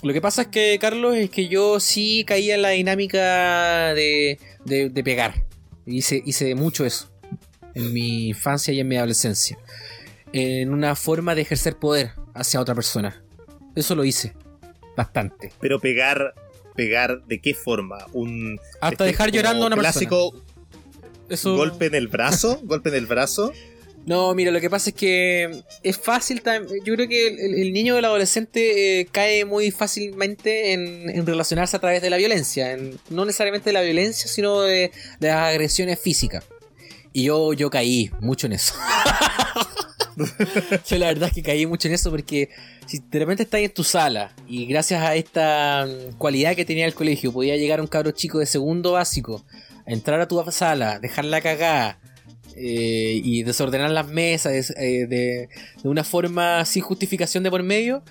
[0.03, 4.39] lo que pasa es que, Carlos, es que yo sí caía en la dinámica de,
[4.65, 5.45] de- de pegar.
[5.87, 7.11] Hice, hice mucho eso.
[7.75, 9.59] En mi infancia y en mi adolescencia.
[10.33, 13.23] En una forma de ejercer poder hacia otra persona.
[13.75, 14.35] Eso lo hice.
[14.97, 15.53] Bastante.
[15.61, 16.35] Pero pegar.
[16.79, 18.07] ¿Pegar de qué forma?
[18.13, 18.59] Un.
[18.81, 20.33] Hasta este, dejar llorando a una clásico
[21.29, 21.57] Eso...
[21.57, 22.61] golpe en el brazo.
[22.65, 23.53] golpe en el brazo.
[24.07, 26.41] No, mira, lo que pasa es que es fácil.
[26.85, 31.27] Yo creo que el, el niño o el adolescente eh, cae muy fácilmente en, en
[31.27, 32.73] relacionarse a través de la violencia.
[32.73, 36.45] en- no necesariamente de la violencia, sino de, de las agresiones físicas.
[37.13, 38.73] Y yo, yo caí mucho en eso.
[40.89, 42.51] yo la verdad es que caí mucho en eso porque
[42.87, 46.87] si de repente estás en tu sala y gracias a esta mm, cualidad que tenía
[46.87, 49.45] el colegio podía llegar un cabro chico de segundo básico,
[49.87, 51.99] a entrar a tu sala, dejarla cagada
[52.57, 55.49] eh, y desordenar las mesas eh, de,
[55.83, 58.03] de una forma sin justificación de por medio,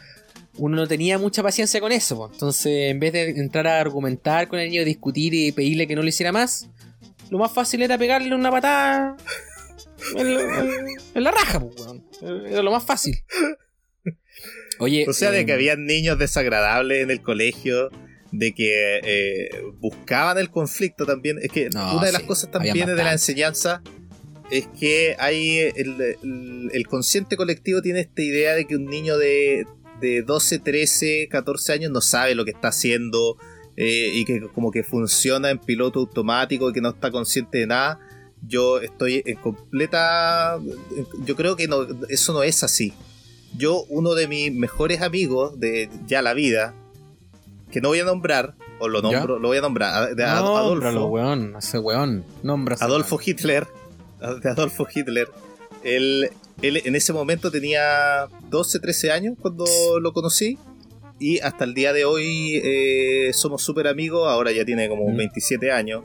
[0.57, 2.29] uno no tenía mucha paciencia con eso.
[2.31, 6.01] Entonces, en vez de entrar a argumentar con el niño, discutir y pedirle que no
[6.01, 6.67] lo hiciera más,
[7.29, 9.17] lo más fácil era pegarle una patada
[10.15, 10.65] en la,
[11.15, 12.03] en la raja, po, weón.
[12.47, 13.17] Era lo más fácil.
[14.79, 17.89] Oye, O sea, de que habían niños desagradables en el colegio,
[18.31, 19.49] de que eh,
[19.79, 21.39] buscaban el conflicto también.
[21.41, 23.81] Es que No, una de las cosas también de la enseñanza
[24.51, 29.17] es que hay el, el- el consciente colectivo tiene esta idea de que un niño
[29.17, 29.65] de,
[29.99, 33.37] de 12, 13, 14 años no sabe lo que está haciendo
[33.75, 37.67] eh, y que como que funciona en piloto automático y que no está consciente de
[37.67, 37.99] nada.
[38.47, 40.57] Yo estoy en completa...
[41.25, 42.93] Yo creo que no, eso no es así
[43.55, 46.75] yo, uno de mis mejores amigos de ya la vida,
[47.71, 49.19] que no voy a nombrar, o lo ¿Ya?
[49.19, 51.55] nombro, lo voy a nombrar, de Ad- nómbralo, Adolfo, weón.
[51.57, 52.25] Ese weón.
[52.81, 53.19] Adolfo.
[53.25, 53.65] Hitler,
[54.43, 55.29] de Adolfo Hitler,
[55.83, 56.29] él,
[56.61, 59.65] él en ese momento tenía 12, 13 años cuando
[60.01, 60.59] lo conocí.
[61.17, 65.15] Y hasta el día de hoy eh, somos súper amigos, ahora ya tiene como Mm.
[65.17, 66.03] 27 años.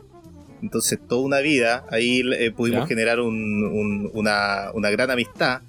[0.63, 2.87] Entonces toda una vida, ahí eh, pudimos Ya.
[2.87, 5.61] generar un- un- una, una gran amistad.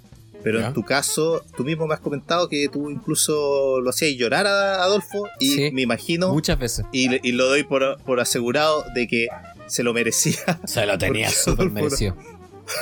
[0.43, 0.67] Pero Ya.
[0.67, 4.83] en tu caso, tú mismo me has comentado que tú incluso lo hacías llorar a
[4.83, 5.25] Adolfo.
[5.39, 5.71] Y Sí.
[5.71, 6.85] me imagino, Muchas veces.
[6.91, 9.27] y, y lo doy por, por asegurado de que
[9.67, 10.35] se lo merecía.
[10.65, 12.15] Se lo tenía súper merecido.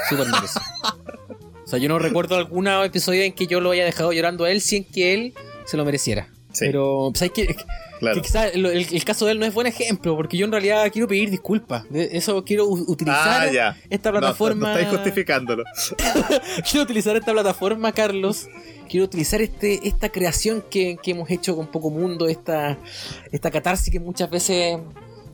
[0.09, 0.61] Súper merecido.
[1.63, 4.51] O sea, yo no recuerdo algún episodio en que yo lo haya dejado llorando a
[4.51, 5.33] él sin que él
[5.65, 6.27] se lo mereciera.
[6.51, 7.55] Sí, Pero, ¿sabes qué?
[7.99, 8.15] claro.
[8.15, 10.89] Que quizá el, el- caso de él no es buen ejemplo, porque yo en realidad
[10.91, 11.89] quiero pedir disculpas.
[11.89, 13.77] De- Eso quiero utilizar Ah, ya.
[13.89, 14.67] esta No, plataforma.
[14.73, 15.63] No, estáis justificándolo.
[16.69, 18.47] quiero utilizar esta plataforma, Carlos.
[18.89, 22.77] Quiero utilizar este, esta creación que, que hemos hecho con Poco Mundo, esta,
[23.31, 24.77] esta catarsis que muchas veces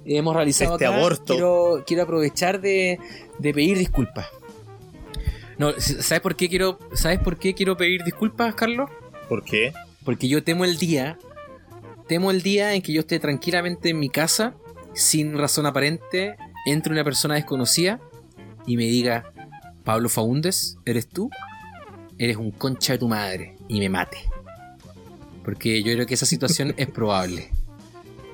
[0.05, 0.95] hemos realizado Este acá.
[0.97, 1.33] aborto.
[1.33, 2.99] Quiero, quiero aprovechar de,
[3.39, 4.27] de pedir disculpas.
[5.57, 8.91] No, ¿sabes por qué quiero, ¿sabes por qué quiero pedir disculpas, Carlos?
[9.27, 9.73] ¿Por qué?
[10.07, 11.19] Porque yo temo el día,
[12.07, 14.55] temo el día en que yo esté tranquilamente en mi casa,
[14.93, 17.99] sin razón aparente, entre una persona desconocida
[18.65, 19.33] y me diga,
[19.83, 21.29] Pablo Faúndes, ¿eres tú?
[22.17, 24.19] Eres un concha de tu madre y me mate.
[25.43, 27.49] Porque yo creo que esa situación es probable.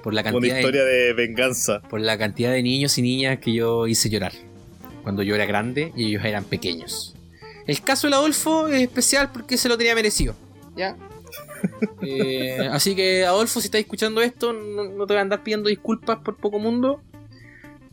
[0.03, 1.81] Por la Una cantidad de, historia de venganza.
[1.89, 4.33] por la cantidad de niños y niñas que yo hice llorar.
[5.01, 7.15] Cuando yo era grande y ellos eran pequeños.
[7.65, 10.35] El caso del Adolfo es especial porque se lo tenía merecido.
[10.75, 10.95] ¿Ya?
[12.01, 16.17] Eh, así que, Adolfo, si estás escuchando esto, no, te voy a andar pidiendo disculpas
[16.19, 17.01] por poco mundo.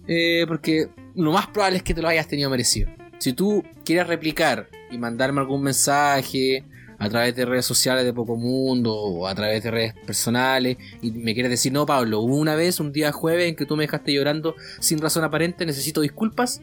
[0.09, 2.89] eh, porque lo más probable es que te lo hayas tenido merecido.
[3.19, 6.65] Si tú quieres replicar y mandarme algún mensaje
[6.99, 11.13] a través de redes sociales de Poco Mundo o a través de redes personales y
[11.13, 13.85] me quieres decir, no, Pablo, hubo una vez, un día jueves, en que tú me
[13.85, 16.61] dejaste llorando sin razón aparente, necesito disculpas,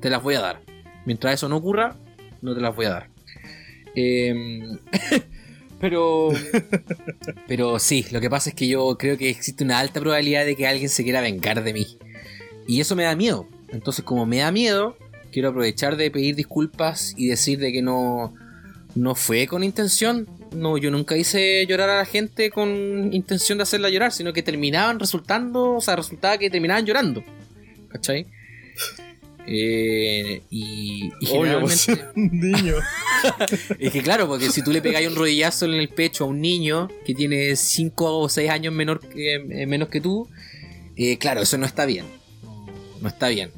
[0.00, 0.60] te las voy a dar.
[1.04, 1.96] Mientras eso no ocurra,
[2.42, 3.10] no te las voy a dar.
[3.94, 4.78] Em,
[5.80, 6.30] pero,
[7.46, 10.56] pero sí, lo que pasa es que yo creo que existe una alta probabilidad de
[10.56, 11.98] que alguien se quiera vengar de mí.
[12.66, 13.46] Y eso me da miedo.
[13.68, 14.96] Entonces, como me da miedo,
[15.32, 18.34] quiero aprovechar de pedir disculpas y decir de que no,
[18.94, 20.26] no fue con intención.
[20.52, 24.42] No, yo nunca hice llorar a la gente con intención de hacerla llorar, sino que
[24.42, 27.22] terminaban resultando, o sea, resultaba que terminaban llorando.
[27.88, 28.26] ¿Cachai?
[29.48, 32.04] Eh, y, y Obvio, generalmente.
[32.16, 32.74] un niño.
[33.78, 36.40] Es que claro, porque si tú le pegáis un rodillazo en el pecho a un
[36.40, 40.28] niño que tiene 5 o 6 años menor que, eh, menos que tú,
[40.96, 42.06] eh, claro, eso no está bien.
[43.00, 43.50] No está bien.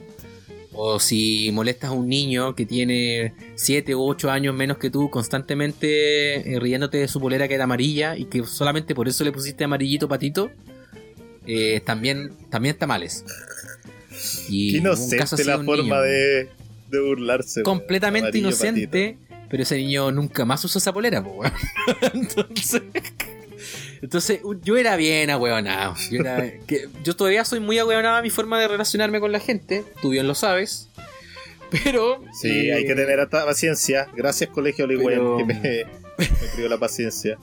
[0.73, 5.10] O si molestas a un niño que tiene 7 u 8 años menos que tú,
[5.10, 9.32] constantemente eh, riéndote de su polera que era amarilla y que solamente por eso le
[9.32, 10.51] pusiste amarillito patito,
[11.86, 13.24] también, también está males.
[14.48, 16.48] Y Qué inocente la forma niño, de,
[16.90, 17.62] de burlarse.
[17.62, 19.18] completamente inocente,
[19.50, 21.52] pero ese niño nunca más usó esa polera, po, weón.
[22.14, 22.82] Entonces,
[24.02, 25.94] entonces yo era bien ahueonado.
[26.10, 29.40] Yo, era- que- yo todavía soy muy ahueonado a mi forma de relacionarme con la
[29.40, 30.88] gente, tú bien lo sabes.
[31.70, 32.22] Pero.
[32.40, 34.06] Sí, eh, hay que tener harta paciencia.
[34.16, 35.84] Gracias, Colegio Oligüen, que me,
[36.19, 37.39] me crió la paciencia.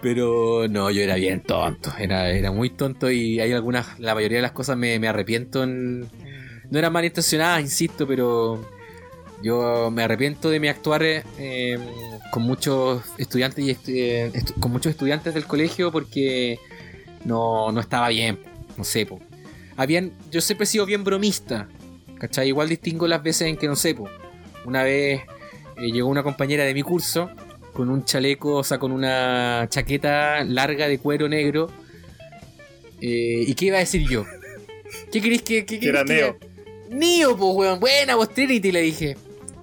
[0.00, 1.92] Pero no, yo era bien tonto.
[1.98, 3.98] Era, era muy tonto y hay algunas.
[3.98, 6.00] La mayoría de las cosas me, me arrepiento en.
[6.70, 8.64] No eran malintencionadas, insisto, pero.
[9.40, 11.78] Yo me arrepiento de mi actuar eh,
[12.32, 16.58] con muchos estudiantes y eh, estu- con muchos estudiantes del colegio porque
[17.24, 18.40] no, no estaba bien.
[18.76, 19.20] No sé, po.
[19.76, 21.68] Habían, yo siempre he sido bien bromista.
[22.18, 22.48] ¿Cachai?
[22.48, 24.08] Igual distingo las veces en que no sé, po.
[24.64, 25.20] Una vez
[25.76, 27.30] eh, llegó una compañera de mi curso
[27.72, 31.70] con un chaleco, o sea, con una chaqueta larga de cuero negro.
[33.00, 34.24] Eh, ¿Y qué iba a decir yo?
[35.12, 36.38] ¿Qué crees que, que, Que era querés Neo.
[36.90, 37.80] Neo, pues, weón.
[37.80, 39.16] Buena, vos Trinity, le dije.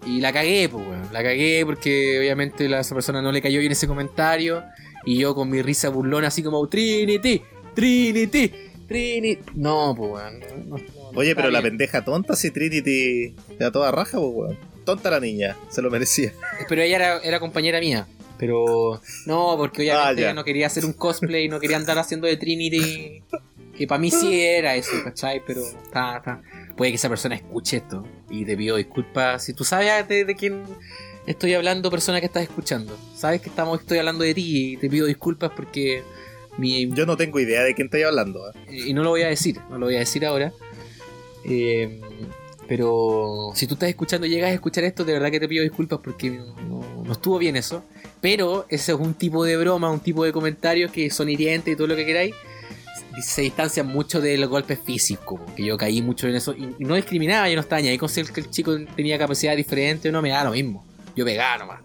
[0.05, 1.09] Y la cagué, pues, weón.
[1.11, 4.63] La cagué porque obviamente a esa persona no le cayó bien ese comentario.
[5.05, 7.41] Y yo con mi risa burlona así como Trinity,
[7.73, 8.51] Trinity,
[8.87, 9.41] Trinity.
[9.55, 10.39] No, pues, weón.
[10.39, 14.74] no, no, no Oye, pero la pendeja tonta, si Trinity era toda raja, pues, weón.
[14.85, 16.33] Tonta la niña, se lo merecía.
[16.69, 18.07] Pero ella era, era compañera mía.
[18.37, 20.33] Pero no, porque obviamente Ah, ya.
[20.33, 23.23] no quería hacer un cosplay, no quería andar haciendo de Trinity.
[23.77, 25.41] Que para mí sí era eso, ¿cachai?
[25.45, 26.41] Pero está, está.
[26.77, 29.43] Puede que esa persona escuche esto y te pido disculpas.
[29.43, 30.63] Si tú sabes de, de quién
[31.25, 34.89] estoy hablando, persona que estás escuchando, sabes que estamos, estoy hablando de ti y te
[34.89, 36.03] pido disculpas porque
[36.57, 38.49] mi, Yo no tengo idea de quién estoy hablando.
[38.49, 38.53] ¿eh?
[38.87, 40.53] y no lo voy a decir, no lo voy a decir ahora.
[41.45, 42.01] Eh,
[42.67, 45.99] pero si tú estás escuchando llegas a escuchar esto, de verdad que te pido disculpas
[46.03, 47.83] porque no, estuvo bien eso.
[48.21, 51.77] Pero ese es un tipo de broma, un tipo de comentarios que son hirientes y
[51.77, 52.33] todo lo que queráis.
[53.21, 56.53] Se distancian mucho de los golpes físicos, que yo caí mucho en eso.
[56.53, 59.55] Y, no discriminaba, yo no estaba ni con si el, que el chico tenía capacidad
[59.55, 60.85] diferente o no, me da lo mismo.
[61.15, 61.81] Yo pegaba nomás.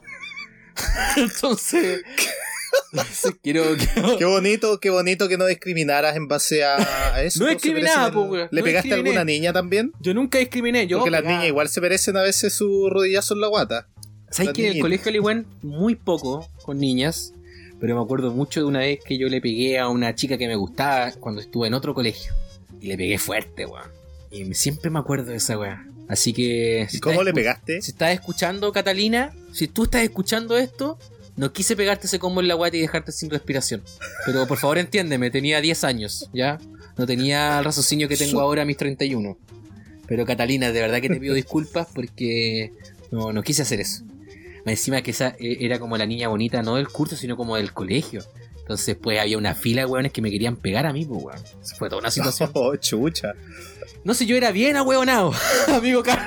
[1.17, 2.03] Entonces
[3.43, 7.45] quiero, quiero- Qué bonito, qué bonito que no discriminaras en base a, a eso.
[7.45, 9.93] No discriminaba, el- weón, ¿Le no pegaste a alguna niña también?
[10.01, 13.41] Yo nunca discriminé, yo Porque las niñas igual se merecen a veces su rodillazo en
[13.41, 13.87] la guata.
[14.31, 17.33] ¿Sabes que en el colegio Aliwen muy poco con niñas?
[17.81, 20.47] Pero me acuerdo mucho de una vez que yo le pegué a una chica que
[20.47, 22.33] me gustaba cuando estuve en otro colegio.
[22.81, 23.89] Y le pegué fuerte, weón.
[24.31, 25.91] Y siempre me acuerdo de esa weón.
[26.09, 26.87] Así que.
[26.93, 27.81] ¿Y cómo le pegaste?
[27.83, 30.99] Si estás escuchando, Catalina, si tú estás escuchando esto,
[31.41, 33.83] no quise pegarte ese combo en la guata y dejarte sin respiración.
[34.27, 36.59] Pero por favor entiéndeme, tenía 10 años, ¿ya?
[36.99, 39.39] No tenía el raciocinio que tengo ahora a mis 31.
[40.07, 42.75] Pero Catalina, de verdad que te pido disculpas porque
[43.11, 44.05] no, no quise hacer eso.
[44.67, 47.73] Encima que esa eh, era como la niña bonita, no del curso, sino como del
[47.73, 48.23] colegio.
[48.59, 51.39] Entonces, pues había una fila de weones que me querían pegar a mí, pues, weón.
[51.63, 52.51] Se Fue toda una situación.
[52.55, 53.33] Oh, chucha.
[54.05, 55.33] No sé, yo era bien ahueonado,
[55.69, 56.27] amigo Carlos.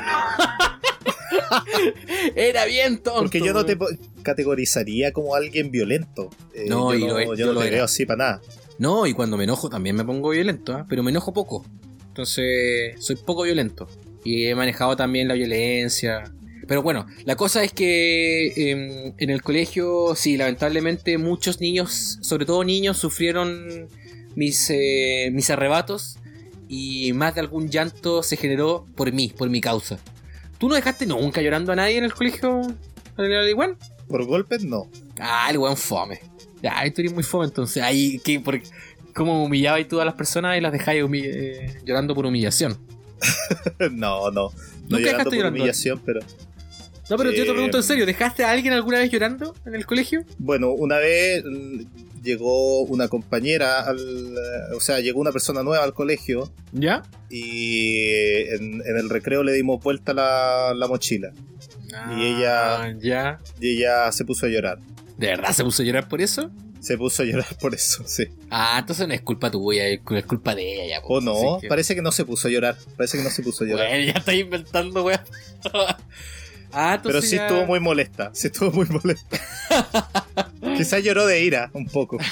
[2.36, 3.22] era bien tonto.
[3.22, 3.78] Porque yo no te
[4.24, 6.30] categorizaría como alguien violento.
[6.56, 7.76] Eh, No, yo y no, lo es- yo yo no lo te era.
[7.78, 8.42] veo así para nada.
[8.80, 10.86] No, y cuando me enojo también me pongo violento, ¿ah?
[10.90, 11.64] pero me enojo poco.
[12.08, 13.88] Entonces, soy poco violento.
[14.24, 16.24] Y he manejado también la violencia.
[16.68, 22.46] Pero bueno, la cosa es que em, en el colegio, sí, lamentablemente muchos niños, sobre
[22.46, 23.88] todo niños, sufrieron
[24.36, 26.18] mis, eh, mis arrebatos
[26.70, 30.00] y más de algún llanto se generó por mí, por mi causa.
[30.58, 32.62] ¿Tú no dejaste nunca llorando a nadie en el colegio?
[33.50, 33.76] igual?
[34.08, 34.90] Por golpes, no.
[35.20, 36.20] Ah, el weón fome.
[36.62, 37.82] Ya, tú eres muy fome entonces.
[37.84, 38.40] Ahí, ¿qué?
[38.40, 38.60] Por,
[39.14, 42.78] ¿Cómo humillabas tú a las personas y las dejáis eh, llorando por humillación?
[43.92, 44.32] no, no.
[44.32, 44.52] No
[44.90, 45.60] Nunca llorando por llorando.
[45.60, 46.20] humillación, pero.
[47.10, 49.76] No, pero yo te Eh, pregunto en serio, ¿dejaste a alguien alguna vez llorando en
[49.76, 50.24] el colegio?
[50.38, 51.82] Bueno, una vez mm,
[52.24, 53.98] llegó una compañera al.
[54.00, 57.04] eh, O sea, llegó una persona nueva al colegio ¿Ya?
[57.30, 57.98] y
[58.50, 61.34] en, en el recreo le dimos vuelta la, la mochila.
[62.18, 63.40] Y ella- Ah, Ya.
[63.60, 64.80] Y ella se puso a llorar.
[65.18, 66.50] ¿De verdad se puso a llorar por eso?
[66.80, 68.26] Se puso a llorar por eso, sí.
[68.50, 71.02] Ah, entonces no es culpa tuya, es culpa de ella, ya.
[71.02, 71.16] po.
[71.16, 72.76] O no, que- parece que no se puso a llorar.
[72.98, 73.88] Parece que no se puso a llorar.
[73.88, 75.22] Bueno, ya estás inventando, weón.
[76.74, 78.32] ah, Pero sí ya- estuvo muy molesta.
[78.34, 79.40] Sí estuvo muy molesta.
[80.78, 82.18] Quizás lloró de ira un poco.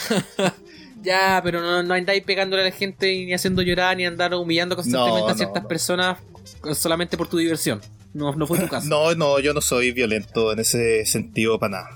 [1.03, 4.75] Ya, pero no, no andáis pegándole a la gente ni haciendo llorar ni andar humillando
[4.75, 5.67] constantemente No, a ciertas no.
[5.67, 6.19] personas
[6.75, 7.81] solamente por tu diversión.
[8.13, 8.87] No, no fue tu caso.
[8.87, 11.89] No, no, yo no soy violento en ese sentido para nada.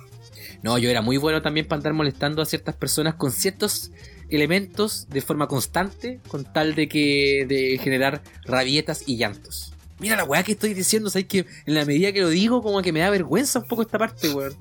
[0.63, 3.91] No, yo era muy bueno también para andar molestando a ciertas personas con ciertos
[4.29, 9.73] elementos de forma constante, con tal de que de generar rabietas y llantos.
[9.99, 12.81] Mira la weá que estoy diciendo, ¿sabes que En la medida que lo digo, como
[12.81, 14.53] que me da vergüenza un poco esta parte, weón.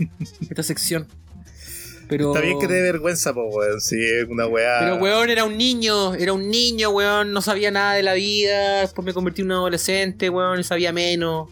[0.48, 1.08] esta sección.
[2.08, 2.34] Pero.
[2.34, 3.80] Está bien que te dé vergüenza, po, weón.
[3.80, 4.80] Sí, es una weá.
[4.80, 8.80] Pero weón era un niño, era un niño, weón, no sabía nada de la vida,
[8.80, 11.48] después me convertí en un adolescente, weón, y sabía menos.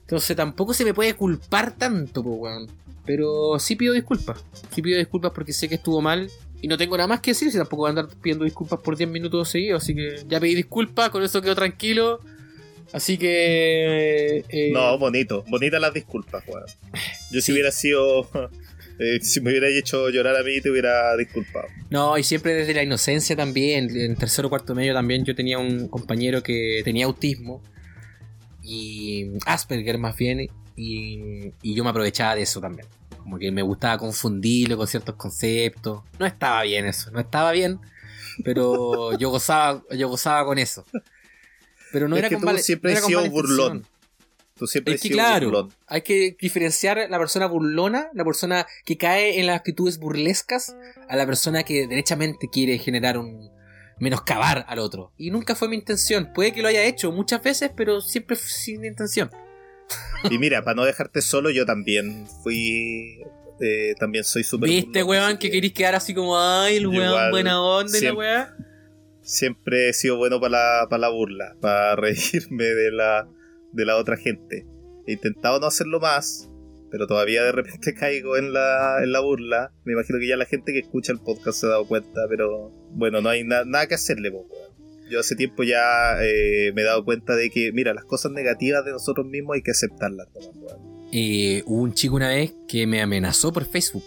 [0.00, 2.68] Entonces tampoco se me puede culpar tanto, po, weón.
[3.06, 4.42] Pero sí pido disculpas,
[4.74, 6.30] sí pido disculpas porque sé que estuvo mal
[6.62, 8.96] y no tengo nada más que decir, si tampoco voy a andar pidiendo disculpas por
[8.96, 12.20] 10 minutos seguidos, así que ya pedí disculpas, con eso quedo tranquilo.
[12.92, 14.44] Así que...
[14.48, 15.44] eh, No, bonito.
[15.48, 16.64] Bonitas las disculpas, weón.
[17.32, 18.28] Yo si hubiera sido.
[18.98, 21.66] Eh, si me hubiera hecho llorar a mí, te hubiera disculpado.
[21.90, 23.94] No, y siempre desde la inocencia también.
[23.96, 27.62] En tercero o cuarto medio también yo tenía un compañero que tenía autismo.
[28.62, 30.48] Y Asperger más bien.
[30.76, 32.86] Y, y yo me aprovechaba de eso también.
[33.18, 36.02] Como que me gustaba confundirlo con ciertos conceptos.
[36.18, 37.80] No estaba bien eso, no estaba bien.
[38.42, 40.84] Pero yo gozaba, yo gozaba con eso.
[41.92, 43.86] Pero no Es era que tú siempre no has sido burlón.
[44.56, 45.72] Tú siempre Es que claro, burlón.
[45.86, 50.76] hay que diferenciar la persona burlona, la persona que cae en las actitudes burlescas,
[51.08, 53.50] a la persona que derechamente quiere generar un
[53.98, 55.12] menoscabar al otro.
[55.16, 56.32] Y nunca fue mi intención.
[56.34, 59.30] Puede que lo haya hecho muchas veces, pero siempre sin intención.
[60.30, 63.20] Y mira, para no dejarte solo, yo también fui.
[63.60, 64.70] eh, también soy súper.
[64.70, 68.00] ¿Viste, burlón, weón, que querís quedar así como, ay, el weón, igual, buena onda y
[68.00, 68.56] la weá?
[69.20, 70.50] Siempre he sido bueno para
[70.80, 73.28] la, para la burla, para reírme de la,
[73.74, 74.66] de la otra gente.
[75.06, 76.50] He intentado no hacerlo más,
[76.90, 79.72] pero todavía de repente caigo en la, en la burla.
[79.84, 82.70] Me imagino que ya la gente que escucha el podcast se ha dado cuenta, pero
[82.92, 84.46] bueno, no hay na- nada que hacerle, po.
[85.10, 88.84] Yo hace tiempo ya eh, me he dado cuenta de que, mira, las cosas negativas
[88.86, 90.28] de nosotros mismos hay que aceptarlas.
[90.34, 90.94] weón.
[91.12, 94.04] Eh, hubo un chico una vez que me amenazó por Facebook.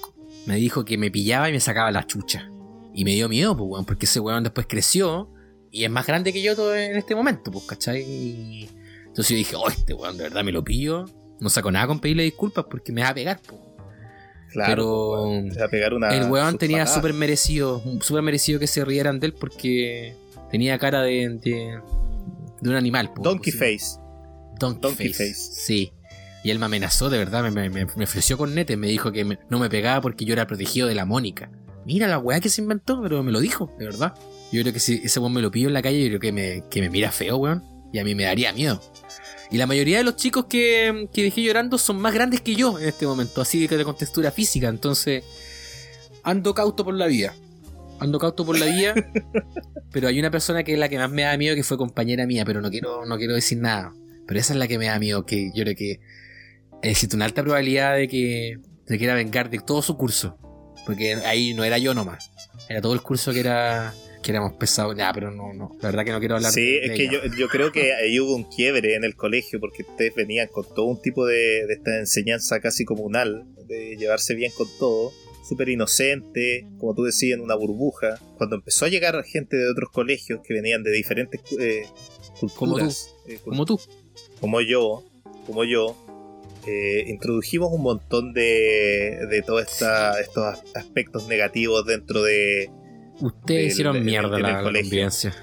[0.47, 2.51] Me dijo que me pillaba y me sacaba la chucha.
[2.95, 5.29] Y me dio miedo, pues, porque ese weón después creció
[5.69, 8.01] y es más grande que yo todo en este momento, pues, ¿cachai?
[8.01, 8.69] Y
[9.17, 11.05] entonces yo dije, oh, este weón, de verdad me lo pillo.
[11.39, 13.61] No saco nada con pedirle disculpas porque me va a pegar, pues.
[14.51, 15.49] Claro, Pero po, weón.
[15.49, 16.09] Te va a pegar una.
[16.15, 20.15] el weón tenía súper merecido, súper merecido que se rieran de él porque
[20.51, 21.79] tenía cara de, de,
[22.61, 23.11] de un animal.
[23.13, 24.01] pues, Donkey pues, Face.
[24.59, 25.29] Donkey, Donkey face.
[25.33, 25.51] Face.
[25.53, 25.91] Sí.
[26.43, 29.11] Y él me amenazó, de verdad, me, me, me- me ofreció con nete, me dijo
[29.11, 31.51] que me- no me pegaba porque yo era protegido de la Mónica.
[31.85, 34.13] Mira la weá que se inventó, pero me lo dijo, de verdad.
[34.51, 36.31] Yo creo que si ese weón me lo pillo en la calle, yo creo que
[36.31, 37.63] me, que me mira feo, weón.
[37.97, 38.79] Y a mí me daría miedo.
[39.49, 42.77] Y la mayoría de los chicos que, que dejé llorando son más grandes que yo
[42.77, 44.67] en este momento, así que de contextura física.
[44.67, 45.23] Entonces,
[46.21, 47.33] ando cauto por la vida.
[47.99, 48.93] Ando cauto por la vida.
[49.91, 52.27] pero hay una persona que es la que más me da miedo, que fue compañera
[52.27, 53.95] mía, pero no quiero, no quiero decir nada.
[54.27, 55.99] Pero esa es la que me da miedo, que yo creo que
[56.83, 60.37] existe una alta probabilidad de que se quiera vengar de todo su curso.
[60.85, 62.29] Porque ahí no era yo nomás.
[62.69, 63.95] Era todo el curso que era
[64.27, 64.95] que éramos pesados.
[64.95, 65.75] Ya, pero no, no.
[65.81, 68.19] La verdad que no quiero hablar Sí, de es que yo, yo creo que ahí
[68.19, 71.73] hubo un quiebre en el colegio porque ustedes venían con todo un tipo de, de
[71.73, 75.11] esta enseñanza casi comunal, de llevarse bien con todo,
[75.47, 78.19] súper inocente, como tú decías, en una burbuja.
[78.37, 81.85] Cuando empezó a llegar gente de otros colegios que venían de diferentes eh,
[82.39, 83.79] culturas, eh, Como tú.
[84.39, 85.03] como yo,
[85.45, 85.95] como yo,
[86.67, 92.69] eh, introdujimos un montón de, de todos esta- estos as- aspectos negativos dentro de,
[93.19, 95.35] Ustedes del- hicieron en- mierda en la, el la convivencia.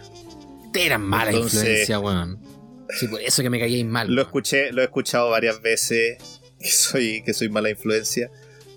[0.66, 2.38] Ustedes eran mala Entonces- influencia, weón.
[2.90, 4.12] Sí, por eso que me caíais mal.
[4.12, 6.18] Lo escuché, lo he escuchado varias veces
[6.60, 8.30] que soy, que soy mala influencia,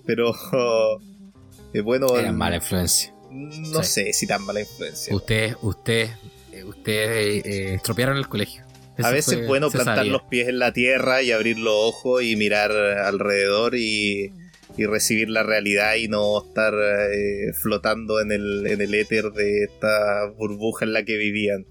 [0.06, 0.34] pero
[1.74, 3.14] eh, bueno, Eran mala influencia.
[3.30, 4.04] no Sí.
[4.04, 5.14] sé si tan mala influencia.
[5.14, 6.10] Ustedes, ustedes,
[6.52, 8.64] eh, ustedes eh, estropearon el colegio.
[9.00, 10.12] A veces fue- es bueno plantar sabía.
[10.12, 14.32] los pies en la tierra y abrir los ojos y mirar alrededor y,
[14.78, 19.64] y recibir la realidad y no estar eh, flotando en el, en el éter de
[19.64, 21.66] esta burbuja en la que vivían.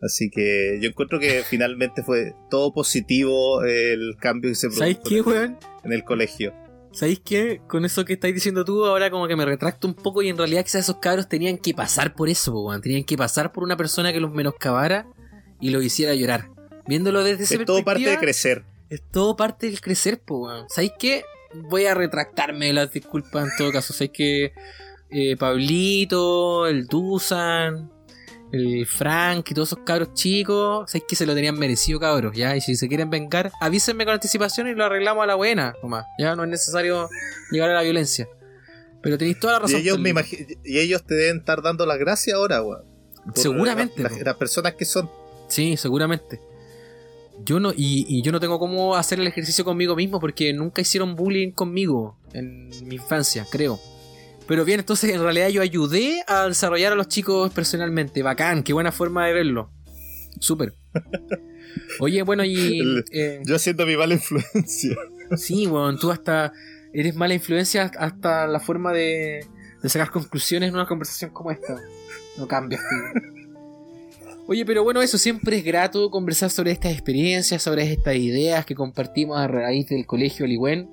[0.00, 5.32] Así que yo encuentro que finalmente fue todo positivo el cambio que se ¿Sabéis produjo
[5.32, 6.54] qué, en en el colegio.
[6.92, 7.60] ¿Sabéis qué?
[7.66, 10.38] Con eso que estáis diciendo tú, ahora como que me retracto un poco y en
[10.38, 12.80] realidad quizás esos cabros tenían que pasar por eso, weón.
[12.80, 15.08] Tenían que pasar por una persona que los menoscabara
[15.60, 16.50] y los hiciera llorar.
[16.86, 18.64] Viéndolo desde esa Es todo parte de crecer.
[18.90, 20.66] Es todo parte del crecer, po, weón.
[20.68, 21.24] ¿Sabéis qué?
[21.54, 23.92] Voy a retractarme de las disculpas en todo caso.
[23.92, 24.52] ¿Sabéis que
[25.10, 27.90] eh, Pablito, el Dusan,
[28.52, 32.36] el Frank y todos esos cabros chicos, ¿sabéis que se lo tenían merecido, cabros?
[32.36, 32.56] ¿Ya?
[32.56, 36.04] Y si se quieren vengar, avísenme con anticipación y lo arreglamos a la buena, nomás.
[36.18, 37.08] Ya no es necesario
[37.50, 38.28] llegar a la violencia.
[39.02, 39.80] Pero tenéis toda la Y razón.
[39.80, 40.14] ellos, me
[40.64, 42.84] y ellos te deben estar dando las gracias ahora, weón.
[43.34, 44.02] Seguramente.
[44.02, 45.10] la- las personas que son.
[45.48, 46.40] Sí, seguramente.
[47.44, 50.80] Yo no, y, y yo no tengo cómo hacer el ejercicio conmigo mismo porque nunca
[50.82, 53.80] hicieron bullying conmigo en mi infancia, creo.
[54.46, 58.22] Pero bien, entonces en realidad yo ayudé a desarrollar a los chicos personalmente.
[58.22, 59.70] Bacán, qué buena forma de verlo.
[60.38, 60.74] Súper.
[62.00, 63.02] Oye, bueno, y.
[63.12, 64.96] Eh, Yo siento mi mala influencia.
[65.36, 66.52] sí, weón, tú hasta.
[66.92, 69.44] Eres mala influencia hasta la forma de,
[69.82, 71.76] de sacar conclusiones en una conversación como esta.
[72.36, 73.33] No cambias, tío.
[74.46, 78.74] Oye, pero bueno, eso siempre es grato conversar sobre estas experiencias, sobre estas ideas que
[78.74, 80.90] compartimos a raíz del colegio Ligüen.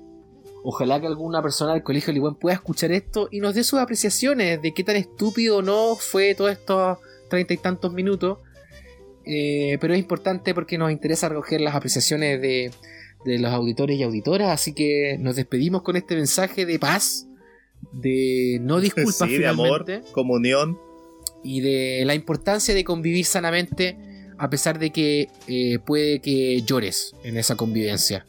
[0.64, 4.62] Ojalá que alguna persona del colegio Ligüen pueda escuchar esto y nos dé sus apreciaciones
[4.62, 6.98] de qué tan estúpido o no fue todos estos
[7.28, 8.38] treinta y tantos minutos.
[9.26, 12.70] Eh, pero es importante porque nos interesa recoger las apreciaciones de,
[13.26, 14.50] de los auditores y auditoras.
[14.50, 17.26] Así que nos despedimos con este mensaje de paz,
[17.92, 20.78] de no disculpas Sí, de amor, finalmente comunión.
[21.44, 23.96] Y de la importancia de convivir sanamente
[24.38, 28.26] a pesar de que eh, puede que llores en esa convivencia.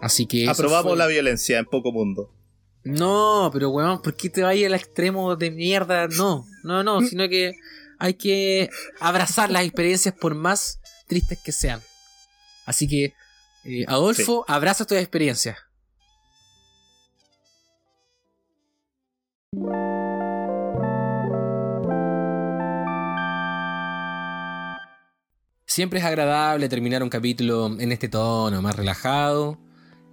[0.00, 0.48] Así que...
[0.48, 2.30] Aprobamos fue- la violencia en poco mundo.
[2.84, 6.06] No, pero weón, ¿por qué te vas al extremo de mierda?
[6.08, 7.54] No, no, no, sino que
[7.98, 8.68] hay que
[9.00, 11.80] abrazar las experiencias por más tristes que sean.
[12.64, 13.14] Así que,
[13.64, 15.56] eh, Adolfo, abraza tus experiencias.
[25.78, 29.58] Siempre es agradable terminar un capítulo en este tono más relajado.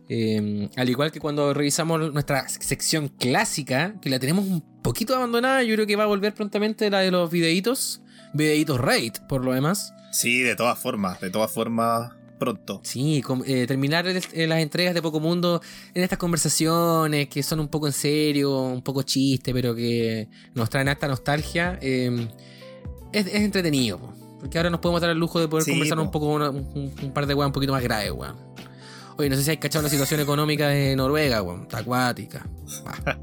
[0.07, 5.63] Eh, al igual que cuando revisamos nuestra sección clásica, que la tenemos un poquito abandonada,
[5.63, 8.03] yo creo que va a volver prontamente la de los videitos.
[8.35, 9.91] Videitos raid, por lo demás.
[10.11, 12.81] Sí, de todas formas, de todas formas, pronto.
[12.83, 15.63] Sí, eh, terminar el- eh, las entregas de Poco Mundo
[15.95, 20.69] en estas conversaciones que son un poco en serio, un poco chiste, pero que nos
[20.69, 21.79] traen harta nostalgia.
[21.81, 22.11] es,
[23.13, 26.03] es entretenido, porque ahora nos podemos dar el lujo de poder Sí, conversar po.
[26.03, 28.35] un poco una- un, un par de weas un poquito más graves, weón.
[29.17, 31.61] Oye, no sé si hay cachado la situación económica de Noruega, weón.
[31.63, 32.45] Está acuática.
[33.05, 33.17] Ah.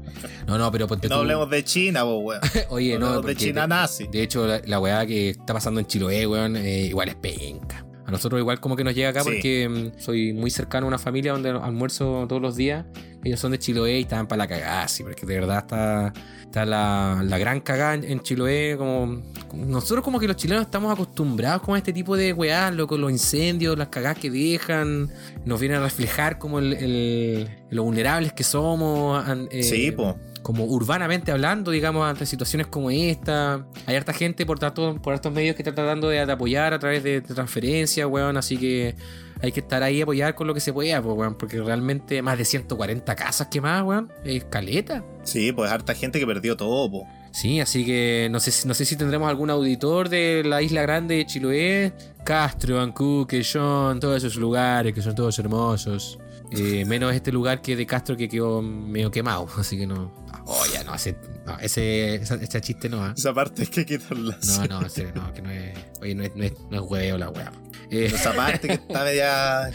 [0.47, 2.41] No, no, pero ponte No tú- hablemos de China, vos, weón.
[2.69, 4.07] Oye, no no, hablemos de China nazi.
[4.07, 7.85] De hecho, la, la weá que está pasando en Chiloé, weón, eh, igual es penca.
[8.05, 9.29] A nosotros igual como que nos llega acá Sí.
[9.29, 12.85] porque mm, soy muy cercano a una familia donde almuerzo todos los días.
[13.23, 16.65] Ellos son de Chiloé y estaban para la cagada, sí, porque de verdad está, está
[16.65, 18.75] la, la gran cagada en, Chiloé.
[18.77, 19.21] Como-
[19.53, 23.77] nosotros como que los chilenos estamos acostumbrados con este tipo de weá, loco, los incendios,
[23.77, 25.09] las cagadas que dejan,
[25.45, 29.23] nos vienen a reflejar como el, el- lo vulnerables que somos.
[29.51, 30.17] eh, Sí, po.
[30.41, 33.65] como urbanamente hablando, digamos, ante situaciones como esta.
[33.85, 36.79] Hay harta gente por, tanto, por estos medios que está tratando de, de apoyar a
[36.79, 38.35] través de, de transferencias, weón.
[38.37, 38.95] Así que
[39.41, 41.35] hay que estar ahí apoyar con lo que se pueda, pues, weón.
[41.35, 44.11] Porque realmente más de 140 casas quemadas, weón.
[44.25, 45.03] Es caleta.
[45.23, 47.07] Sí, pues harta gente que perdió todo, po.
[47.33, 50.83] Sí, así que no sé, si- no sé si tendremos algún auditor de la isla
[50.83, 51.93] grande de Chiloé.
[52.23, 56.19] Castro, Ancú, Quellón, todos esos lugares que son todos hermosos.
[56.51, 60.13] Eh, menos este lugar que de Castro que quedó medio quemado, así que no.
[60.45, 61.15] Oh, ya no, ese,
[61.45, 62.21] no, ese,
[62.61, 63.13] chiste no, ¿ah?
[63.17, 64.37] Esa parte hay que quitarla.
[64.45, 65.73] No, no, ese, no, que no es.
[66.01, 67.51] Oye, no es, no es, no es hueveo la wea.
[67.89, 69.71] Eh, Esa parte que está media.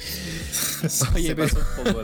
[1.14, 2.02] Oye, pasó un poco.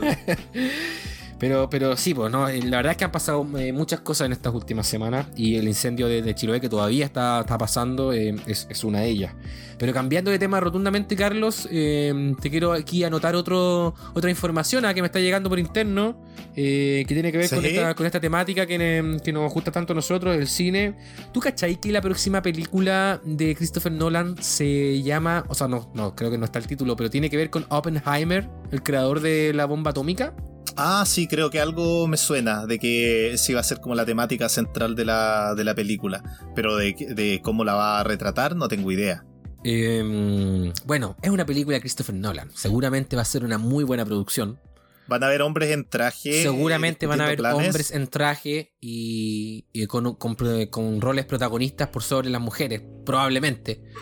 [1.37, 2.47] Pero, pero sí, pues, ¿no?
[2.47, 5.67] la verdad es que han pasado eh, muchas cosas en estas últimas semanas y el
[5.67, 9.33] incendio de, de Chiloé que todavía está, está pasando eh, es, es una de ellas.
[9.77, 14.93] Pero cambiando de tema rotundamente, Carlos, eh, te quiero aquí anotar otro, otra información ah,
[14.93, 16.17] que me está llegando por interno
[16.57, 19.91] eh, que tiene que ver con, esta, con esta temática que, que nos gusta tanto
[19.91, 20.95] a nosotros, el cine.
[21.33, 26.15] ¿Tú cachai que la próxima película de Christopher Nolan se llama, o sea, no, no,
[26.15, 29.53] creo que no está el título, pero tiene que ver con Oppenheimer, el creador de
[29.53, 30.33] la bomba atómica?
[30.77, 34.05] Ah, sí, creo que algo me suena de que sí va a ser como la
[34.05, 36.23] temática central de la, de la película.
[36.55, 39.25] Pero de, de cómo la va a retratar, no tengo idea.
[39.67, 42.51] Eh, bueno, es una película de Christopher Nolan.
[42.53, 44.59] Seguramente va a ser una muy buena producción.
[45.07, 46.41] Van a haber hombres en traje.
[46.43, 47.67] Seguramente van a haber planes.
[47.67, 50.35] hombres en traje y, y con, con-
[50.69, 53.83] con roles protagonistas por sobre las mujeres, probablemente.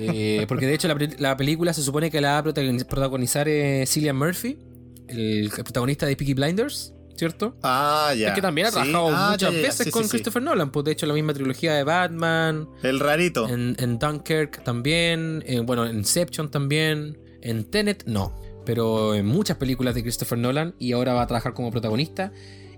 [0.00, 2.84] Eh, porque de hecho la, pe- la película se supone que la va a protagoniz-
[2.86, 4.58] protagonizar eh, Cillian Murphy,
[5.06, 7.56] el, el protagonista de Peaky Blinders, ¿cierto?
[7.62, 8.28] Ah, ya.
[8.28, 8.74] Es que también ha Sí.
[8.76, 9.66] trabajado Ah, muchas ya, ya, ya.
[9.68, 10.10] veces Sí, con sí.
[10.10, 10.70] Christopher Nolan.
[10.70, 13.48] Pues de hecho la misma trilogía de Batman, El rarito.
[13.48, 18.34] en, en Dunkirk también, en, bueno, en Inception también, en Tenet no,
[18.64, 22.32] pero en muchas películas de Christopher Nolan y ahora va a trabajar como protagonista.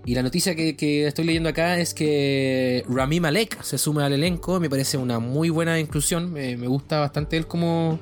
[0.05, 4.13] Y la noticia que, que estoy leyendo acá es que Rami Malek se suma al
[4.13, 7.99] elenco, me parece una muy buena inclusión, me, me gusta bastante él como,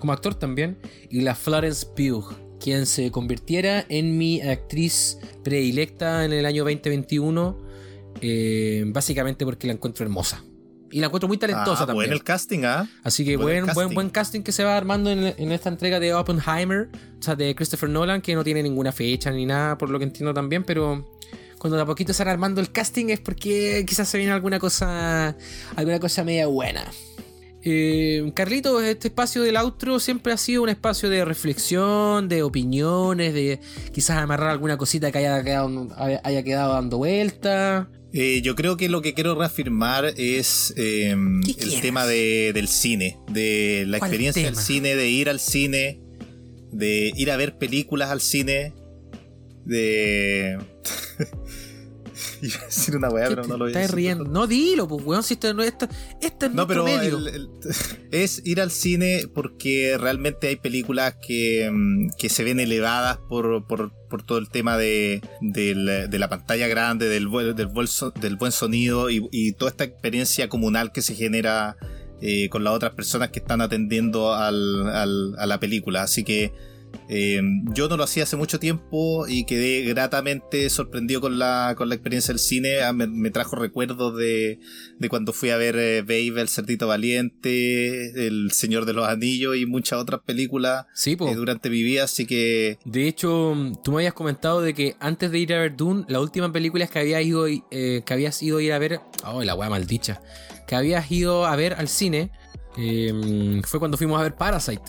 [0.00, 0.76] como actor también.
[1.08, 7.58] Y la Florence Pugh, quien se convirtiera en mi actriz predilecta en el año 2021,
[8.20, 10.42] eh, básicamente porque la encuentro hermosa.
[10.90, 12.08] Y la encuentro muy talentosa ah, también.
[12.08, 12.88] buen el casting, ¿ah?
[13.02, 13.94] Así que Buen buen, buen, casting.
[13.94, 16.88] buen casting que se va armando en, en esta entrega de Oppenheimer,
[17.18, 20.04] o sea, de Christopher Nolan, que no tiene ninguna fecha ni nada, por lo que
[20.04, 21.04] entiendo también, pero
[21.58, 25.36] cuando de a poquito están armando el casting es porque quizás se viene alguna cosa,
[25.74, 26.84] alguna cosa media buena.
[27.68, 33.34] Eh, Carlito, este espacio del outro siempre ha sido un espacio de reflexión, de opiniones,
[33.34, 33.58] de
[33.92, 35.88] quizás amarrar alguna cosita que haya quedado,
[36.22, 37.90] haya quedado dando vuelta.
[38.12, 41.80] Eh, yo creo que lo que quiero reafirmar es eh, ¿Qué el quieres?
[41.80, 44.54] tema de- del cine, de la ¿Cuál experiencia tema?
[44.56, 46.00] del cine, de ir al cine,
[46.70, 48.74] de ir a ver películas al cine,
[49.64, 50.56] de...
[52.42, 53.96] Iba a decir una weá, ¿Qué pero no lo voy a estás decir.
[53.96, 54.24] riendo?
[54.24, 55.88] No dilo, pues, weón, si esto no esto,
[56.20, 57.18] este es No, pero medio.
[57.18, 57.48] el- el-
[58.10, 63.66] es ir al cine porque realmente hay películas que, mm, que se ven elevadas por,
[63.66, 67.86] por, por todo el tema de, del- de la pantalla grande, del, buen- del, buen
[67.86, 71.76] so- del buen sonido y, y toda esta experiencia comunal que se genera
[72.22, 76.02] eh, con las otras personas que están atendiendo al- al- a la película.
[76.02, 76.52] Así que
[77.08, 77.40] eh,
[77.74, 81.94] yo no lo hacía hace mucho tiempo y quedé gratamente sorprendido con la, con la
[81.94, 82.80] experiencia del cine.
[82.82, 84.60] Ah, Me, me trajo recuerdos de,
[84.98, 89.56] de cuando fui a ver eh, Babe, El Cerdito Valiente, El Señor de los Anillos
[89.56, 92.04] y muchas otras películas Sí, eh, durante mi vida.
[92.04, 93.54] Así que De hecho,
[93.84, 96.86] tú me habías comentado de que antes de ir a ver Dune, la última película
[96.86, 99.00] que habías ido, que habías ido a ir a ver.
[99.24, 100.20] Oh, la wea maldicha.
[100.66, 102.30] Que habías ido a ver al cine.
[103.64, 104.82] fue cuando fuimos a ver Parasite.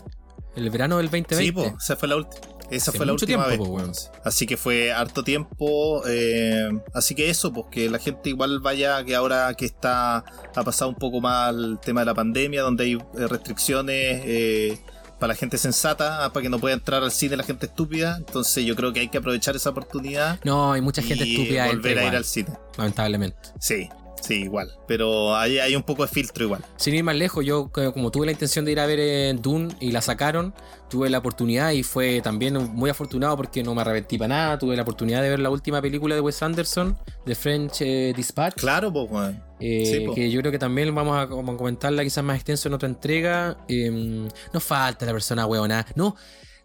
[0.58, 1.36] El verano del 2020.
[1.38, 2.42] sí, po, esa fue la última.
[2.70, 4.12] Esa Hace fue la última tiempo, vez.
[4.26, 6.04] Así que fue harto tiempo.
[6.06, 10.64] eh, así que eso, pues que la gente igual vaya, que ahora que está, ha
[10.66, 14.78] pasado un poco más el tema de la pandemia, donde hay eh, restricciones eh,
[15.18, 18.18] para la gente sensata, ah, para que no pueda entrar al cine la gente estúpida.
[18.18, 21.68] Entonces yo creo que hay que aprovechar esa oportunidad No, hay mucha gente y estúpida.
[21.68, 22.50] volver a ir igual, al cine.
[22.78, 23.38] Lamentablemente.
[23.62, 23.88] Sí,
[24.28, 24.72] sí, igual.
[24.88, 26.64] Pero hay, hay un poco de filtro igual.
[26.76, 29.74] Sin ir más lejos, yo como tuve la intención de ir a ver eh, Dune
[29.80, 30.54] y la sacaron,
[30.90, 34.60] tuve la oportunidad y fue también muy afortunado porque no me arrepentí para nada.
[34.60, 38.56] Tuve la oportunidad de ver la última película de Wes Anderson, The French eh, Dispatch.
[38.56, 39.44] Claro, pues, weón.
[39.60, 42.76] Eh, Sí, que yo creo que también vamos a, a comentarla quizás más extenso en
[42.76, 43.58] otra entrega.
[43.68, 45.86] Eh, no falta la persona weona.
[45.96, 46.16] No,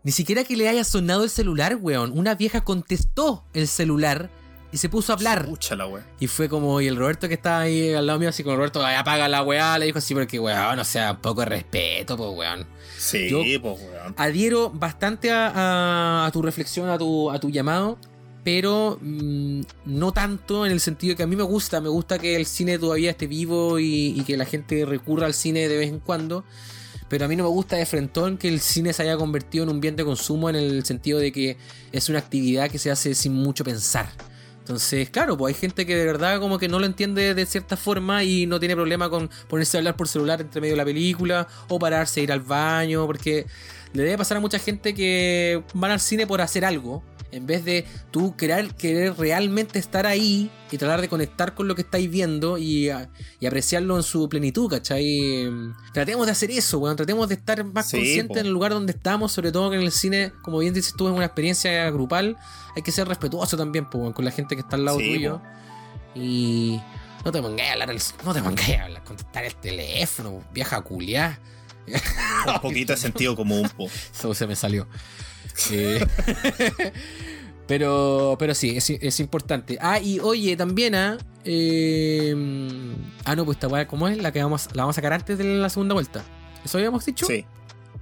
[0.03, 2.17] ni siquiera que le haya sonado el celular, weón.
[2.19, 4.31] Una vieja contestó el celular
[4.73, 5.43] y se puso a hablar.
[5.43, 6.05] Escúchala, weón.
[6.19, 8.85] Y fue como, y el Roberto que estaba ahí al lado mío, así como Roberto,
[8.85, 12.17] "Ay, apaga la weá, le dijo así, porque weón, o sea, un poco de respeto,
[12.17, 12.67] pues weón.
[12.99, 14.15] Sí, pues, weón.
[14.17, 17.99] Adhiero bastante a, a- a tu reflexión, a tu, a tu llamado,
[18.45, 22.35] pero mm, no tanto en el sentido que a mí me gusta, me gusta que
[22.37, 25.89] el cine todavía esté vivo y, y que la gente recurra al cine de vez
[25.89, 26.45] en cuando.
[27.09, 29.71] Pero a mí no me gusta de frentón que el cine se haya convertido en
[29.71, 31.59] un bien de consumo en el sentido de que
[31.93, 34.09] es una actividad que se hace sin mucho pensar.
[34.63, 37.77] Entonces, claro, pues hay gente que de verdad como que no lo entiende de cierta
[37.77, 40.85] forma y no tiene problema con ponerse a hablar por celular entre medio de la
[40.85, 43.47] película o pararse a ir al baño, porque
[43.93, 47.03] le debe pasar a mucha gente que van al cine por hacer algo,
[47.33, 51.75] en vez de tú querer, querer realmente estar ahí y tratar de conectar con lo
[51.75, 52.91] que estáis viendo y,
[53.41, 55.51] y apreciarlo en su plenitud, ¿cachai?
[55.93, 58.41] Tratemos de hacer eso, weón, tratemos de estar más Sí, conscientes po.
[58.41, 61.09] en el lugar donde estamos, sobre todo que en el cine, como bien dices tú,
[61.09, 62.37] es una experiencia grupal,
[62.77, 65.15] hay que ser respetuoso también po, weón, con la gente que está al lado Sí,
[65.15, 65.41] tuyo.
[66.15, 66.81] Y
[67.25, 67.95] no te pongáis a hablar,
[68.25, 71.39] no te pongáis a hablar, contestar el teléfono, vieja culiá.
[72.47, 73.87] Un poquito de sentido común, po.
[74.15, 74.87] Eso se me salió.
[75.71, 76.05] Eh,
[77.67, 79.79] pero, pero sí, es, es importante.
[79.81, 82.35] Ah, y oye, también, ah, eh,
[83.25, 84.19] ah, no, pues esta weá, ¿cómo es?
[84.19, 86.23] La que vamos, la vamos a sacar antes de la segunda vuelta.
[86.65, 87.27] ¿Eso habíamos dicho?
[87.27, 87.45] Sí.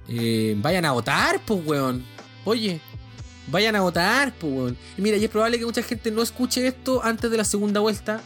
[0.07, 2.05] Eh, vayan a votar, pues, weón.
[2.45, 2.79] Oye,
[3.47, 4.77] vayan a votar, pues, weón.
[4.97, 7.79] Y mira, y es probable que mucha gente no escuche esto antes de la segunda
[7.79, 8.21] vuelta.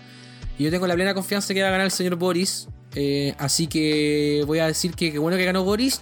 [0.57, 2.67] Y yo tengo la plena confianza que va a ganar el señor Boris.
[2.95, 6.01] Eh, así que voy a decir que qué bueno que ganó Boris.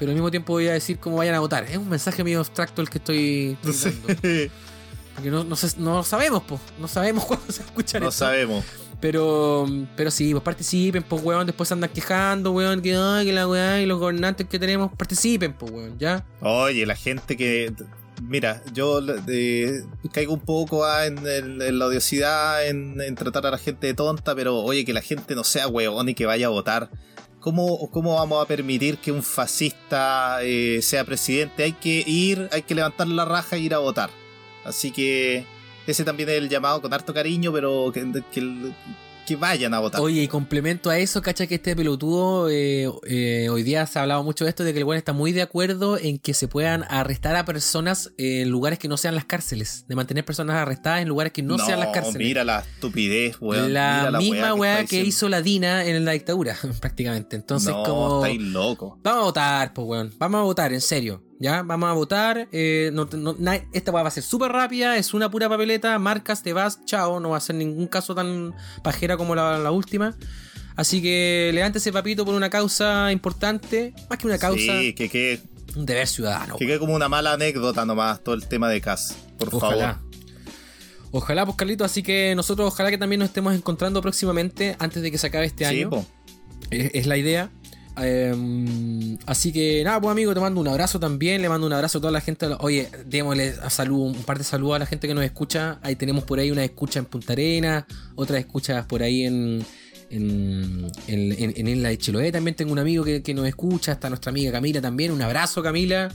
[0.00, 1.64] Pero al mismo tiempo voy a decir cómo vayan a votar.
[1.64, 4.50] Es un mensaje medio abstracto el que estoy, dando.
[5.14, 6.58] Porque no, no, sé- no sabemos, pues.
[6.78, 8.24] No sabemos cuándo se escucha No esto.
[8.24, 8.64] sabemos.
[9.00, 9.66] Pero,
[9.96, 11.46] pero sí, pues participen, pues weón.
[11.46, 12.80] Después se andan quejando, weón.
[12.80, 14.90] Que, ay, que la weá y los gobernantes que tenemos.
[14.96, 16.24] Participen, pues weón, ya.
[16.40, 17.72] Oye, la gente que.
[18.22, 19.82] Mira, yo eh,
[20.12, 23.86] caigo un poco ah, en, el- en la odiosidad, en, en tratar a la gente
[23.86, 26.90] de tonta, pero oye, que la gente no sea weón y que vaya a votar.
[27.40, 31.64] ¿Cómo, cómo vamos a permitir que un fascista eh, sea presidente?
[31.64, 34.10] Hay que ir, hay que levantar la raja e ir a votar.
[34.64, 35.46] Así que
[35.86, 38.72] ese también es el llamado con harto cariño, pero que, que,
[39.30, 40.00] que vayan a votar.
[40.00, 44.02] Oye, y complemento a eso, cacha que este pelotudo, eh, eh, hoy día se ha
[44.02, 46.48] hablado mucho de esto, de que el weón está muy de acuerdo en que se
[46.48, 51.02] puedan arrestar a personas en lugares que no sean las cárceles, de mantener personas arrestadas
[51.02, 52.26] en lugares que no, sean las cárceles.
[52.26, 53.72] Mira la estupidez, weón.
[53.72, 57.36] la misma weá que, hizo la Dina en la dictadura, prácticamente.
[57.36, 58.24] Entonces, no, como.
[58.24, 58.98] estáis loco.
[59.04, 60.12] Vamos a votar, pues, weón.
[60.18, 61.22] Vamos a votar, en serio.
[61.40, 61.62] ¿Ya?
[61.62, 62.48] Vamos a votar.
[62.52, 64.96] eh, no- no- na- esta va a ser súper rápida.
[64.98, 65.98] Es una pura papeleta.
[65.98, 67.18] Marcas, te vas, chao.
[67.18, 68.54] No va a ser ningún caso tan
[68.84, 70.14] pajera como la, la última.
[70.76, 73.94] Así que levántese, papito, por una causa importante.
[74.10, 75.40] Más que una causa, Sí, que quede
[75.76, 76.56] un deber ciudadano.
[76.56, 79.16] que quede como una mala anécdota nomás todo el tema de Cass.
[79.38, 79.94] Por Ojalá.
[79.94, 80.10] favor.
[81.12, 85.10] Ojalá, pues Carlito, así que nosotros ojalá que también nos estemos encontrando próximamente antes de
[85.10, 85.90] que se acabe este Sí, año.
[85.90, 86.06] po.
[86.70, 87.50] Es, es la idea.
[88.02, 91.42] Eh, así que nada, pues amigo, te mando un abrazo también.
[91.42, 92.46] Le mando un abrazo a toda la gente.
[92.60, 93.54] Oye, démosle
[93.90, 95.78] un par de saludos a la gente que nos escucha.
[95.82, 99.64] Ahí tenemos por ahí una escucha en Punta Arena, otras escuchas por ahí en.
[100.12, 103.92] En, en, en- en Isla de Chiloé también tengo un amigo que, que nos escucha,
[103.92, 106.10] está nuestra amiga Camila también, un abrazo Camila,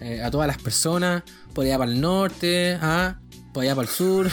[0.00, 1.22] Eh, a todas las personas,
[1.54, 3.20] por allá para el norte, ah,
[3.52, 4.30] por allá para el sur.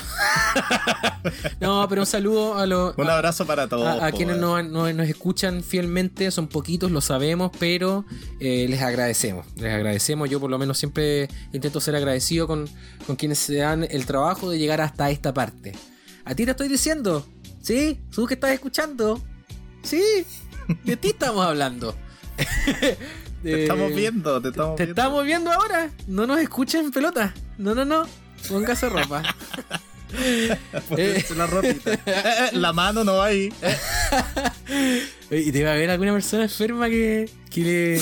[1.60, 4.02] no, pero un saludo a los, Un abrazo para todos.
[4.02, 4.72] a, quienes weón.
[4.72, 8.06] nos, escuchan fielmente, son poquitos, lo sabemos, pero
[8.40, 9.46] eh, les agradecemos.
[9.58, 10.30] Les agradecemos.
[10.30, 12.70] Yo por lo menos siempre intento ser agradecido con,
[13.06, 15.74] con quienes se dan el trabajo de llegar hasta esta parte.
[16.26, 17.26] A ti te estoy diciendo,
[17.62, 18.00] ¿sí?
[18.14, 19.22] Tú que estás escuchando,
[19.84, 20.02] ¿sí?
[20.86, 21.96] De ti estamos hablando.
[23.44, 25.02] Te estamos viendo, te estamos Te viendo.
[25.02, 25.90] estamos viendo ahora.
[26.08, 27.34] No nos escuchen pelota.
[27.58, 28.06] No, no, no.
[28.48, 29.24] Póngase ropa.
[30.90, 31.94] Pónganse la ropita.
[31.94, 33.54] Eh, eh, la mano no va ahí.
[35.32, 38.00] Oye, ¿Y debe haber alguna persona enferma que, que le...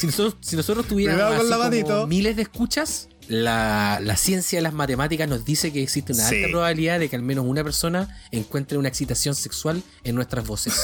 [0.00, 2.06] Si nosotros, si nosotros tuviéramos Cuidado con así la como manito.
[2.06, 6.36] miles de escuchas, la, la ciencia de las matemáticas nos dice que existe una Sí.
[6.36, 10.78] alta probabilidad de que al menos una persona encuentre una excitación sexual en nuestras voces.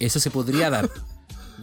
[0.00, 0.90] Eso se podría dar.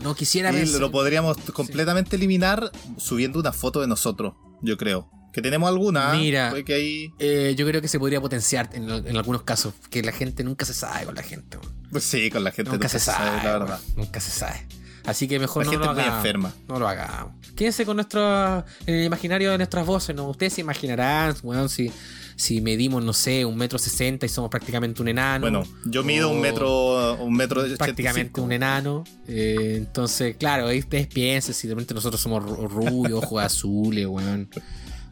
[0.01, 5.09] No quisiera Y pensar- lo podríamos completamente eliminar subiendo una foto de nosotros, yo creo.
[5.35, 6.15] Que tenemos alguna.
[6.15, 6.17] ¿eh?
[6.17, 6.53] Mira.
[6.65, 7.11] Que.
[7.19, 10.65] Eh, yo creo que se podría potenciar en, en algunos casos, que la gente nunca
[10.65, 11.57] se sabe con la gente.
[11.91, 13.79] Pues sí, con la gente Nunca se sabe, la verdad.
[13.97, 14.65] Nunca se sabe.
[15.03, 16.25] Así que mejor La no gente lo es muy hagamos.
[16.25, 16.53] enferma.
[16.69, 17.33] No lo hagamos.
[17.55, 18.59] Quédense con nuestro.
[18.87, 20.27] En el imaginario de nuestras voces, ¿no?
[20.29, 21.91] Ustedes se imaginarán, weón, si,
[22.37, 25.41] si medimos, no sé, un metro sesenta y somos prácticamente un enano.
[25.41, 27.17] Bueno, yo mido un metro.
[27.17, 28.41] Un metro Prácticamente 85.
[28.41, 29.03] un enano.
[29.27, 34.07] Eh, entonces, claro, ahí ustedes piensen si de repente nosotros somos ru- rubios, ojos azules,
[34.07, 34.49] weón.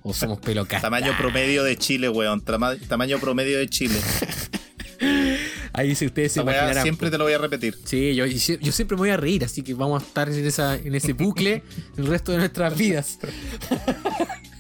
[0.04, 0.66] O somos pelo.
[0.66, 2.42] Tamaño promedio de Chile, weón.
[2.42, 3.96] Tamaño promedio de Chile.
[5.74, 6.84] Ahí si ustedes se imaginarán.
[6.84, 7.76] siempre te lo voy a repetir.
[7.84, 10.76] Sí, yo, yo siempre me voy a reír, así que vamos a estar en, esa,
[10.76, 11.64] en ese bucle
[11.98, 13.18] el resto de nuestras vidas.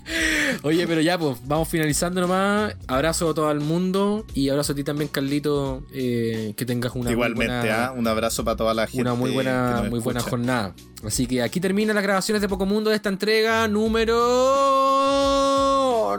[0.63, 2.75] Oye, pero ya, pues, vamos finalizando nomás.
[2.88, 5.85] Abrazo a todo el mundo y abrazo a ti también, Carlito.
[5.93, 7.91] eh, que tengas una Igualmente, muy buena, ¿ah?
[7.91, 9.01] un abrazo para toda la gente.
[9.01, 10.75] una muy buena, muy buena jornada.
[11.05, 14.15] Así que aquí terminan las grabaciones de Poco Mundo de esta entrega número.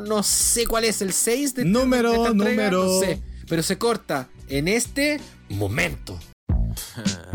[0.06, 2.85] No sé cuál es, el 6 de, Número, de esta número.
[2.85, 6.19] No sé, pero se corta en este momento.